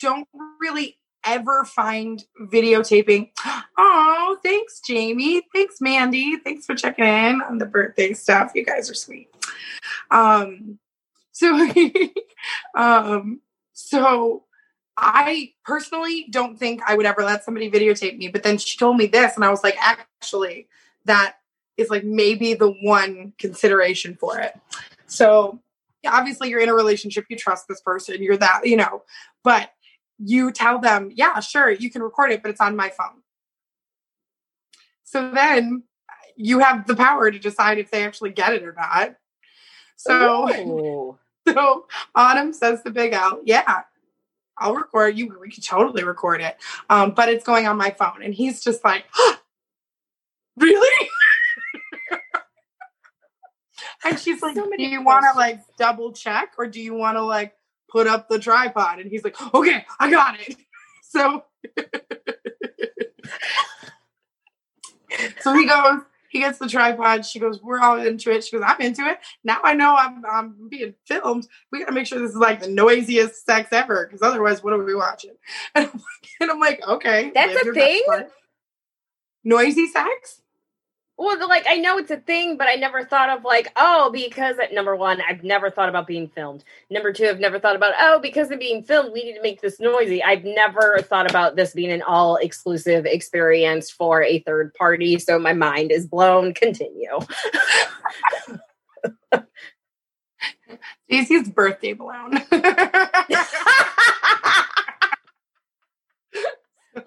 don't 0.00 0.26
really 0.60 0.96
ever 1.26 1.64
find 1.64 2.24
videotaping 2.40 3.30
oh 3.78 4.36
thanks 4.42 4.80
jamie 4.80 5.42
thanks 5.54 5.80
mandy 5.80 6.36
thanks 6.38 6.66
for 6.66 6.74
checking 6.74 7.04
in 7.04 7.40
on 7.42 7.58
the 7.58 7.66
birthday 7.66 8.12
stuff 8.12 8.52
you 8.54 8.64
guys 8.64 8.90
are 8.90 8.94
sweet 8.94 9.28
um 10.10 10.78
so 11.32 11.70
um 12.74 13.40
so 13.72 14.44
I 14.96 15.52
personally 15.64 16.26
don't 16.30 16.58
think 16.58 16.80
I 16.86 16.94
would 16.94 17.06
ever 17.06 17.22
let 17.22 17.44
somebody 17.44 17.70
videotape 17.70 18.16
me. 18.16 18.28
But 18.28 18.42
then 18.42 18.58
she 18.58 18.78
told 18.78 18.96
me 18.96 19.06
this, 19.06 19.34
and 19.34 19.44
I 19.44 19.50
was 19.50 19.64
like, 19.64 19.76
actually, 19.80 20.68
that 21.04 21.36
is 21.76 21.90
like 21.90 22.04
maybe 22.04 22.54
the 22.54 22.70
one 22.70 23.32
consideration 23.38 24.16
for 24.18 24.38
it. 24.38 24.58
So 25.06 25.60
obviously, 26.06 26.48
you're 26.48 26.60
in 26.60 26.68
a 26.68 26.74
relationship, 26.74 27.26
you 27.28 27.36
trust 27.36 27.66
this 27.68 27.80
person, 27.80 28.22
you're 28.22 28.36
that, 28.36 28.60
you 28.64 28.76
know, 28.76 29.02
but 29.42 29.70
you 30.18 30.52
tell 30.52 30.78
them, 30.78 31.10
yeah, 31.14 31.40
sure, 31.40 31.70
you 31.70 31.90
can 31.90 32.02
record 32.02 32.30
it, 32.30 32.42
but 32.42 32.50
it's 32.50 32.60
on 32.60 32.76
my 32.76 32.90
phone. 32.90 33.22
So 35.04 35.30
then 35.30 35.84
you 36.36 36.60
have 36.60 36.86
the 36.86 36.96
power 36.96 37.30
to 37.30 37.38
decide 37.38 37.78
if 37.78 37.90
they 37.90 38.04
actually 38.04 38.30
get 38.30 38.52
it 38.52 38.62
or 38.62 38.72
not. 38.72 39.16
So, 39.96 40.50
Ooh. 40.50 41.18
so 41.52 41.86
Autumn 42.14 42.52
says 42.52 42.82
the 42.82 42.90
Big 42.90 43.12
L, 43.12 43.40
yeah, 43.44 43.82
I'll 44.58 44.74
record 44.74 45.16
you. 45.16 45.36
We 45.40 45.50
could 45.50 45.64
totally 45.64 46.04
record 46.04 46.40
it. 46.40 46.56
Um, 46.88 47.12
but 47.12 47.28
it's 47.28 47.44
going 47.44 47.66
on 47.66 47.76
my 47.76 47.90
phone. 47.90 48.22
And 48.22 48.34
he's 48.34 48.62
just 48.62 48.84
like, 48.84 49.04
really? 50.56 51.08
and 54.04 54.18
she's 54.18 54.40
like, 54.42 54.54
So 54.54 54.70
do 54.76 54.82
you 54.82 55.02
want 55.02 55.24
to 55.30 55.38
like 55.38 55.60
double 55.76 56.12
check 56.12 56.52
or 56.58 56.66
do 56.66 56.80
you 56.80 56.94
want 56.94 57.16
to 57.16 57.22
like 57.22 57.54
put 57.94 58.08
up 58.08 58.28
the 58.28 58.40
tripod? 58.40 58.98
And 58.98 59.08
he's 59.08 59.22
like, 59.22 59.36
okay, 59.54 59.86
I 60.00 60.10
got 60.10 60.40
it. 60.40 60.56
So, 61.06 61.44
so 65.40 65.54
he 65.54 65.64
goes, 65.64 66.00
he 66.28 66.40
gets 66.40 66.58
the 66.58 66.66
tripod. 66.66 67.24
She 67.24 67.38
goes, 67.38 67.62
we're 67.62 67.78
all 67.78 68.04
into 68.04 68.32
it. 68.32 68.42
She 68.42 68.56
goes, 68.56 68.64
I'm 68.66 68.80
into 68.80 69.02
it. 69.02 69.20
Now 69.44 69.60
I 69.62 69.74
know 69.74 69.94
I'm, 69.94 70.24
I'm 70.28 70.68
being 70.68 70.94
filmed. 71.04 71.46
We 71.70 71.78
got 71.78 71.86
to 71.86 71.92
make 71.92 72.08
sure 72.08 72.18
this 72.18 72.32
is 72.32 72.36
like 72.36 72.62
the 72.62 72.68
noisiest 72.68 73.46
sex 73.46 73.68
ever 73.70 74.08
because 74.08 74.22
otherwise, 74.22 74.64
what 74.64 74.72
are 74.72 74.82
we 74.82 74.96
watching? 74.96 75.36
And 75.76 75.86
I'm 75.86 75.92
like, 75.92 76.30
and 76.40 76.50
I'm 76.50 76.58
like 76.58 76.82
okay. 76.84 77.30
That's 77.32 77.64
a 77.64 77.72
thing? 77.72 78.02
Noisy 79.44 79.86
sex? 79.86 80.40
Well, 81.16 81.48
like 81.48 81.64
I 81.68 81.76
know 81.76 81.96
it's 81.98 82.10
a 82.10 82.16
thing, 82.16 82.56
but 82.56 82.66
I 82.66 82.74
never 82.74 83.04
thought 83.04 83.30
of 83.30 83.44
like, 83.44 83.68
oh, 83.76 84.10
because 84.12 84.56
number 84.72 84.96
one, 84.96 85.20
I've 85.28 85.44
never 85.44 85.70
thought 85.70 85.88
about 85.88 86.08
being 86.08 86.28
filmed. 86.28 86.64
Number 86.90 87.12
two, 87.12 87.26
I've 87.26 87.38
never 87.38 87.60
thought 87.60 87.76
about, 87.76 87.94
oh, 88.00 88.18
because 88.20 88.50
of 88.50 88.58
being 88.58 88.82
filmed, 88.82 89.12
we 89.12 89.22
need 89.22 89.34
to 89.34 89.42
make 89.42 89.60
this 89.60 89.78
noisy. 89.78 90.24
I've 90.24 90.42
never 90.44 90.98
thought 91.02 91.30
about 91.30 91.54
this 91.54 91.72
being 91.72 91.92
an 91.92 92.02
all 92.02 92.36
exclusive 92.36 93.06
experience 93.06 93.90
for 93.90 94.24
a 94.24 94.40
third 94.40 94.74
party. 94.74 95.18
So 95.20 95.38
my 95.38 95.52
mind 95.52 95.92
is 95.92 96.06
blown. 96.06 96.52
Continue. 96.52 97.20
Stacey's 101.08 101.48
birthday 101.50 101.92
balloon. 101.92 102.42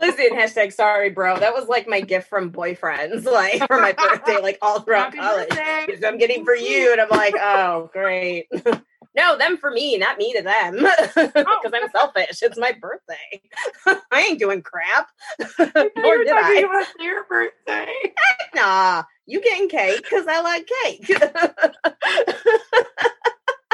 Listen, 0.01 0.29
hashtag 0.31 0.73
sorry, 0.73 1.09
bro. 1.09 1.39
That 1.39 1.53
was 1.53 1.67
like 1.67 1.88
my 1.88 2.01
gift 2.01 2.29
from 2.29 2.51
boyfriends, 2.51 3.25
like 3.31 3.65
for 3.67 3.79
my 3.79 3.93
birthday, 3.93 4.41
like 4.41 4.57
all 4.61 4.81
throughout 4.81 5.15
Happy 5.15 5.17
college. 5.17 6.03
I'm 6.03 6.17
getting 6.17 6.45
for 6.45 6.55
you, 6.55 6.91
and 6.91 7.01
I'm 7.01 7.09
like, 7.09 7.35
oh, 7.38 7.89
great. 7.93 8.47
no, 9.15 9.38
them 9.38 9.57
for 9.57 9.71
me, 9.71 9.97
not 9.97 10.17
me 10.17 10.33
to 10.33 10.41
them, 10.41 10.75
oh. 10.85 11.59
because 11.63 11.71
I'm 11.73 11.89
selfish. 11.91 12.41
It's 12.41 12.57
my 12.57 12.73
birthday. 12.73 13.41
I 14.11 14.21
ain't 14.21 14.39
doing 14.39 14.61
crap. 14.61 15.09
I 15.39 15.43
thought 15.43 15.91
you 15.95 16.01
Nor 16.01 16.17
were 16.17 16.23
did 16.23 16.29
talking 16.31 16.57
I. 16.57 16.67
about 16.69 16.88
their 16.99 17.23
birthday. 17.23 17.93
Nah, 18.55 19.03
you 19.25 19.41
getting 19.41 19.69
cake 19.69 20.03
because 20.03 20.25
I 20.27 20.41
like 20.41 20.69
cake. 20.83 21.11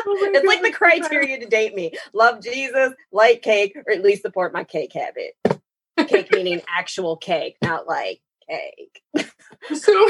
Oh 0.06 0.32
it's 0.34 0.46
like 0.46 0.62
the 0.62 0.72
criteria 0.72 1.40
to 1.40 1.46
date 1.46 1.76
me: 1.76 1.94
love 2.14 2.42
Jesus, 2.42 2.92
like 3.12 3.42
cake, 3.42 3.76
or 3.76 3.94
at 3.94 4.04
least 4.04 4.22
support 4.22 4.54
my 4.54 4.64
cake 4.64 4.92
habit. 4.94 5.63
Cake 6.08 6.32
meaning 6.32 6.62
actual 6.68 7.18
cake, 7.18 7.58
not 7.62 7.88
like 7.88 8.22
cake. 8.50 9.04
So, 9.74 10.10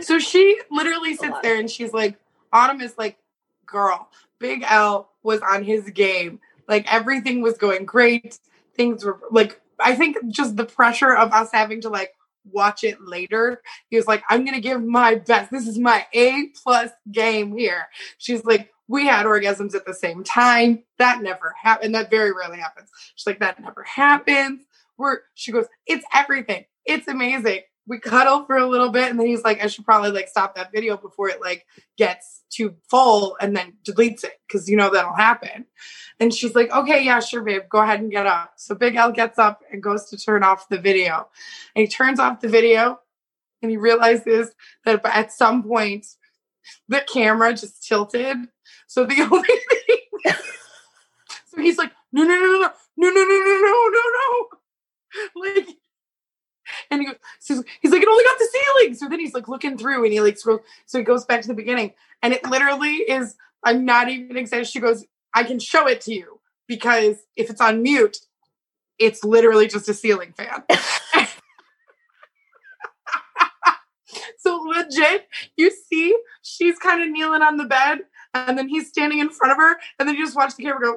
so 0.00 0.18
she 0.18 0.60
literally 0.70 1.14
sits 1.16 1.36
there 1.42 1.58
and 1.58 1.70
she's 1.70 1.92
like, 1.92 2.18
Autumn 2.52 2.80
is 2.80 2.96
like, 2.98 3.18
girl, 3.64 4.08
Big 4.38 4.64
L 4.66 5.10
was 5.22 5.40
on 5.40 5.64
his 5.64 5.90
game. 5.90 6.40
Like 6.68 6.92
everything 6.92 7.42
was 7.42 7.58
going 7.58 7.84
great. 7.84 8.38
Things 8.74 9.04
were 9.04 9.20
like, 9.30 9.60
I 9.78 9.94
think 9.94 10.16
just 10.28 10.56
the 10.56 10.64
pressure 10.64 11.14
of 11.14 11.32
us 11.32 11.50
having 11.52 11.80
to 11.82 11.88
like 11.88 12.14
watch 12.52 12.84
it 12.84 13.00
later. 13.00 13.62
He 13.88 13.96
was 13.96 14.06
like, 14.06 14.22
I'm 14.28 14.44
gonna 14.44 14.60
give 14.60 14.82
my 14.82 15.16
best. 15.16 15.50
This 15.50 15.66
is 15.66 15.78
my 15.78 16.06
A 16.12 16.48
plus 16.62 16.90
game 17.10 17.56
here. 17.56 17.88
She's 18.18 18.44
like, 18.44 18.72
we 18.88 19.06
had 19.06 19.26
orgasms 19.26 19.74
at 19.74 19.84
the 19.84 19.94
same 19.94 20.22
time. 20.22 20.84
That 20.98 21.22
never 21.22 21.54
happened. 21.60 21.94
That 21.94 22.10
very 22.10 22.32
rarely 22.32 22.58
happens. 22.58 22.88
She's 23.16 23.26
like, 23.26 23.40
that 23.40 23.60
never 23.60 23.82
happens. 23.82 24.62
We're 24.98 25.18
she 25.34 25.52
goes, 25.52 25.66
it's 25.86 26.04
everything. 26.14 26.64
It's 26.84 27.08
amazing. 27.08 27.60
We 27.88 28.00
cuddle 28.00 28.44
for 28.46 28.56
a 28.56 28.66
little 28.66 28.90
bit, 28.90 29.10
and 29.10 29.18
then 29.18 29.28
he's 29.28 29.44
like, 29.44 29.62
I 29.62 29.68
should 29.68 29.84
probably 29.84 30.10
like 30.10 30.28
stop 30.28 30.56
that 30.56 30.72
video 30.72 30.96
before 30.96 31.28
it 31.28 31.40
like 31.40 31.64
gets 31.96 32.42
too 32.50 32.74
full 32.88 33.36
and 33.40 33.56
then 33.56 33.74
deletes 33.84 34.24
it 34.24 34.32
because 34.46 34.68
you 34.68 34.76
know 34.76 34.90
that'll 34.90 35.14
happen. 35.14 35.66
And 36.18 36.32
she's 36.32 36.54
like, 36.54 36.70
okay, 36.72 37.04
yeah, 37.04 37.20
sure, 37.20 37.42
babe, 37.42 37.62
go 37.68 37.78
ahead 37.78 38.00
and 38.00 38.10
get 38.10 38.26
up. 38.26 38.54
So 38.56 38.74
Big 38.74 38.96
L 38.96 39.12
gets 39.12 39.38
up 39.38 39.60
and 39.70 39.82
goes 39.82 40.08
to 40.10 40.16
turn 40.16 40.42
off 40.42 40.68
the 40.68 40.78
video. 40.78 41.28
And 41.74 41.82
he 41.82 41.88
turns 41.88 42.18
off 42.18 42.40
the 42.40 42.48
video 42.48 43.00
and 43.62 43.70
he 43.70 43.76
realizes 43.76 44.52
that 44.84 45.04
at 45.04 45.32
some 45.32 45.62
point 45.62 46.06
the 46.88 47.04
camera 47.12 47.52
just 47.52 47.86
tilted. 47.86 48.36
So 48.86 49.04
the 49.04 49.20
only 49.30 49.48
thing 49.48 50.34
So 51.46 51.60
he's 51.60 51.78
like, 51.78 51.92
no, 52.12 52.22
no, 52.22 52.34
no, 52.34 52.36
no, 52.36 52.70
no, 52.96 53.10
no, 53.10 53.10
no, 53.10 53.24
no, 53.24 53.62
no, 53.62 53.90
no, 53.92 54.02
no. 54.14 54.48
Like 55.34 55.68
and 56.90 57.00
he 57.00 57.06
goes, 57.06 57.16
so 57.38 57.62
he's 57.80 57.92
like, 57.92 58.02
it 58.02 58.08
only 58.08 58.24
got 58.24 58.38
the 58.38 58.48
ceiling. 58.52 58.94
So 58.94 59.08
then 59.08 59.20
he's 59.20 59.34
like 59.34 59.48
looking 59.48 59.78
through 59.78 60.04
and 60.04 60.12
he 60.12 60.20
like 60.20 60.38
scrolls. 60.38 60.60
So 60.86 60.98
he 60.98 61.04
goes 61.04 61.24
back 61.24 61.42
to 61.42 61.48
the 61.48 61.54
beginning. 61.54 61.92
And 62.22 62.32
it 62.32 62.44
literally 62.44 62.96
is, 62.96 63.36
I'm 63.64 63.84
not 63.84 64.08
even 64.08 64.36
excited. 64.36 64.66
She 64.66 64.80
goes, 64.80 65.04
I 65.34 65.44
can 65.44 65.58
show 65.58 65.86
it 65.86 66.00
to 66.02 66.14
you 66.14 66.40
because 66.66 67.16
if 67.36 67.50
it's 67.50 67.60
on 67.60 67.82
mute, 67.82 68.18
it's 68.98 69.22
literally 69.22 69.68
just 69.68 69.88
a 69.88 69.94
ceiling 69.94 70.34
fan. 70.36 70.64
so 74.38 74.56
legit, 74.56 75.28
you 75.56 75.70
see, 75.70 76.16
she's 76.42 76.78
kind 76.78 77.02
of 77.02 77.10
kneeling 77.10 77.42
on 77.42 77.56
the 77.56 77.64
bed, 77.64 78.00
and 78.34 78.56
then 78.56 78.68
he's 78.68 78.88
standing 78.88 79.18
in 79.18 79.28
front 79.30 79.52
of 79.52 79.58
her, 79.58 79.76
and 79.98 80.08
then 80.08 80.16
you 80.16 80.24
just 80.24 80.36
watch 80.36 80.56
the 80.56 80.62
camera 80.62 80.80
go. 80.80 80.96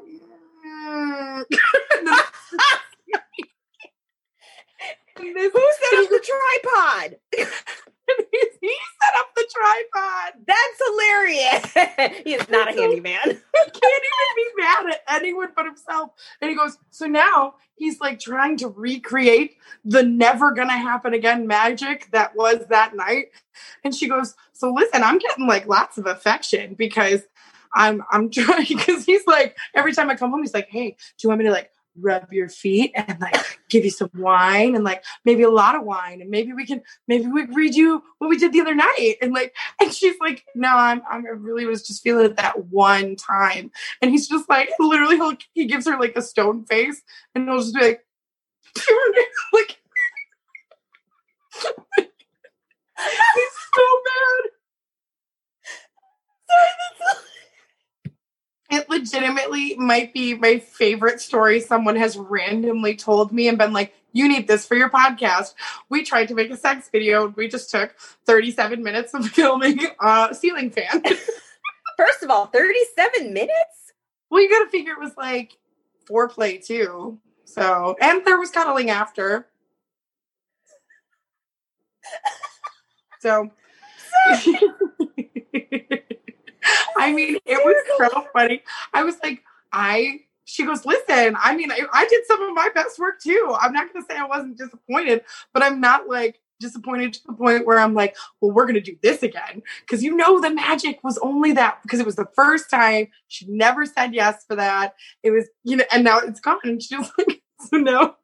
"Mm." 0.66 1.44
And 5.20 5.36
then, 5.36 5.46
and 5.46 5.54
this, 5.54 5.54
Who 5.54 5.72
set 5.82 6.04
up 6.04 6.10
the 6.10 6.26
tripod? 6.64 7.18
he 8.62 8.76
set 9.02 9.20
up 9.20 9.28
the 9.36 9.48
tripod. 9.54 10.46
That's 10.48 10.82
hilarious. 10.88 12.24
he 12.24 12.34
is 12.34 12.50
not 12.50 12.70
a 12.70 12.72
handyman. 12.80 13.20
He 13.24 13.32
can't 13.32 14.04
even 14.04 14.36
be 14.36 14.46
mad 14.58 14.86
at 14.90 15.22
anyone 15.22 15.50
but 15.56 15.66
himself. 15.66 16.12
And 16.42 16.50
he 16.50 16.56
goes, 16.56 16.78
so 16.90 17.06
now 17.06 17.56
he's 17.76 18.00
like 18.00 18.20
trying 18.20 18.58
to 18.58 18.70
recreate 18.70 19.58
the 19.86 20.04
never 20.04 20.52
gonna 20.52 20.78
happen 20.78 21.14
again 21.14 21.48
magic 21.48 22.10
that 22.12 22.36
was 22.36 22.66
that 22.70 22.96
night. 22.96 23.28
And 23.84 23.94
she 23.94 24.08
goes, 24.08 24.36
so 24.54 24.74
listen, 24.74 25.04
I'm 25.04 25.20
getting 25.20 25.48
like 25.48 25.68
lots 25.68 25.98
of 25.98 26.06
affection 26.06 26.74
because 26.76 27.24
I'm 27.74 28.04
I'm 28.12 28.30
trying 28.30 28.66
because 28.68 29.06
he's 29.06 29.26
like 29.28 29.58
every 29.76 29.94
time 29.94 30.10
I 30.10 30.16
come 30.16 30.32
home, 30.32 30.42
he's 30.42 30.54
like, 30.54 30.70
Hey, 30.70 30.92
do 30.92 30.96
you 31.24 31.30
want 31.30 31.40
me 31.40 31.46
to 31.46 31.52
like 31.52 31.72
rub 32.02 32.32
your 32.34 32.50
feet 32.50 32.92
and 32.96 33.20
like 33.20 33.36
give 33.70 33.86
you 33.86 33.92
some 33.92 34.10
wine 34.16 34.76
and 34.76 34.84
like 34.84 35.04
maybe 35.26 35.44
a 35.44 35.50
lot 35.50 35.76
of 35.76 35.84
wine 35.84 36.22
and 36.22 36.30
maybe 36.30 36.54
we 36.54 36.66
can 36.66 36.82
maybe 37.08 37.28
we 37.28 37.46
read 37.46 37.76
you 37.76 38.04
what 38.18 38.30
we 38.30 38.38
did 38.38 38.52
the 38.52 38.62
other 38.62 38.76
night 38.76 39.16
and 39.22 39.34
like 39.34 39.56
and 39.82 39.94
she's 39.94 40.16
like 40.20 40.44
no 40.56 40.70
I'm, 40.70 41.02
I'm 41.10 41.26
I 41.26 41.32
really 41.32 41.66
was 41.66 41.86
just 41.86 42.04
feeling 42.04 42.26
it 42.26 42.38
that 42.38 42.66
one 42.68 43.16
time. 43.16 43.72
And 44.02 44.12
he's 44.12 44.28
just 44.28 44.50
like 44.50 44.70
literally 44.80 45.16
he'll, 45.16 45.38
he 45.54 45.66
gives 45.66 45.88
her 45.88 46.00
like 46.00 46.16
a 46.16 46.22
stone 46.22 46.66
face 46.66 47.02
and 47.36 47.48
he'll 47.48 47.60
just 47.60 47.76
be 47.76 47.82
like 47.82 48.06
like 49.54 49.78
he's 51.98 53.54
so 53.74 53.84
mad 54.06 54.50
it 58.70 58.90
legitimately 58.90 59.76
might 59.78 60.14
be 60.14 60.36
my 60.36 60.60
favorite 60.60 61.22
story 61.22 61.60
someone 61.60 61.96
has 61.96 62.18
randomly 62.18 62.96
told 62.96 63.32
me 63.32 63.48
and 63.48 63.58
been 63.58 63.74
like, 63.74 63.94
you 64.12 64.28
need 64.28 64.48
this 64.48 64.66
for 64.66 64.76
your 64.76 64.90
podcast. 64.90 65.54
We 65.90 66.04
tried 66.04 66.28
to 66.30 66.36
make 66.36 66.50
a 66.52 66.58
sex 66.58 66.90
video. 66.92 67.28
We 67.28 67.48
just 67.48 67.70
took 67.70 67.96
37 68.26 68.84
minutes 68.84 69.14
of 69.14 69.28
filming 69.30 69.80
a 70.00 70.34
ceiling 70.34 70.72
fan. 70.72 71.04
First 71.98 72.24
of 72.24 72.30
all, 72.30 72.48
37 72.48 73.34
minutes? 73.34 73.94
Well, 74.30 74.42
you 74.42 74.50
got 74.50 74.64
to 74.64 74.70
figure 74.70 74.94
it 74.94 75.00
was 75.00 75.18
like 75.18 75.58
foreplay 76.10 76.64
too. 76.66 77.20
So, 77.46 77.96
and 78.00 78.24
there 78.26 78.38
was 78.40 78.52
cuddling 78.52 78.90
after. 78.90 79.48
So, 83.20 83.50
I 86.98 87.12
mean, 87.14 87.38
it 87.46 87.64
was 87.64 87.76
so 87.98 88.26
funny. 88.34 88.64
I 88.94 89.04
was 89.04 89.16
like, 89.24 89.44
I, 89.72 90.22
she 90.46 90.66
goes, 90.66 90.86
listen, 90.86 91.36
I 91.40 91.56
mean, 91.56 91.72
I, 91.72 91.82
I 91.94 92.08
did 92.08 92.26
some 92.26 92.42
of 92.42 92.54
my 92.54 92.70
best 92.74 92.98
work 93.00 93.20
too. 93.22 93.56
I'm 93.60 93.74
not 93.74 93.92
going 93.92 94.04
to 94.04 94.12
say 94.12 94.18
I 94.18 94.26
wasn't 94.26 94.58
disappointed, 94.58 95.24
but 95.54 95.64
I'm 95.64 95.80
not 95.80 96.08
like 96.08 96.40
disappointed 96.60 97.14
to 97.14 97.20
the 97.28 97.34
point 97.34 97.66
where 97.66 97.80
I'm 97.80 97.94
like, 97.94 98.16
well, 98.42 98.52
we're 98.52 98.66
going 98.66 98.76
to 98.76 98.82
do 98.82 98.98
this 99.02 99.24
again. 99.24 99.62
Cause 99.88 100.04
you 100.04 100.16
know, 100.16 100.42
the 100.42 100.50
magic 100.50 101.00
was 101.04 101.18
only 101.20 101.54
that 101.54 101.80
because 101.84 102.00
it 102.00 102.06
was 102.06 102.16
the 102.16 102.28
first 102.36 102.70
time 102.70 103.08
she 103.28 103.46
never 103.48 103.86
said 103.86 104.14
yes 104.14 104.44
for 104.48 104.56
that. 104.56 104.96
It 105.24 105.32
was, 105.32 105.48
you 105.64 105.78
know, 105.78 105.86
and 105.92 106.04
now 106.04 106.20
it's 106.20 106.40
gone. 106.40 106.60
And 106.64 106.82
she 106.82 106.98
was 106.98 107.12
like, 107.18 107.42
so 107.60 107.78
no. 107.78 108.16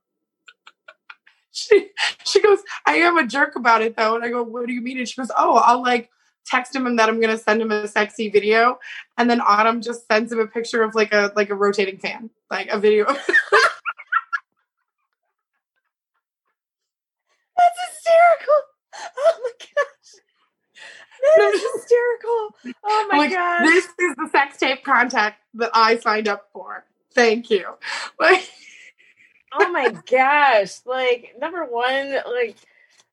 She, 1.51 1.89
she 2.25 2.41
goes, 2.41 2.59
I 2.85 2.95
am 2.95 3.17
a 3.17 3.25
jerk 3.25 3.55
about 3.55 3.81
it 3.81 3.95
though. 3.95 4.15
And 4.15 4.25
I 4.25 4.29
go, 4.29 4.43
what 4.43 4.67
do 4.67 4.73
you 4.73 4.81
mean? 4.81 4.97
And 4.97 5.07
she 5.07 5.19
goes, 5.19 5.31
oh, 5.37 5.55
I'll 5.55 5.81
like 5.81 6.09
text 6.45 6.75
him 6.75 6.95
that 6.95 7.09
I'm 7.09 7.19
gonna 7.19 7.37
send 7.37 7.61
him 7.61 7.71
a 7.71 7.87
sexy 7.87 8.29
video, 8.29 8.79
and 9.17 9.29
then 9.29 9.41
Autumn 9.41 9.81
just 9.81 10.07
sends 10.07 10.31
him 10.31 10.39
a 10.39 10.47
picture 10.47 10.83
of 10.83 10.95
like 10.95 11.13
a 11.13 11.31
like 11.35 11.49
a 11.49 11.55
rotating 11.55 11.97
fan, 11.97 12.29
like 12.49 12.67
a 12.69 12.79
video. 12.79 13.05
That's 17.57 17.79
hysterical. 17.87 18.61
Oh 19.17 19.39
my 19.43 19.51
gosh. 19.59 20.21
That 21.37 21.53
is 21.53 21.61
hysterical. 21.75 22.55
Oh 22.83 23.07
my 23.11 23.17
like, 23.17 23.31
gosh. 23.31 23.65
This 23.65 23.85
is 23.85 24.15
the 24.15 24.29
sex 24.31 24.57
tape 24.57 24.83
contact 24.83 25.41
that 25.55 25.71
I 25.73 25.97
signed 25.97 26.27
up 26.27 26.49
for. 26.53 26.85
Thank 27.13 27.49
you. 27.49 27.65
Like 28.19 28.49
Oh 29.57 29.69
my 29.71 29.89
gosh. 30.09 30.85
Like 30.85 31.35
number 31.39 31.65
one, 31.65 32.15
like 32.33 32.57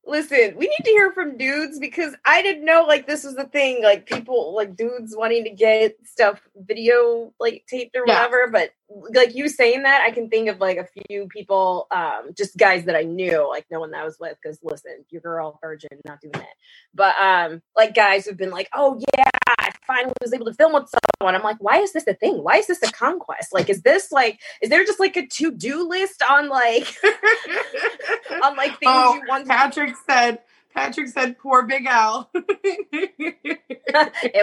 Listen, 0.04 0.56
we 0.56 0.66
need 0.66 0.84
to 0.84 0.90
hear 0.90 1.12
from 1.12 1.36
dudes 1.36 1.78
because 1.78 2.14
I 2.24 2.42
didn't 2.42 2.64
know 2.64 2.84
like 2.88 3.06
this 3.06 3.22
was 3.22 3.36
the 3.36 3.44
thing. 3.44 3.82
Like 3.82 4.06
people, 4.06 4.54
like 4.54 4.74
dudes 4.74 5.14
wanting 5.16 5.44
to 5.44 5.50
get 5.50 5.96
stuff 6.04 6.40
video 6.56 7.32
like 7.38 7.64
taped 7.68 7.96
or 7.96 8.02
yeah. 8.06 8.14
whatever. 8.14 8.48
But 8.50 8.70
like 9.14 9.36
you 9.36 9.48
saying 9.48 9.84
that, 9.84 10.02
I 10.02 10.10
can 10.10 10.28
think 10.28 10.48
of 10.48 10.58
like 10.58 10.78
a 10.78 10.88
few 11.08 11.28
people, 11.28 11.86
um, 11.92 12.30
just 12.36 12.56
guys 12.58 12.84
that 12.86 12.96
I 12.96 13.02
knew, 13.02 13.48
like 13.48 13.66
no 13.70 13.78
one 13.78 13.92
that 13.92 14.02
I 14.02 14.04
was 14.04 14.18
with. 14.18 14.36
Because 14.42 14.58
listen, 14.62 15.04
your 15.10 15.22
girl 15.22 15.58
virgin, 15.62 15.90
not 16.04 16.20
doing 16.20 16.32
that. 16.32 16.54
But 16.92 17.14
um, 17.20 17.62
like 17.76 17.94
guys 17.94 18.26
who've 18.26 18.36
been 18.36 18.50
like, 18.50 18.68
oh 18.74 19.00
yeah, 19.16 19.61
Finally 19.86 20.12
was 20.20 20.32
able 20.32 20.46
to 20.46 20.54
film 20.54 20.72
with 20.72 20.88
someone. 21.20 21.34
I'm 21.34 21.42
like, 21.42 21.58
why 21.58 21.78
is 21.78 21.92
this 21.92 22.06
a 22.06 22.14
thing? 22.14 22.42
Why 22.42 22.56
is 22.56 22.66
this 22.66 22.82
a 22.82 22.92
conquest? 22.92 23.52
Like, 23.52 23.68
is 23.68 23.82
this 23.82 24.12
like, 24.12 24.40
is 24.60 24.70
there 24.70 24.84
just 24.84 25.00
like 25.00 25.16
a 25.16 25.26
to 25.26 25.50
do 25.50 25.88
list 25.88 26.22
on 26.22 26.48
like, 26.48 26.94
on 28.42 28.56
like 28.56 28.78
things 28.78 28.86
oh, 28.86 29.14
you 29.14 29.22
want? 29.28 29.48
Patrick 29.48 29.94
said, 30.08 30.38
Patrick 30.74 31.08
said, 31.08 31.38
poor 31.38 31.62
Big 31.62 31.86
L. 31.86 32.30
it 32.34 33.50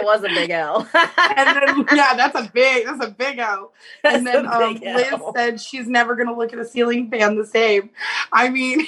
was 0.03 0.23
a 0.23 0.27
big 0.27 0.51
L. 0.51 0.87
and 0.93 1.57
then, 1.57 1.85
yeah, 1.93 2.15
that's 2.15 2.35
a 2.35 2.49
big, 2.53 2.85
that's 2.85 3.03
a 3.03 3.09
big 3.09 3.39
L. 3.39 3.73
And 4.03 4.27
then 4.27 4.45
um, 4.45 4.75
Liz 4.75 5.15
said 5.35 5.59
she's 5.59 5.87
never 5.87 6.15
going 6.15 6.27
to 6.27 6.35
look 6.35 6.53
at 6.53 6.59
a 6.59 6.65
ceiling 6.65 7.09
fan 7.09 7.35
the 7.35 7.45
same. 7.45 7.89
I 8.31 8.49
mean, 8.49 8.85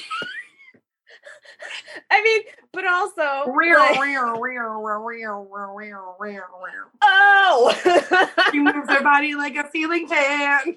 I 2.11 2.21
mean, 2.23 2.41
but 2.71 2.85
also, 2.85 3.51
rear, 3.51 3.77
like, 3.79 3.99
rear, 3.99 4.33
rear, 4.39 4.77
rear, 4.77 4.99
rear, 4.99 5.37
rear, 5.39 5.99
rear, 6.19 6.45
rear. 6.63 6.87
Oh, 7.01 7.73
she 8.51 8.59
moves 8.59 8.89
her 8.89 9.03
body 9.03 9.35
like 9.35 9.55
a 9.55 9.69
ceiling 9.71 10.07
fan. 10.07 10.59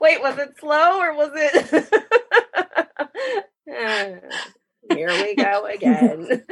Wait, 0.00 0.20
was 0.20 0.38
it 0.38 0.58
slow 0.58 1.00
or 1.00 1.14
was 1.14 1.30
it? 1.34 1.94
Here 4.88 5.08
we 5.08 5.34
go 5.34 5.66
again. 5.66 6.44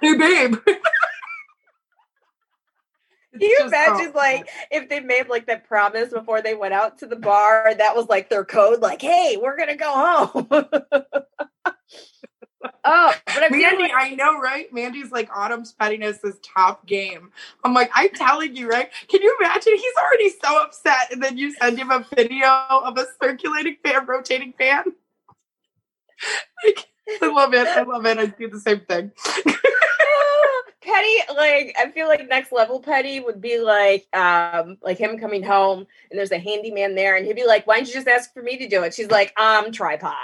hey, 0.00 0.16
babe. 0.16 0.56
Can 3.32 3.42
you 3.42 3.58
imagine, 3.66 4.12
oh, 4.14 4.18
like, 4.18 4.48
if 4.70 4.88
they 4.88 5.00
made 5.00 5.28
like 5.28 5.46
that 5.46 5.64
promise 5.68 6.12
before 6.12 6.42
they 6.42 6.54
went 6.54 6.74
out 6.74 6.98
to 6.98 7.06
the 7.06 7.16
bar, 7.16 7.72
that 7.76 7.94
was 7.94 8.08
like 8.08 8.28
their 8.30 8.44
code, 8.44 8.80
like, 8.80 9.00
"Hey, 9.02 9.36
we're 9.40 9.56
gonna 9.56 9.76
go 9.76 9.92
home." 9.92 10.48
Oh, 12.88 13.14
but 13.26 13.42
I 13.42 13.48
Mandy, 13.50 13.82
like- 13.82 13.92
I 13.94 14.10
know, 14.14 14.38
right? 14.40 14.72
Mandy's 14.72 15.10
like 15.10 15.28
Autumn's 15.34 15.72
pettiness 15.72 16.24
is 16.24 16.36
top 16.42 16.86
game. 16.86 17.30
I'm 17.64 17.74
like, 17.74 17.90
I'm 17.94 18.10
telling 18.10 18.56
you, 18.56 18.68
right? 18.68 18.90
Can 19.08 19.22
you 19.22 19.36
imagine? 19.40 19.74
He's 19.74 19.94
already 20.02 20.30
so 20.42 20.62
upset, 20.62 21.12
and 21.12 21.22
then 21.22 21.38
you 21.38 21.52
send 21.54 21.78
him 21.78 21.90
a 21.90 22.04
video 22.14 22.48
of 22.70 22.98
a 22.98 23.06
circulating 23.22 23.76
fan, 23.84 24.06
rotating 24.06 24.54
fan 24.58 24.84
like, 26.64 26.86
I 27.22 27.26
love 27.26 27.54
it. 27.54 27.66
I 27.66 27.82
love 27.82 28.04
it. 28.06 28.18
I 28.18 28.26
do 28.26 28.48
the 28.48 28.60
same 28.60 28.80
thing. 28.80 29.12
petty 30.80 31.18
like 31.36 31.76
i 31.78 31.90
feel 31.92 32.08
like 32.08 32.26
next 32.28 32.52
level 32.52 32.80
petty 32.80 33.20
would 33.20 33.40
be 33.40 33.58
like 33.58 34.06
um 34.16 34.78
like 34.82 34.96
him 34.96 35.18
coming 35.18 35.42
home 35.42 35.86
and 36.10 36.18
there's 36.18 36.30
a 36.30 36.38
handyman 36.38 36.94
there 36.94 37.16
and 37.16 37.26
he'd 37.26 37.36
be 37.36 37.44
like 37.44 37.66
why 37.66 37.76
don't 37.76 37.88
you 37.88 37.92
just 37.92 38.08
ask 38.08 38.32
for 38.32 38.42
me 38.42 38.56
to 38.56 38.68
do 38.68 38.82
it 38.84 38.94
she's 38.94 39.10
like 39.10 39.38
um 39.38 39.70
tripod 39.70 40.16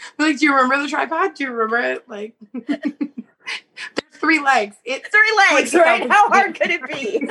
like 0.18 0.38
do 0.38 0.46
you 0.46 0.54
remember 0.54 0.82
the 0.82 0.88
tripod 0.88 1.34
do 1.34 1.44
you 1.44 1.50
remember 1.50 1.78
it 1.78 2.08
like 2.08 2.34
there's 2.66 2.80
three 4.12 4.40
legs 4.40 4.76
it's 4.84 5.08
three 5.08 5.32
legs 5.50 5.74
right 5.74 6.10
how 6.10 6.28
hard 6.28 6.54
could 6.58 6.70
it 6.70 6.82
be 6.88 7.28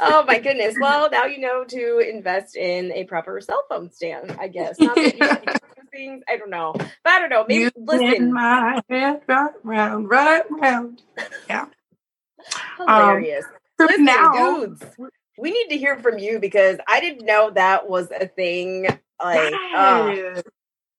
oh 0.00 0.24
my 0.26 0.38
goodness. 0.38 0.76
Well, 0.80 1.10
now 1.10 1.24
you 1.24 1.40
know 1.40 1.64
to 1.64 1.98
invest 1.98 2.56
in 2.56 2.92
a 2.92 3.04
proper 3.04 3.40
cell 3.40 3.64
phone 3.68 3.90
stand, 3.90 4.36
I 4.38 4.48
guess. 4.48 4.78
Not 4.78 4.94
that 4.96 5.16
you 5.16 5.54
things. 5.92 6.22
I 6.28 6.36
don't 6.36 6.50
know. 6.50 6.74
But 6.74 7.12
I 7.12 7.20
don't 7.20 7.30
know. 7.30 7.44
Maybe 7.48 7.64
you 7.64 7.70
listen. 7.76 8.32
my 8.32 8.82
head 8.88 9.22
right 9.26 9.50
round, 9.62 10.08
right 10.08 10.44
round. 10.50 11.02
Yeah. 11.48 11.66
Hilarious. 12.76 13.44
Um, 13.78 13.86
listen, 13.86 14.04
now, 14.04 14.32
dudes, 14.32 14.82
we 15.38 15.50
need 15.50 15.68
to 15.68 15.76
hear 15.76 15.96
from 15.98 16.18
you 16.18 16.38
because 16.38 16.78
I 16.88 17.00
didn't 17.00 17.24
know 17.24 17.50
that 17.50 17.88
was 17.88 18.10
a 18.10 18.26
thing. 18.26 18.88
Like, 19.22 19.54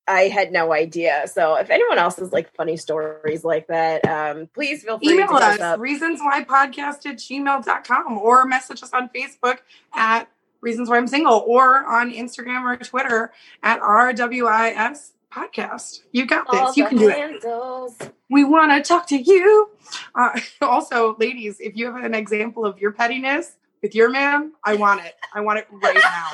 I 0.07 0.23
had 0.23 0.51
no 0.51 0.71
idea. 0.71 1.23
So 1.27 1.55
if 1.55 1.69
anyone 1.69 1.97
else 1.97 2.17
has 2.17 2.31
like 2.31 2.53
funny 2.55 2.77
stories 2.77 3.43
like 3.43 3.67
that, 3.67 4.05
um, 4.05 4.47
please 4.53 4.83
feel 4.83 4.99
free 4.99 5.07
to 5.07 5.13
Email 5.13 5.27
to 5.27 5.33
us 5.35 5.59
up. 5.59 5.79
reasons 5.79 6.19
why 6.19 6.43
podcast 6.43 7.05
at 7.05 7.17
gmail.com 7.17 8.17
or 8.17 8.45
message 8.45 8.83
us 8.83 8.93
on 8.93 9.09
Facebook 9.09 9.59
at 9.93 10.29
reasons 10.61 10.89
why 10.89 10.97
I'm 10.97 11.07
single 11.07 11.43
or 11.47 11.85
on 11.85 12.11
Instagram 12.11 12.63
or 12.63 12.75
Twitter 12.77 13.31
at 13.63 13.81
RWIS 13.81 15.11
podcast. 15.31 16.01
You 16.11 16.25
got 16.25 16.49
this. 16.51 16.61
All 16.61 16.73
you 16.75 16.87
can 16.87 16.97
handles. 16.97 17.97
do 17.97 18.05
it. 18.05 18.13
We 18.29 18.43
want 18.43 18.71
to 18.71 18.87
talk 18.87 19.07
to 19.07 19.17
you. 19.17 19.69
Uh, 20.13 20.39
also, 20.61 21.15
ladies, 21.19 21.59
if 21.59 21.75
you 21.75 21.91
have 21.91 22.03
an 22.03 22.13
example 22.13 22.65
of 22.65 22.79
your 22.79 22.91
pettiness, 22.91 23.57
with 23.85 23.93
your 23.93 24.09
man, 24.09 24.51
I 24.63 24.73
want 24.73 25.05
it. 25.05 25.13
I 25.31 25.41
want 25.41 25.59
it 25.59 25.67
right 25.71 25.95
now. 25.95 26.31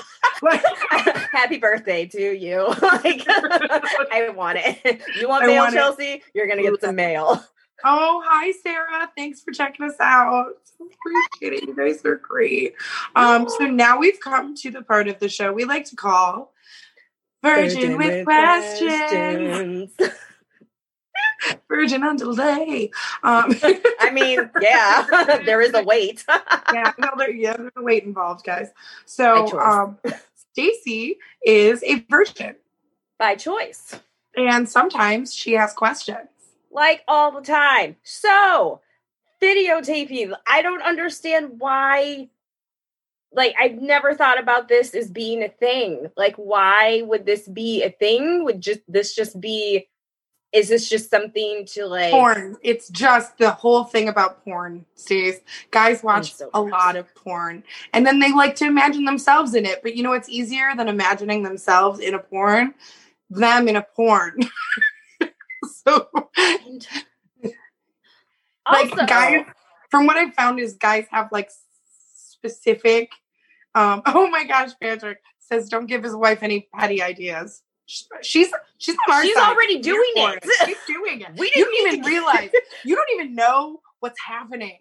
Happy 1.34 1.58
birthday 1.58 2.06
to 2.06 2.34
you. 2.34 2.66
like, 2.82 3.26
I 3.28 4.32
want 4.34 4.58
it. 4.62 5.02
You 5.20 5.28
want 5.28 5.46
mail, 5.46 5.64
want 5.64 5.76
Chelsie? 5.76 6.16
It. 6.16 6.22
You're 6.34 6.48
gonna 6.48 6.62
get 6.62 6.80
some 6.80 6.96
mail. 6.96 7.44
Oh, 7.84 8.24
hi, 8.26 8.54
Sarah. 8.64 9.12
Thanks 9.18 9.42
for 9.42 9.52
checking 9.52 9.86
us 9.86 10.00
out. 10.00 10.54
Appreciate 10.76 11.62
it. 11.62 11.68
You 11.68 11.76
guys 11.76 12.06
are 12.06 12.16
great. 12.16 12.76
Um, 13.18 13.50
so 13.50 13.66
now 13.66 14.00
we've 14.00 14.20
come 14.22 14.56
to 14.56 14.72
the 14.72 14.82
part 14.82 15.10
of 15.10 15.20
the 15.20 15.28
show 15.28 15.52
we 15.52 15.66
like 15.66 15.84
to 15.86 15.98
call 15.98 16.54
Virgin, 17.44 17.98
Virgin 17.98 17.98
with, 17.98 18.08
with 18.08 18.26
questions. 18.26 19.92
questions. 19.98 20.12
Virgin 21.68 22.04
until 22.04 22.34
day. 22.36 22.92
Um, 23.24 23.56
I 24.00 24.12
mean, 24.12 24.50
yeah, 24.62 25.06
there 25.46 25.62
is 25.62 25.74
a 25.74 25.84
wait. 25.84 26.24
yeah, 26.74 26.92
no, 26.98 27.10
there, 27.18 27.32
yeah, 27.32 27.58
there's 27.58 27.72
a 27.76 27.82
wait 27.84 28.04
involved, 28.04 28.46
guys. 28.46 28.70
So, 29.06 29.60
um, 29.60 29.98
Stacy 30.54 31.18
is 31.46 31.84
a 31.84 32.06
virgin, 32.10 32.56
By 33.18 33.36
choice. 33.36 34.00
and 34.36 34.68
sometimes 34.70 35.34
she 35.34 35.54
has 35.54 35.74
questions. 35.74 36.28
like 36.70 37.02
all 37.08 37.32
the 37.32 37.42
time. 37.42 37.96
So, 38.04 38.82
videotaping, 39.42 40.34
I 40.48 40.62
don't 40.62 40.82
understand 40.84 41.54
why. 41.60 42.30
Like, 43.34 43.56
I've 43.58 43.82
never 43.82 44.14
thought 44.14 44.40
about 44.40 44.68
this 44.68 44.94
as 44.94 45.10
being 45.10 45.42
a 45.42 45.48
thing. 45.48 46.08
Like, 46.18 46.36
why 46.36 47.02
would 47.04 47.26
this 47.26 47.48
be 47.48 47.82
a 47.82 47.90
thing? 47.90 48.44
Would 48.44 48.60
just 48.60 48.82
this 48.90 49.16
just 49.16 49.40
be? 49.40 49.88
Is 50.54 50.70
this 50.70 50.90
just 50.90 51.10
something 51.10 51.66
to 51.68 51.86
like? 51.86 52.12
porn. 52.12 52.58
It's 52.62 52.90
just 52.90 53.38
the 53.38 53.52
whole 53.52 53.86
thing 53.86 54.10
about 54.10 54.44
porn, 54.44 54.86
Stace. 54.96 55.40
Guys 55.72 56.04
watch 56.04 56.36
so 56.36 56.50
a 56.54 56.62
lot 56.62 56.96
of 56.96 57.14
porn 57.16 57.64
and 57.94 58.06
then 58.06 58.20
they 58.20 58.34
like 58.34 58.56
to 58.56 58.66
imagine 58.66 59.06
themselves 59.06 59.56
in 59.56 59.66
it. 59.66 59.82
But 59.82 59.96
you 59.96 60.04
know 60.04 60.14
it's 60.14 60.30
easier 60.30 60.74
than 60.76 60.88
imagining 60.88 61.44
themselves 61.44 62.00
in 62.00 62.14
a 62.14 62.20
porn? 62.20 62.74
Them 63.30 63.70
in 63.70 63.78
a 63.78 63.86
porn. 63.96 64.40
so, 65.86 66.10
like, 68.70 68.92
Also, 68.92 69.06
guys, 69.06 69.46
from 69.90 70.06
what 70.06 70.18
I've 70.18 70.34
found, 70.34 70.60
is 70.60 70.74
guys 70.74 71.06
have 71.12 71.32
like 71.32 71.50
specific. 72.42 73.12
Um, 73.76 74.02
oh 74.08 74.30
my 74.30 74.44
gosh, 74.46 74.72
Patrick 74.82 75.20
says, 75.40 75.70
don't 75.70 75.86
give 75.86 76.04
his 76.04 76.16
wife 76.16 76.44
any 76.44 76.68
petty 76.76 77.02
ideas. 77.02 77.62
Sh- 77.92 78.04
She's 78.22 78.48
she's 78.78 78.96
she's 79.22 79.36
side. 79.36 79.52
already 79.52 79.80
doing 79.80 80.14
for 80.16 80.34
it. 80.36 80.46
She's 80.66 80.78
doing 80.88 81.20
it. 81.20 81.28
We 81.38 81.50
didn't 81.52 81.74
don't 81.74 81.94
even 81.94 82.06
realize. 82.06 82.50
You 82.86 82.96
don't 82.96 83.10
even 83.20 83.36
know 83.36 83.82
what's 84.00 84.18
happening. 84.22 84.78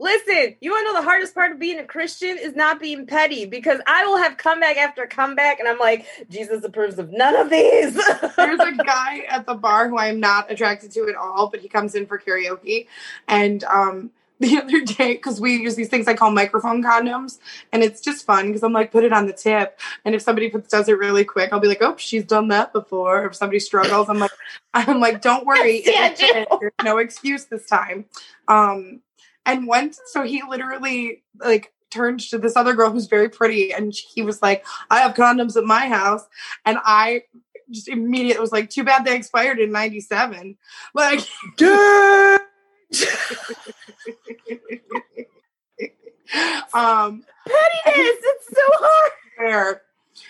Listen, 0.00 0.56
you 0.60 0.70
want 0.70 0.86
to 0.86 0.92
know 0.94 1.00
the 1.00 1.04
hardest 1.06 1.34
part 1.34 1.52
of 1.52 1.58
being 1.58 1.78
a 1.78 1.84
Christian 1.84 2.38
is 2.38 2.54
not 2.56 2.80
being 2.80 3.06
petty 3.06 3.44
because 3.44 3.80
I 3.86 4.06
will 4.06 4.16
have 4.16 4.38
comeback 4.38 4.78
after 4.78 5.06
comeback, 5.06 5.58
and 5.58 5.68
I'm 5.68 5.78
like, 5.78 6.06
Jesus 6.30 6.64
approves 6.64 6.98
of 6.98 7.12
none 7.12 7.36
of 7.36 7.50
these. 7.50 7.94
There's 8.36 8.60
a 8.60 8.72
guy 8.72 9.24
at 9.28 9.44
the 9.46 9.54
bar 9.54 9.88
who 9.90 9.98
I'm 9.98 10.18
not 10.20 10.50
attracted 10.50 10.92
to 10.92 11.08
at 11.08 11.16
all, 11.16 11.48
but 11.48 11.60
he 11.60 11.68
comes 11.68 11.94
in 11.94 12.06
for 12.06 12.18
karaoke. 12.18 12.86
And 13.28 13.62
um, 13.64 14.10
the 14.38 14.58
other 14.62 14.80
day, 14.82 15.14
because 15.14 15.40
we 15.40 15.56
use 15.56 15.76
these 15.76 15.88
things 15.88 16.08
I 16.08 16.14
call 16.14 16.30
microphone 16.30 16.82
condoms, 16.82 17.38
and 17.72 17.82
it's 17.82 18.00
just 18.00 18.26
fun 18.26 18.46
because 18.46 18.62
I'm 18.62 18.72
like, 18.72 18.92
put 18.92 19.04
it 19.04 19.12
on 19.12 19.26
the 19.26 19.32
tip. 19.32 19.78
And 20.04 20.14
if 20.14 20.22
somebody 20.22 20.50
puts, 20.50 20.68
does 20.68 20.88
it 20.88 20.98
really 20.98 21.24
quick, 21.24 21.52
I'll 21.52 21.60
be 21.60 21.68
like, 21.68 21.82
oh, 21.82 21.96
she's 21.96 22.24
done 22.24 22.48
that 22.48 22.72
before. 22.72 23.26
If 23.26 23.36
somebody 23.36 23.60
struggles, 23.60 24.08
I'm 24.08 24.18
like, 24.18 24.32
I'm 24.74 25.00
like, 25.00 25.22
don't 25.22 25.46
worry, 25.46 25.82
Yeah, 25.84 26.14
it'll 26.18 26.58
there's 26.58 26.72
no 26.82 26.98
excuse 26.98 27.46
this 27.46 27.66
time. 27.66 28.06
Um, 28.48 29.00
and 29.44 29.66
once, 29.66 30.00
so 30.06 30.22
he 30.22 30.42
literally 30.48 31.22
like 31.40 31.72
turned 31.90 32.20
to 32.20 32.38
this 32.38 32.56
other 32.56 32.74
girl 32.74 32.90
who's 32.90 33.06
very 33.06 33.28
pretty, 33.28 33.72
and 33.72 33.94
he 33.94 34.22
was 34.22 34.42
like, 34.42 34.66
I 34.90 35.00
have 35.00 35.14
condoms 35.14 35.56
at 35.56 35.64
my 35.64 35.88
house, 35.88 36.26
and 36.64 36.78
I 36.84 37.22
just 37.70 37.88
immediately 37.88 38.40
was 38.40 38.52
like, 38.52 38.70
too 38.70 38.84
bad 38.84 39.04
they 39.04 39.16
expired 39.16 39.58
in 39.58 39.72
97. 39.72 40.56
Like, 40.94 41.20
um, 46.74 47.24
Pettiness, 47.46 48.18
it's 48.22 48.48
so 48.48 48.62
hard. 49.38 49.80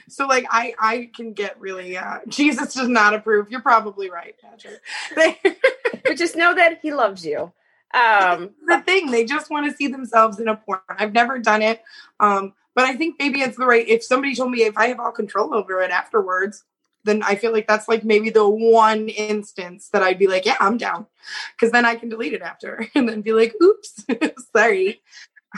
So 0.08 0.26
like 0.26 0.46
I 0.50 0.74
I 0.78 1.10
can 1.14 1.32
get 1.32 1.60
really 1.60 1.96
uh 1.96 2.18
Jesus 2.28 2.74
does 2.74 2.88
not 2.88 3.14
approve. 3.14 3.50
You're 3.50 3.60
probably 3.60 4.10
right, 4.10 4.34
Patrick. 4.40 4.80
But 5.14 6.16
just 6.16 6.36
know 6.36 6.54
that 6.54 6.80
he 6.82 6.92
loves 6.92 7.24
you. 7.24 7.52
Um, 7.94 8.50
the 8.66 8.82
thing, 8.84 9.10
they 9.10 9.24
just 9.24 9.50
want 9.50 9.70
to 9.70 9.76
see 9.76 9.86
themselves 9.86 10.38
in 10.40 10.48
a 10.48 10.56
porn. 10.56 10.80
I've 10.88 11.12
never 11.12 11.38
done 11.38 11.62
it. 11.62 11.82
Um, 12.20 12.52
but 12.74 12.84
I 12.84 12.96
think 12.96 13.16
maybe 13.18 13.40
it's 13.40 13.56
the 13.56 13.64
right 13.66 13.86
if 13.88 14.04
somebody 14.04 14.34
told 14.34 14.50
me 14.50 14.62
if 14.62 14.76
I 14.76 14.88
have 14.88 15.00
all 15.00 15.12
control 15.12 15.54
over 15.54 15.80
it 15.80 15.90
afterwards, 15.90 16.64
then 17.06 17.22
I 17.22 17.36
feel 17.36 17.52
like 17.52 17.66
that's 17.66 17.88
like 17.88 18.04
maybe 18.04 18.30
the 18.30 18.48
one 18.48 19.08
instance 19.08 19.88
that 19.92 20.02
I'd 20.02 20.18
be 20.18 20.26
like, 20.26 20.44
yeah, 20.44 20.56
I'm 20.60 20.76
down. 20.76 21.06
Cause 21.58 21.70
then 21.70 21.86
I 21.86 21.94
can 21.94 22.08
delete 22.08 22.34
it 22.34 22.42
after 22.42 22.86
and 22.94 23.08
then 23.08 23.22
be 23.22 23.32
like, 23.32 23.54
oops, 23.62 24.04
sorry. 24.54 25.00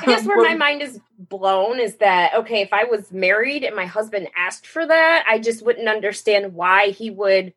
I 0.01 0.05
guess 0.05 0.27
where 0.27 0.43
my 0.43 0.55
mind 0.67 0.83
is 0.83 1.01
blown 1.19 1.81
is 1.81 1.97
that 1.97 2.35
okay, 2.35 2.61
if 2.61 2.73
I 2.73 2.85
was 2.85 3.11
married 3.11 3.65
and 3.65 3.75
my 3.75 3.87
husband 3.87 4.29
asked 4.37 4.67
for 4.67 4.87
that, 4.87 5.25
I 5.29 5.39
just 5.39 5.65
wouldn't 5.65 5.89
understand 5.89 6.55
why 6.55 6.91
he 6.91 7.11
would 7.11 7.53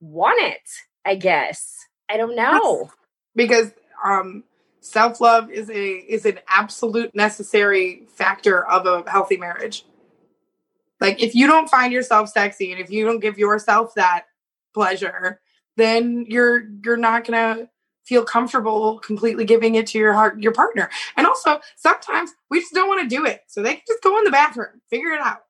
want 0.00 0.40
it. 0.40 0.68
I 1.04 1.16
guess 1.16 1.84
I 2.08 2.16
don't 2.16 2.36
know. 2.36 2.90
because 3.34 3.72
um 4.04 4.44
self-love 4.80 5.50
is 5.50 5.70
a 5.70 5.90
is 5.90 6.24
an 6.26 6.40
absolute 6.48 7.14
necessary 7.14 8.06
factor 8.08 8.66
of 8.66 8.86
a 8.86 9.08
healthy 9.10 9.36
marriage 9.36 9.84
like 11.02 11.22
if 11.22 11.34
you 11.34 11.46
don't 11.46 11.68
find 11.68 11.92
yourself 11.92 12.28
sexy 12.30 12.72
and 12.72 12.80
if 12.80 12.90
you 12.90 13.04
don't 13.04 13.20
give 13.20 13.36
yourself 13.38 13.94
that 13.94 14.24
pleasure 14.72 15.40
then 15.76 16.24
you're 16.28 16.62
you're 16.84 16.96
not 16.96 17.26
gonna 17.26 17.68
feel 18.04 18.24
comfortable 18.24 18.98
completely 19.00 19.44
giving 19.44 19.74
it 19.74 19.86
to 19.88 19.98
your 19.98 20.12
heart 20.14 20.38
your 20.42 20.52
partner 20.52 20.88
and 21.16 21.26
also 21.26 21.60
sometimes 21.76 22.30
we 22.50 22.58
just 22.60 22.72
don't 22.74 22.88
want 22.88 23.02
to 23.02 23.14
do 23.16 23.24
it 23.26 23.42
so 23.46 23.62
they 23.62 23.74
can 23.74 23.82
just 23.86 24.02
go 24.02 24.16
in 24.18 24.24
the 24.24 24.30
bathroom 24.30 24.80
figure 24.88 25.10
it 25.12 25.20
out 25.20 25.44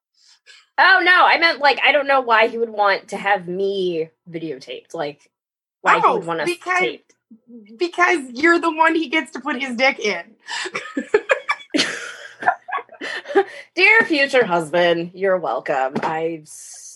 Oh 0.78 1.02
no, 1.04 1.26
I 1.26 1.38
meant 1.38 1.58
like 1.60 1.78
I 1.84 1.92
don't 1.92 2.06
know 2.08 2.22
why 2.22 2.48
he 2.48 2.56
would 2.56 2.70
want 2.70 3.08
to 3.08 3.16
have 3.18 3.46
me 3.46 4.08
videotaped. 4.28 4.94
Like 4.94 5.30
why 5.82 5.96
he 5.96 6.02
Oh, 6.02 6.16
would 6.16 6.26
want 6.26 6.40
us 6.40 6.48
because- 6.48 6.78
taped. 6.80 7.14
because 7.76 8.30
you're 8.30 8.58
the 8.58 8.70
one 8.74 8.94
he 8.94 9.08
gets 9.08 9.32
to 9.32 9.40
put 9.40 9.60
his 9.60 9.76
dick 9.76 10.00
in 10.00 10.34
Dear 13.74 14.02
future 14.02 14.44
husband, 14.44 15.12
you're 15.14 15.38
welcome. 15.38 15.94
I 16.02 16.44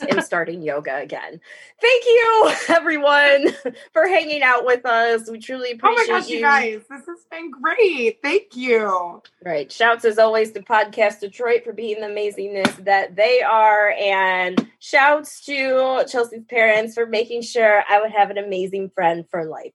am 0.09 0.21
starting 0.21 0.63
yoga 0.63 0.97
again. 0.97 1.41
Thank 1.81 2.05
you, 2.05 2.53
everyone, 2.69 3.55
for 3.93 4.07
hanging 4.07 4.43
out 4.43 4.65
with 4.65 4.85
us. 4.87 5.31
We 5.31 5.39
truly 5.39 5.71
oh 5.73 5.77
appreciate 5.77 6.13
my 6.13 6.21
gosh 6.21 6.29
you 6.29 6.41
guys 6.41 6.83
this 6.89 7.07
has 7.07 7.25
been 7.31 7.51
great 7.51 8.19
thank 8.23 8.57
you 8.57 9.23
Right. 9.45 9.71
Shouts 9.71 10.05
as 10.05 10.19
always 10.19 10.51
to 10.53 10.61
Podcast 10.61 11.21
Detroit 11.21 11.63
for 11.65 11.73
being 11.73 12.01
the 12.01 12.09
amazingness 12.09 12.85
that 12.85 13.15
they 13.15 13.43
are. 13.43 13.91
And 13.91 14.69
shouts 14.81 15.45
to 15.47 16.05
Chelsie's 16.09 16.45
parents 16.49 16.95
for 16.95 17.07
making 17.07 17.43
sure 17.43 17.85
I 17.89 18.01
would 18.01 18.11
have 18.13 18.31
an 18.31 18.39
amazing 18.39 18.91
friend 18.91 19.25
for 19.31 19.45
life. 19.45 19.73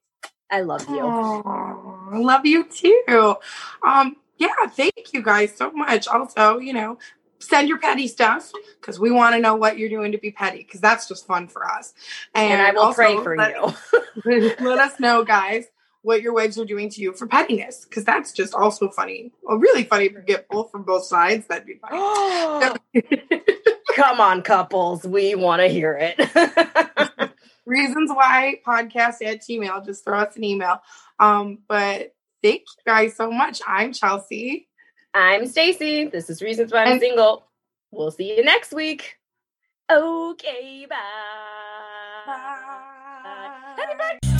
I 0.50 0.60
love 0.60 0.86
you. 0.88 1.00
Aw, 1.00 2.10
I 2.12 2.18
love 2.18 2.44
you 2.44 2.64
too. 2.64 3.36
Um, 3.86 4.16
yeah, 4.38 4.66
thank 4.70 5.12
you 5.12 5.22
guys 5.22 5.56
so 5.56 5.70
much. 5.72 6.08
Also, 6.08 6.58
you 6.58 6.72
know, 6.72 6.98
send 7.38 7.68
your 7.68 7.78
petty 7.78 8.08
stuff 8.08 8.50
because 8.80 8.98
we 8.98 9.10
want 9.10 9.34
to 9.34 9.40
know 9.40 9.54
what 9.54 9.78
you're 9.78 9.88
doing 9.88 10.12
to 10.12 10.18
be 10.18 10.30
petty 10.30 10.58
because 10.58 10.80
that's 10.80 11.08
just 11.08 11.26
fun 11.26 11.48
for 11.48 11.68
us. 11.68 11.92
And, 12.34 12.62
I 12.62 12.70
will 12.72 12.80
also 12.80 12.96
pray 12.96 13.16
for 13.16 13.36
let, 13.36 13.54
you. 13.54 14.54
let 14.60 14.78
us 14.78 14.98
know, 15.00 15.24
guys, 15.24 15.66
what 16.02 16.22
your 16.22 16.32
wives 16.32 16.58
are 16.58 16.64
doing 16.64 16.90
to 16.90 17.00
you 17.00 17.12
for 17.12 17.26
pettiness 17.26 17.84
because 17.84 18.04
that's 18.04 18.32
just 18.32 18.54
also 18.54 18.88
funny. 18.88 19.32
Well, 19.42 19.58
really 19.58 19.84
funny 19.84 20.06
if 20.06 20.12
you 20.12 20.22
get 20.22 20.48
both 20.48 20.70
from 20.70 20.82
both 20.84 21.04
sides. 21.04 21.46
That'd 21.46 21.66
be 21.66 21.78
funny. 21.80 22.78
Come 23.94 24.20
on, 24.20 24.42
couples. 24.42 25.04
We 25.04 25.34
want 25.34 25.60
to 25.60 25.68
hear 25.68 25.96
it. 26.00 27.30
Reasons 27.66 28.10
why 28.10 28.60
podcast 28.66 29.22
at 29.24 29.42
Gmail. 29.42 29.84
Just 29.84 30.04
throw 30.04 30.20
us 30.20 30.36
an 30.36 30.44
email. 30.44 30.80
Um, 31.20 31.58
but 31.68 32.14
thank 32.42 32.60
you 32.60 32.82
guys 32.86 33.14
so 33.16 33.30
much. 33.30 33.60
I'm 33.66 33.92
Chelsie. 33.92 34.66
I'm 35.14 35.46
Stacy. 35.46 36.06
This 36.06 36.30
is 36.30 36.42
Reasons 36.42 36.72
Why 36.72 36.84
I'm 36.84 36.92
And- 36.92 37.00
Single. 37.00 37.44
We'll 37.90 38.10
see 38.10 38.36
you 38.36 38.42
next 38.44 38.72
week. 38.72 39.16
Okay, 39.90 40.86
bye. 40.88 40.96
Bye. 42.26 43.74
Happy 43.76 43.96
birthday. 43.98 44.31